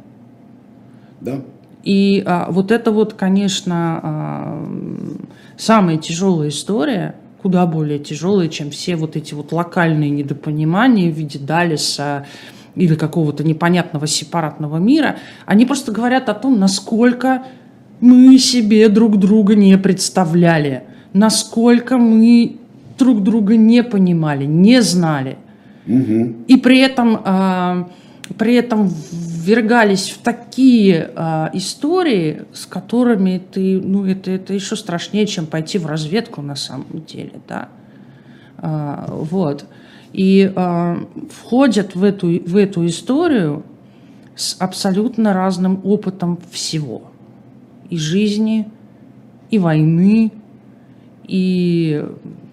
Да. 1.20 1.40
И 1.82 2.22
а, 2.24 2.50
вот 2.50 2.70
это 2.70 2.92
вот, 2.92 3.14
конечно, 3.14 4.00
а, 4.02 4.68
самая 5.56 5.96
тяжелая 5.96 6.48
история, 6.48 7.14
куда 7.42 7.66
более 7.66 7.98
тяжелая, 7.98 8.48
чем 8.48 8.70
все 8.70 8.96
вот 8.96 9.16
эти 9.16 9.34
вот 9.34 9.52
локальные 9.52 10.10
недопонимания 10.10 11.10
в 11.10 11.14
виде 11.14 11.38
Далиса 11.38 12.26
или 12.74 12.94
какого-то 12.94 13.44
непонятного 13.44 14.06
сепаратного 14.06 14.76
мира. 14.78 15.16
Они 15.44 15.66
просто 15.66 15.92
говорят 15.92 16.28
о 16.28 16.34
том, 16.34 16.58
насколько 16.58 17.42
мы 18.00 18.38
себе 18.38 18.88
друг 18.88 19.18
друга 19.18 19.54
не 19.54 19.76
представляли, 19.76 20.84
насколько 21.12 21.98
мы 21.98 22.56
друг 22.98 23.22
друга 23.22 23.56
не 23.56 23.82
понимали, 23.82 24.44
не 24.44 24.80
знали. 24.82 25.36
Угу. 25.86 26.34
И 26.46 26.56
при 26.56 26.78
этом, 26.78 27.20
э, 27.24 27.84
при 28.32 28.54
этом 28.54 28.88
ввергались 29.10 30.10
в 30.10 30.18
такие 30.18 31.10
э, 31.14 31.48
истории, 31.54 32.42
с 32.52 32.66
которыми 32.66 33.42
ты, 33.52 33.80
ну, 33.80 34.06
это, 34.06 34.30
это 34.30 34.54
еще 34.54 34.76
страшнее, 34.76 35.26
чем 35.26 35.46
пойти 35.46 35.78
в 35.78 35.86
разведку 35.86 36.42
на 36.42 36.54
самом 36.54 37.04
деле, 37.06 37.32
да. 37.48 37.68
Э, 38.58 39.06
вот. 39.08 39.66
И 40.12 40.52
э, 40.54 40.96
входят 41.30 41.94
в 41.94 42.04
эту, 42.04 42.28
в 42.28 42.56
эту 42.56 42.86
историю 42.86 43.64
с 44.36 44.56
абсолютно 44.58 45.32
разным 45.32 45.80
опытом 45.84 46.38
всего. 46.50 47.02
И 47.90 47.96
жизни, 47.96 48.68
и 49.50 49.58
войны, 49.58 50.32
и 51.26 52.04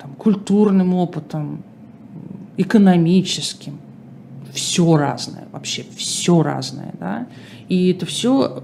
там, 0.01 0.15
культурным 0.15 0.93
опытом, 0.93 1.63
экономическим. 2.57 3.79
Все 4.53 4.97
разное, 4.97 5.47
вообще 5.51 5.85
все 5.95 6.41
разное. 6.43 6.93
Да? 6.99 7.27
И 7.67 7.91
это 7.91 8.05
все, 8.05 8.63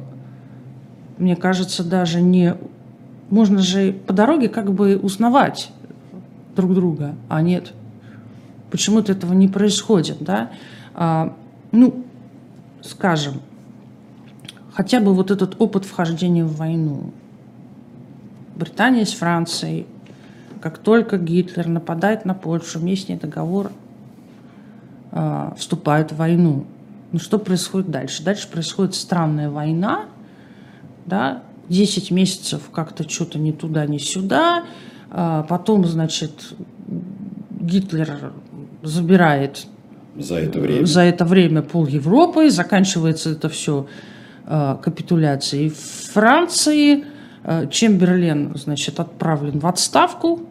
мне 1.18 1.36
кажется, 1.36 1.84
даже 1.84 2.22
не... 2.22 2.56
Можно 3.30 3.60
же 3.60 3.94
по 3.94 4.14
дороге 4.14 4.50
как 4.50 4.72
бы 4.74 4.98
узнавать 4.98 5.72
друг 6.56 6.74
друга, 6.74 7.16
а 7.30 7.42
нет. 7.42 7.74
Почему-то 8.72 9.12
этого 9.12 9.34
не 9.34 9.48
происходит, 9.48 10.18
да? 10.22 10.52
А, 10.94 11.36
ну, 11.72 12.06
скажем, 12.82 13.42
хотя 14.74 15.00
бы 15.00 15.14
вот 15.14 15.32
этот 15.32 15.60
опыт 15.60 15.86
вхождения 15.86 16.46
в 16.46 16.56
войну. 16.56 17.12
Британия 18.56 19.06
с 19.06 19.14
Францией, 19.14 19.88
как 20.62 20.78
только 20.78 21.18
Гитлер 21.18 21.68
нападает 21.68 22.26
на 22.26 22.34
Польшу, 22.34 22.80
Местный 22.80 23.18
договор 23.18 23.72
вступают 25.58 26.12
в 26.12 26.18
войну. 26.18 26.66
Ну 27.12 27.20
что 27.20 27.40
происходит 27.40 27.90
дальше? 27.90 28.24
Дальше 28.24 28.50
происходит 28.50 28.96
странная 28.96 29.50
война, 29.50 30.06
да, 31.06 31.44
10 31.70 32.12
месяцев 32.12 32.64
как-то 32.72 33.10
что-то 33.10 33.40
ни 33.40 33.52
туда, 33.52 33.86
ни 33.86 33.98
сюда, 33.98 34.66
э, 35.12 35.44
потом, 35.48 35.86
значит, 35.86 36.54
Гитлер 37.62 38.34
забирает 38.84 39.66
за 40.18 40.36
это 40.36 40.60
время, 40.60 40.86
за 40.86 41.02
это 41.02 41.26
время 41.26 41.62
пол 41.62 41.88
Европы, 41.88 42.50
заканчивается 42.50 43.32
это 43.32 43.50
все 43.50 43.88
э, 44.46 44.78
капитуляцией 44.82 45.70
Франции, 46.14 47.06
Чемберлен, 47.70 48.56
значит, 48.56 49.00
отправлен 49.00 49.60
в 49.60 49.68
отставку, 49.68 50.50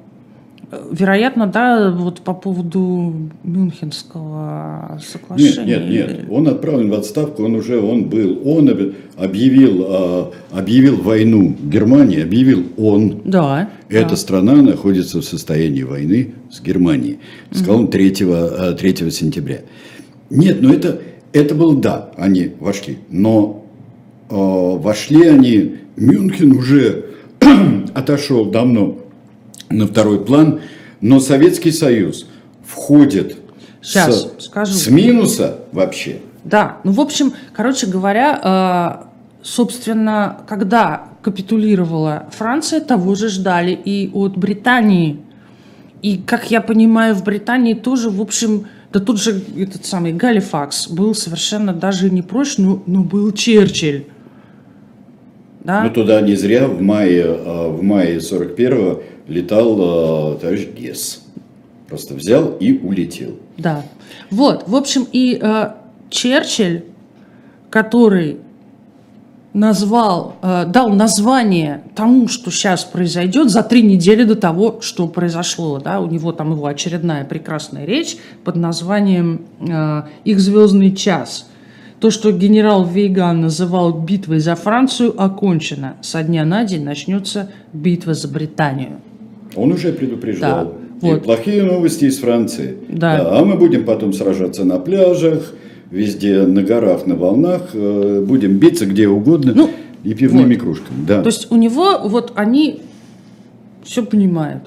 Вероятно, 0.91 1.47
да, 1.47 1.91
вот 1.91 2.21
по 2.21 2.35
поводу 2.35 3.15
Мюнхенского 3.43 5.01
соглашения. 5.05 5.79
Нет, 5.79 5.91
нет, 5.91 6.19
нет. 6.19 6.27
Он 6.31 6.49
отправлен 6.49 6.91
в 6.91 6.95
отставку, 6.95 7.45
он 7.45 7.55
уже, 7.55 7.81
он 7.81 8.05
был, 8.05 8.41
он 8.45 8.95
объявил, 9.17 9.85
а, 9.89 10.33
объявил 10.53 10.97
войну 10.97 11.57
Германии, 11.63 12.23
объявил 12.23 12.65
он. 12.77 13.23
Да. 13.25 13.71
Эта 13.89 14.11
да. 14.11 14.17
страна 14.17 14.55
находится 14.57 15.21
в 15.21 15.25
состоянии 15.25 15.83
войны 15.83 16.35
с 16.51 16.61
Германией. 16.61 17.19
Сказал 17.51 17.81
он 17.81 17.89
3, 17.89 18.11
3 18.11 18.27
а, 18.31 19.11
сентября. 19.11 19.61
Нет, 20.31 20.59
ну 20.61 20.73
это, 20.73 21.01
это 21.33 21.55
был 21.55 21.75
да, 21.75 22.11
они 22.17 22.53
вошли. 22.61 22.99
Но 23.11 23.65
э, 24.31 24.35
вошли 24.35 25.27
они, 25.29 25.77
Мюнхен 25.97 26.53
уже 26.53 27.07
отошел 27.95 28.47
давно 28.47 28.99
на 29.75 29.87
второй 29.87 30.25
план, 30.25 30.61
но 31.01 31.21
Советский 31.21 31.73
Союз 31.73 32.27
входит 32.67 33.37
Сейчас, 33.83 34.33
с, 34.39 34.45
скажу. 34.47 34.73
с 34.73 34.89
минуса 34.89 35.59
вообще. 35.73 36.21
Да, 36.45 36.79
ну 36.85 36.93
в 36.93 37.01
общем, 37.01 37.35
короче 37.53 37.87
говоря, 37.87 39.03
э, 39.03 39.05
собственно, 39.43 40.39
когда 40.47 41.09
капитулировала 41.23 42.27
Франция, 42.33 42.81
того 42.81 43.15
же 43.15 43.29
ждали 43.29 43.73
и 43.73 44.11
от 44.13 44.37
Британии. 44.37 45.21
И, 46.03 46.19
как 46.19 46.51
я 46.51 46.61
понимаю, 46.61 47.15
в 47.15 47.25
Британии 47.25 47.73
тоже, 47.73 48.11
в 48.11 48.21
общем, 48.21 48.67
да 48.93 49.01
тут 49.01 49.21
же 49.21 49.43
этот 49.59 49.87
самый 49.87 50.13
Галифакс 50.13 50.89
был 50.89 51.15
совершенно 51.15 51.73
даже 51.73 52.11
не 52.11 52.21
прочь, 52.23 52.59
но, 52.59 52.83
но 52.87 53.03
был 53.03 53.33
Черчилль. 53.33 54.05
Да? 55.65 55.83
Ну 55.83 55.91
туда 55.91 56.21
не 56.21 56.37
зря 56.37 56.69
в 56.69 56.83
мае, 56.83 57.25
э, 57.25 57.69
в 57.69 57.83
мае 57.83 58.19
41-го 58.19 59.03
летал 59.27 60.35
э, 60.35 60.39
товарищ 60.39 60.69
Гесс. 60.77 61.23
Просто 61.89 62.15
взял 62.15 62.57
и 62.59 62.79
улетел. 62.79 63.37
Да. 63.59 63.85
Вот, 64.31 64.65
в 64.67 64.75
общем, 64.75 65.07
и 65.13 65.39
э, 65.41 65.71
Черчилль, 66.11 66.85
который 67.71 68.39
назвал, 69.55 70.37
э, 70.43 70.67
дал 70.67 70.91
название 70.91 71.83
тому, 71.95 72.29
что 72.29 72.51
сейчас 72.51 72.85
произойдет 72.85 73.51
за 73.51 73.63
три 73.63 73.83
недели 73.83 74.25
до 74.25 74.35
того, 74.35 74.81
что 74.81 75.07
произошло. 75.07 75.79
Да? 75.79 76.01
У 76.01 76.07
него 76.07 76.33
там 76.33 76.53
его 76.53 76.67
очередная 76.67 77.25
прекрасная 77.25 77.87
речь 77.87 78.17
под 78.45 78.57
названием 78.57 79.43
э, 79.61 80.03
«Их 80.25 80.41
звездный 80.41 80.95
час». 80.95 81.49
То, 82.01 82.11
что 82.11 82.33
генерал 82.33 82.85
Вейган 82.85 83.41
называл 83.41 83.93
битвой 83.93 84.41
за 84.41 84.57
Францию, 84.57 85.15
окончено. 85.17 85.95
Со 86.03 86.23
дня 86.23 86.45
на 86.45 86.65
день 86.65 86.85
начнется 86.85 87.51
битва 87.73 88.13
за 88.13 88.29
Британию. 88.29 89.01
Он 89.57 89.73
уже 89.73 89.93
предупреждал. 89.93 90.65
Да, 90.65 90.73
вот. 91.01 91.17
И 91.17 91.21
плохие 91.21 91.63
новости 91.63 92.07
из 92.07 92.19
Франции. 92.19 92.77
Да. 92.89 93.19
да. 93.19 93.39
А 93.39 93.45
мы 93.45 93.57
будем 93.57 93.85
потом 93.85 94.13
сражаться 94.13 94.65
на 94.65 94.79
пляжах, 94.79 95.53
везде 95.91 96.43
на 96.43 96.63
горах, 96.63 97.07
на 97.07 97.15
волнах, 97.15 97.71
э, 97.73 98.25
будем 98.27 98.59
биться 98.59 98.87
где 98.87 99.09
угодно 99.09 99.53
ну, 99.55 99.71
и 100.03 100.15
пивными 100.15 100.55
вот. 100.55 100.63
кружками. 100.63 101.05
Да. 101.07 101.23
То 101.23 101.29
есть 101.29 101.51
у 101.51 101.57
него 101.57 102.01
вот 102.05 102.33
они 102.37 102.81
все 103.85 104.05
понимают. 104.05 104.65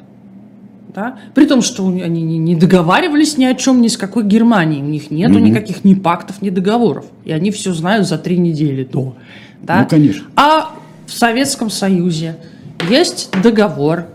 Да? 0.93 1.19
При 1.35 1.45
том, 1.45 1.61
что 1.61 1.87
они 1.87 2.23
не 2.23 2.55
договаривались 2.55 3.37
ни 3.37 3.45
о 3.45 3.53
чем, 3.53 3.81
ни 3.81 3.87
с 3.87 3.97
какой 3.97 4.23
Германией. 4.23 4.81
У 4.81 4.87
них 4.87 5.11
нет 5.11 5.29
угу. 5.29 5.39
никаких 5.39 5.83
ни 5.83 5.93
пактов, 5.93 6.41
ни 6.41 6.49
договоров. 6.49 7.05
И 7.23 7.31
они 7.31 7.51
все 7.51 7.73
знают 7.73 8.07
за 8.07 8.17
три 8.17 8.37
недели 8.37 8.83
до. 8.83 9.15
Да? 9.61 9.81
Ну, 9.81 9.87
конечно. 9.87 10.25
А 10.35 10.75
в 11.05 11.13
Советском 11.13 11.69
Союзе 11.69 12.37
есть 12.89 13.29
договор, 13.43 14.07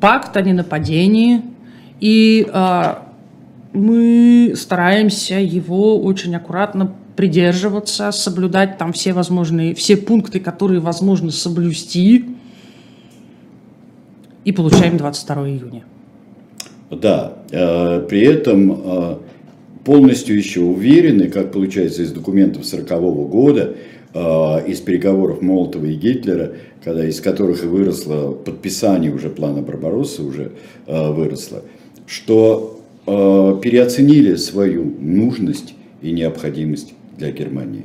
пакт 0.00 0.36
о 0.36 0.42
ненападении, 0.42 1.42
и 2.00 2.46
э, 2.52 2.94
мы 3.72 4.54
стараемся 4.56 5.34
его 5.34 6.00
очень 6.00 6.34
аккуратно 6.34 6.94
придерживаться, 7.16 8.12
соблюдать 8.12 8.78
там 8.78 8.92
все 8.92 9.12
возможные, 9.12 9.74
все 9.74 9.96
пункты, 9.96 10.40
которые 10.40 10.80
возможно 10.80 11.30
соблюсти, 11.30 12.24
и 14.44 14.52
получаем 14.52 14.96
22 14.96 15.48
июня. 15.48 15.84
Да, 16.90 17.34
э, 17.50 18.06
при 18.08 18.22
этом 18.22 18.72
э, 18.72 19.16
полностью 19.84 20.36
еще 20.36 20.60
уверены, 20.60 21.28
как 21.28 21.52
получается 21.52 22.02
из 22.02 22.12
документов 22.12 22.64
1940 22.66 23.30
года, 23.30 23.74
из 24.12 24.80
переговоров 24.80 25.40
Молотова 25.40 25.84
и 25.86 25.94
Гитлера, 25.94 26.54
когда, 26.82 27.06
из 27.06 27.20
которых 27.20 27.62
и 27.62 27.66
выросло 27.66 28.32
подписание 28.32 29.12
уже 29.12 29.28
плана 29.28 29.62
Барбаросса, 29.62 30.22
уже 30.22 30.52
э, 30.86 31.12
выросло, 31.12 31.62
что 32.06 32.80
э, 33.06 33.10
переоценили 33.62 34.34
свою 34.36 34.84
нужность 34.84 35.74
и 36.02 36.12
необходимость 36.12 36.94
для 37.18 37.30
Германии. 37.30 37.84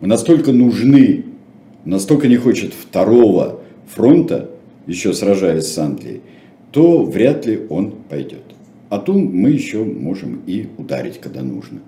Мы 0.00 0.08
настолько 0.08 0.52
нужны, 0.52 1.24
настолько 1.84 2.28
не 2.28 2.36
хочет 2.36 2.72
второго 2.72 3.60
фронта, 3.86 4.50
еще 4.86 5.12
сражаясь 5.12 5.66
с 5.66 5.78
Англией, 5.78 6.22
то 6.72 7.04
вряд 7.04 7.46
ли 7.46 7.60
он 7.68 7.92
пойдет. 8.08 8.42
А 8.88 8.98
то 8.98 9.12
мы 9.12 9.50
еще 9.50 9.84
можем 9.84 10.40
и 10.46 10.68
ударить, 10.78 11.20
когда 11.20 11.42
нужно, 11.42 11.80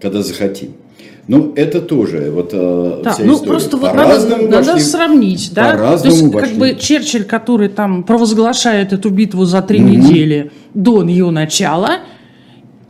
когда 0.00 0.22
захотим. 0.22 0.72
Ну, 1.28 1.52
это 1.56 1.82
тоже 1.82 2.30
вот 2.30 2.50
э, 2.52 3.00
да, 3.04 3.12
вся 3.12 3.22
ну, 3.24 3.34
история. 3.34 3.50
Просто 3.50 3.76
вот 3.76 3.94
надо, 3.94 4.36
надо 4.48 4.78
сравнить, 4.78 5.52
да? 5.52 5.98
То 5.98 6.08
есть, 6.08 6.32
как 6.32 6.52
бы 6.52 6.74
Черчилль, 6.80 7.24
который 7.24 7.68
там 7.68 8.02
провозглашает 8.02 8.94
эту 8.94 9.10
битву 9.10 9.44
за 9.44 9.60
три 9.60 9.78
mm-hmm. 9.78 9.82
недели 9.82 10.52
до 10.72 11.02
ее 11.02 11.30
начала, 11.30 11.98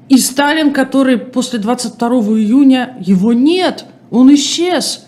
и 0.08 0.16
Сталин, 0.18 0.72
который 0.72 1.18
после 1.18 1.58
22 1.58 2.08
июня, 2.08 2.96
его 3.00 3.32
нет, 3.32 3.84
он 4.10 4.32
исчез. 4.34 5.06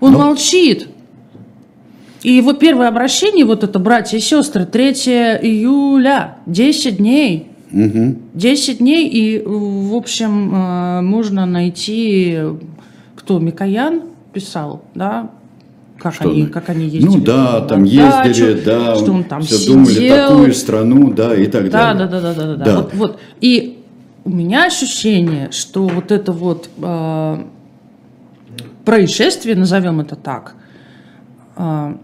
Он 0.00 0.12
Но... 0.12 0.18
молчит. 0.18 0.88
И 2.22 2.32
его 2.32 2.52
первое 2.52 2.88
обращение, 2.88 3.44
вот 3.44 3.64
это 3.64 3.78
братья 3.78 4.18
и 4.18 4.20
сестры, 4.20 4.66
3 4.66 4.90
июля, 5.42 6.38
10 6.46 6.98
дней. 6.98 7.47
Угу. 7.72 8.16
10 8.34 8.78
дней, 8.78 9.08
и, 9.08 9.42
в 9.44 9.94
общем, 9.94 10.54
э, 10.54 11.00
можно 11.02 11.46
найти, 11.46 12.38
кто, 13.14 13.38
Микоян 13.38 14.02
писал, 14.32 14.82
да, 14.94 15.30
как 15.98 16.14
что 16.14 16.30
они, 16.30 16.46
как 16.46 16.68
они 16.70 16.84
ездили. 16.84 17.16
Ну 17.18 17.18
да, 17.18 17.60
там 17.62 17.84
ездили, 17.84 18.54
дачу, 18.54 18.64
да, 18.64 18.94
что 18.94 19.12
он 19.12 19.24
там 19.24 19.42
все 19.42 19.56
сидел. 19.56 19.74
думали 19.74 20.08
такую 20.08 20.54
страну, 20.54 21.12
да, 21.12 21.34
и 21.34 21.46
так 21.46 21.70
да, 21.70 21.92
далее. 21.94 22.06
Да, 22.06 22.20
да, 22.20 22.34
да, 22.34 22.34
да, 22.34 22.56
да. 22.56 22.64
да. 22.64 22.76
Вот, 22.76 22.94
вот. 22.94 23.20
И 23.40 23.78
у 24.24 24.30
меня 24.30 24.66
ощущение, 24.66 25.50
что 25.50 25.88
вот 25.88 26.12
это 26.12 26.32
вот 26.32 26.70
э, 26.80 27.44
происшествие, 28.84 29.56
назовем 29.56 30.00
это 30.00 30.16
так, 30.16 30.54
э, 31.56 31.94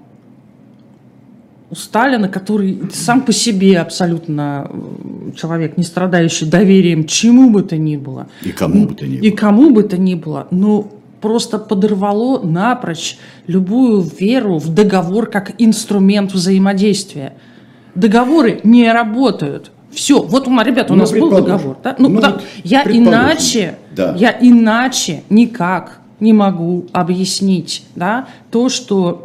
у 1.74 1.76
Сталина, 1.76 2.28
который 2.28 2.82
сам 2.92 3.22
по 3.22 3.32
себе 3.32 3.80
абсолютно 3.80 4.70
э, 4.70 5.32
человек, 5.36 5.76
не 5.76 5.82
страдающий 5.82 6.46
доверием 6.46 7.04
чему 7.04 7.50
бы 7.50 7.62
то 7.62 7.76
ни 7.76 7.96
было. 7.96 8.28
И 8.42 8.52
кому 8.52 8.86
бы 8.86 8.94
то 8.94 9.04
ни 9.04 9.16
было. 9.16 9.26
И 9.26 9.30
кому 9.32 9.70
бы 9.70 9.82
то 9.82 9.96
ни 9.98 10.14
было. 10.14 10.46
Но 10.52 10.88
просто 11.20 11.58
подорвало 11.58 12.40
напрочь 12.46 13.18
любую 13.48 14.02
веру 14.02 14.58
в 14.58 14.72
договор 14.72 15.26
как 15.26 15.52
инструмент 15.58 16.32
взаимодействия. 16.32 17.32
Договоры 17.96 18.60
не 18.62 18.92
работают. 18.92 19.72
Все, 19.90 20.22
вот, 20.22 20.46
ребята, 20.46 20.92
у 20.92 20.96
ну, 20.96 21.02
нас 21.02 21.12
был 21.12 21.30
договор. 21.30 21.76
Да? 21.82 21.96
Ну, 21.98 22.08
ну, 22.08 22.20
да, 22.20 22.40
я 22.62 22.84
иначе, 22.84 23.78
да. 23.96 24.14
я 24.16 24.36
иначе 24.40 25.24
никак 25.28 26.00
не 26.20 26.32
могу 26.32 26.86
объяснить 26.92 27.84
да, 27.96 28.28
то, 28.50 28.68
что, 28.68 29.20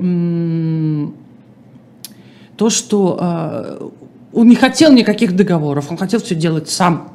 то, 2.59 2.69
что 2.69 3.17
э, 3.17 3.89
он 4.33 4.49
не 4.49 4.55
хотел 4.55 4.91
никаких 4.91 5.33
договоров, 5.33 5.89
он 5.89 5.95
хотел 5.95 6.19
все 6.19 6.35
делать 6.35 6.69
сам. 6.69 7.13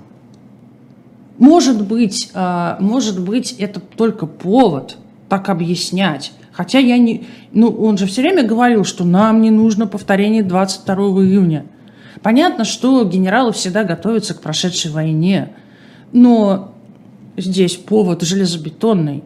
Может 1.37 1.87
быть, 1.87 2.31
а, 2.33 2.79
может 2.81 3.21
быть, 3.23 3.53
это 3.59 3.79
только 3.79 4.25
повод 4.25 4.97
так 5.29 5.51
объяснять. 5.51 6.33
Хотя 6.51 6.79
я 6.79 6.97
не... 6.97 7.27
Ну, 7.53 7.69
он 7.69 7.99
же 7.99 8.07
все 8.07 8.23
время 8.23 8.43
говорил, 8.43 8.85
что 8.85 9.05
нам 9.05 9.43
не 9.43 9.51
нужно 9.51 9.87
повторение 9.87 10.43
22 10.43 10.95
июня. 11.25 11.67
Понятно, 12.23 12.65
что 12.65 13.05
генералы 13.05 13.53
всегда 13.53 13.85
готовятся 13.85 14.33
к 14.33 14.41
прошедшей 14.41 14.93
войне. 14.93 15.53
Но 16.13 16.73
здесь 17.37 17.77
повод 17.77 18.23
железобетонный. 18.23 19.23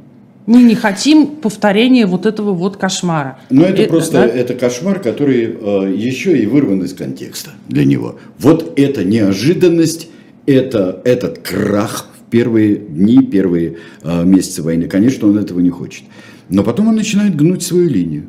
Мы 0.49 0.63
не 0.63 0.75
хотим 0.75 1.27
повторения 1.27 2.07
вот 2.07 2.25
этого 2.25 2.55
вот 2.55 2.79
кошмара. 2.79 3.39
Но 3.51 3.65
это, 3.65 3.83
это 3.83 3.91
просто 3.91 4.13
да? 4.13 4.27
это 4.27 4.55
кошмар, 4.55 4.99
который 4.99 5.45
э, 5.45 5.95
еще 5.95 6.39
и 6.39 6.47
вырван 6.47 6.83
из 6.85 6.95
контекста 6.95 7.51
для 7.69 7.85
него. 7.85 8.19
Вот 8.39 8.73
эта 8.79 9.05
неожиданность 9.05 10.09
это, 10.47 11.03
этот 11.05 11.41
крах 11.41 12.09
в 12.17 12.31
первые 12.31 12.77
дни, 12.77 13.23
первые 13.23 13.77
э, 14.03 14.25
месяцы 14.25 14.63
войны. 14.63 14.89
Конечно, 14.89 15.29
он 15.29 15.37
этого 15.37 15.61
не 15.61 15.69
хочет. 15.69 16.05
Но 16.49 16.63
потом 16.65 16.89
он 16.89 16.97
начинает 16.97 17.37
гнуть 17.37 17.63
свою 17.63 17.87
линию. 17.87 18.25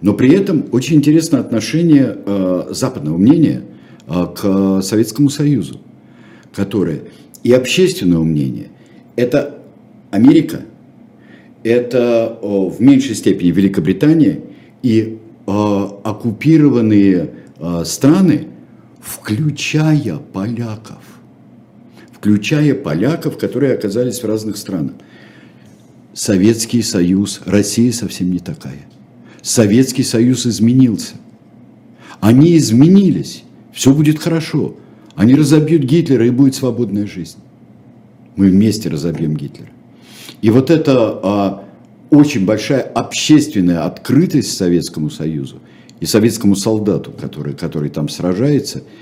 Но 0.00 0.14
при 0.14 0.32
этом 0.32 0.64
очень 0.72 0.96
интересно 0.96 1.40
отношение 1.40 2.16
э, 2.24 2.68
западного 2.70 3.18
мнения 3.18 3.64
э, 4.06 4.26
к 4.34 4.80
Советскому 4.80 5.28
Союзу, 5.28 5.82
которое 6.54 7.02
и 7.42 7.52
общественного 7.52 8.24
мнения. 8.24 8.68
Это 9.16 9.58
Америка, 10.10 10.62
это 11.62 12.38
в 12.42 12.80
меньшей 12.80 13.14
степени 13.14 13.50
Великобритания 13.50 14.40
и 14.82 15.18
оккупированные 15.46 17.30
страны, 17.84 18.46
включая 19.00 20.18
поляков 20.32 21.02
включая 22.20 22.74
поляков, 22.74 23.38
которые 23.38 23.72
оказались 23.72 24.22
в 24.22 24.26
разных 24.26 24.58
странах. 24.58 24.92
Советский 26.12 26.82
Союз, 26.82 27.40
Россия 27.46 27.92
совсем 27.92 28.30
не 28.30 28.40
такая. 28.40 28.86
Советский 29.40 30.02
Союз 30.02 30.46
изменился. 30.46 31.14
Они 32.20 32.58
изменились. 32.58 33.44
Все 33.72 33.94
будет 33.94 34.18
хорошо. 34.18 34.76
Они 35.14 35.34
разобьют 35.34 35.82
Гитлера, 35.82 36.26
и 36.26 36.30
будет 36.30 36.54
свободная 36.54 37.06
жизнь. 37.06 37.38
Мы 38.36 38.50
вместе 38.50 38.90
разобьем 38.90 39.34
Гитлера. 39.34 39.70
И 40.42 40.50
вот 40.50 40.70
эта 40.70 41.20
а, 41.22 41.64
очень 42.10 42.46
большая 42.46 42.80
общественная 42.80 43.84
открытость 43.84 44.56
Советскому 44.56 45.10
Союзу 45.10 45.56
и 46.00 46.06
советскому 46.06 46.56
солдату, 46.56 47.12
который, 47.12 47.54
который 47.54 47.90
там 47.90 48.08
сражается– 48.08 48.82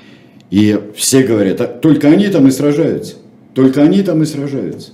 и 0.51 0.81
все 0.97 1.23
говорят, 1.25 1.61
«А 1.61 1.67
только 1.67 2.09
они 2.09 2.29
там 2.29 2.47
и 2.49 2.51
сражаются. 2.51 3.17
Только 3.55 3.83
они 3.83 4.03
там 4.03 4.23
и 4.23 4.27
сражаются. 4.27 4.93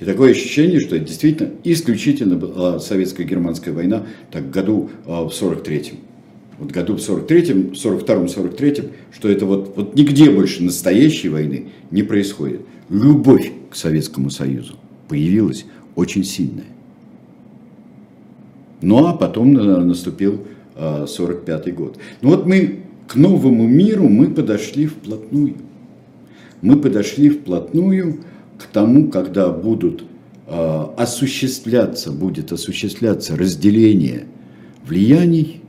И 0.00 0.04
такое 0.04 0.30
ощущение, 0.30 0.80
что 0.80 0.96
это 0.96 1.06
действительно 1.06 1.50
исключительно 1.64 2.36
была 2.36 2.78
советско-германская 2.78 3.74
война 3.74 4.06
так, 4.30 4.44
в 4.44 4.50
году 4.50 4.90
а, 5.06 5.24
в 5.28 5.32
43-м. 5.32 5.98
Вот 6.58 6.70
году 6.70 6.96
в 6.96 6.98
43-м, 6.98 7.72
42-м, 7.72 8.24
43-м, 8.26 8.86
что 9.12 9.28
это 9.28 9.44
вот, 9.44 9.72
вот 9.76 9.96
нигде 9.96 10.30
больше 10.30 10.62
настоящей 10.62 11.28
войны 11.28 11.68
не 11.90 12.02
происходит. 12.02 12.60
Любовь 12.88 13.52
к 13.70 13.76
Советскому 13.76 14.30
Союзу 14.30 14.77
появилась 15.08 15.64
очень 15.94 16.24
сильная. 16.24 16.66
Ну 18.80 19.06
а 19.06 19.14
потом 19.14 19.52
наступил 19.52 20.46
45-й 20.76 21.72
год. 21.72 21.98
Ну 22.20 22.30
вот 22.30 22.46
мы 22.46 22.80
к 23.08 23.16
новому 23.16 23.66
миру 23.66 24.08
мы 24.08 24.28
подошли 24.28 24.86
вплотную. 24.86 25.54
Мы 26.60 26.76
подошли 26.76 27.30
вплотную 27.30 28.20
к 28.58 28.66
тому, 28.66 29.08
когда 29.08 29.48
будут 29.50 30.04
э, 30.46 30.84
осуществляться, 30.96 32.12
будет 32.12 32.52
осуществляться 32.52 33.36
разделение 33.36 34.26
влияний, 34.86 35.62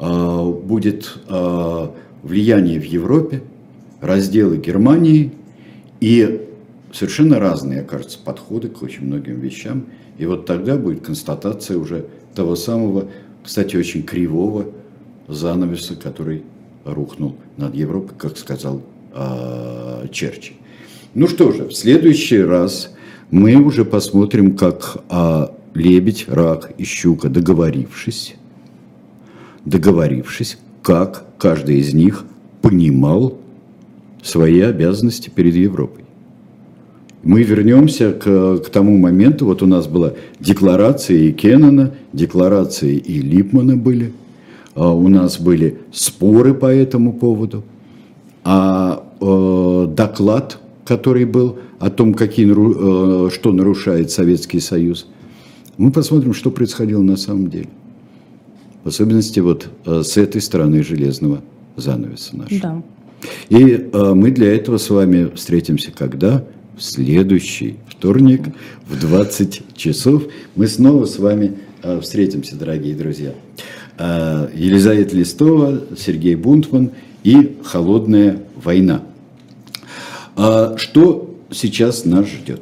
э, 0.00 0.52
будет 0.64 1.18
э, 1.28 1.88
влияние 2.22 2.80
в 2.80 2.84
Европе, 2.84 3.42
разделы 4.00 4.56
Германии 4.56 5.32
и 6.00 6.45
совершенно 6.96 7.38
разные, 7.38 7.82
кажется, 7.82 8.18
подходы 8.18 8.68
к 8.68 8.82
очень 8.82 9.04
многим 9.04 9.38
вещам. 9.38 9.86
И 10.16 10.24
вот 10.24 10.46
тогда 10.46 10.76
будет 10.76 11.04
констатация 11.04 11.76
уже 11.76 12.06
того 12.34 12.56
самого, 12.56 13.08
кстати, 13.44 13.76
очень 13.76 14.02
кривого 14.02 14.66
занавеса, 15.28 15.94
который 15.94 16.42
рухнул 16.84 17.36
над 17.58 17.74
Европой, 17.74 18.14
как 18.16 18.38
сказал 18.38 18.80
э, 19.12 20.06
Черчилль. 20.10 20.56
Ну 21.14 21.28
что 21.28 21.52
же, 21.52 21.66
в 21.66 21.74
следующий 21.74 22.40
раз 22.40 22.94
мы 23.30 23.56
уже 23.56 23.84
посмотрим, 23.84 24.56
как 24.56 25.04
э, 25.10 25.48
лебедь, 25.74 26.26
рак 26.28 26.72
и 26.78 26.84
щука, 26.84 27.28
договорившись, 27.28 28.36
договорившись, 29.66 30.56
как 30.80 31.26
каждый 31.36 31.78
из 31.78 31.92
них 31.92 32.24
понимал 32.62 33.38
свои 34.22 34.60
обязанности 34.60 35.28
перед 35.28 35.54
Европой. 35.54 36.05
Мы 37.26 37.42
вернемся 37.42 38.12
к, 38.12 38.58
к 38.58 38.68
тому 38.70 38.96
моменту, 38.96 39.46
вот 39.46 39.62
у 39.62 39.66
нас 39.66 39.86
была 39.86 40.12
декларация 40.40 41.16
и 41.16 41.32
Кеннона, 41.32 41.92
декларации 42.12 42.96
и 42.96 43.20
Липмана 43.20 43.76
были– 43.76 44.12
а, 44.76 44.92
у 44.92 45.08
нас 45.08 45.40
были 45.40 45.78
споры 45.90 46.52
по 46.52 46.66
этому 46.66 47.14
поводу, 47.14 47.64
а 48.44 49.02
э, 49.20 49.86
доклад, 49.94 50.58
который 50.84 51.24
был 51.24 51.58
о 51.80 51.88
том, 51.88 52.12
какие, 52.12 52.46
э, 52.46 53.30
что 53.30 53.52
нарушает 53.52 54.10
Советский 54.10 54.60
Союз, 54.60 55.08
мы 55.78 55.90
посмотрим, 55.90 56.34
что 56.34 56.50
происходило 56.50 57.02
на 57.02 57.16
самом 57.16 57.48
деле. 57.48 57.70
В 58.84 58.88
особенности 58.88 59.40
вот 59.40 59.68
э, 59.86 60.02
с 60.02 60.18
этой 60.18 60.42
стороны 60.42 60.82
железного 60.82 61.40
занавеса 61.76 62.36
нашего. 62.36 62.60
Да. 62.60 62.82
И 63.48 63.88
мы 63.92 64.30
для 64.30 64.54
этого 64.54 64.76
с 64.76 64.90
вами 64.90 65.30
встретимся 65.34 65.90
когда? 65.90 66.44
В 66.76 66.82
следующий 66.82 67.76
вторник 67.88 68.42
в 68.86 69.00
20 69.00 69.74
часов. 69.78 70.24
Мы 70.56 70.66
снова 70.66 71.06
с 71.06 71.18
вами 71.18 71.54
встретимся, 72.02 72.54
дорогие 72.54 72.94
друзья. 72.94 73.32
Э, 73.96 74.50
Елизавета 74.54 75.16
Листова, 75.16 75.84
Сергей 75.96 76.34
Бунтман 76.34 76.90
и 77.24 77.56
«Холодная 77.64 78.42
война». 78.62 79.04
А 80.36 80.76
что 80.76 81.34
сейчас 81.50 82.04
нас 82.04 82.26
ждет? 82.26 82.60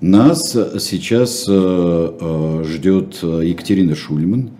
Нас 0.00 0.52
сейчас 0.78 1.42
ждет 1.42 3.18
Екатерина 3.20 3.96
Шульман 3.96 4.50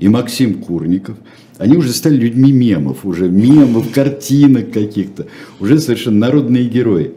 и 0.00 0.08
Максим 0.08 0.62
Курников. 0.62 1.16
Они 1.58 1.76
уже 1.76 1.92
стали 1.92 2.16
людьми 2.16 2.50
мемов, 2.50 3.06
уже 3.06 3.28
мемов, 3.28 3.92
картинок 3.92 4.72
каких-то, 4.72 5.28
уже 5.60 5.78
совершенно 5.78 6.18
народные 6.18 6.64
герои. 6.64 7.12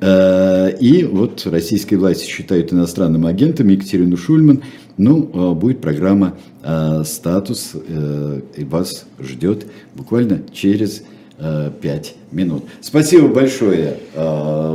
И 0.00 1.08
вот 1.10 1.46
российские 1.46 1.98
власти 1.98 2.26
считают 2.26 2.72
иностранным 2.72 3.26
агентом 3.26 3.68
Екатерину 3.68 4.16
Шульман. 4.16 4.62
Ну, 4.96 5.54
будет 5.54 5.80
программа 5.80 6.36
«Статус» 7.04 7.74
и 8.56 8.64
вас 8.64 9.06
ждет 9.20 9.66
буквально 9.94 10.42
через 10.52 11.02
5 11.38 12.14
минут. 12.32 12.64
Спасибо 12.80 13.28
большое 13.28 13.98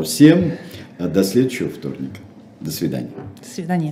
всем. 0.06 0.54
До 0.98 1.24
следующего 1.24 1.70
вторника. 1.70 2.20
До 2.62 2.72
свидания. 2.72 3.10
До 3.42 3.50
свидания. 3.50 3.92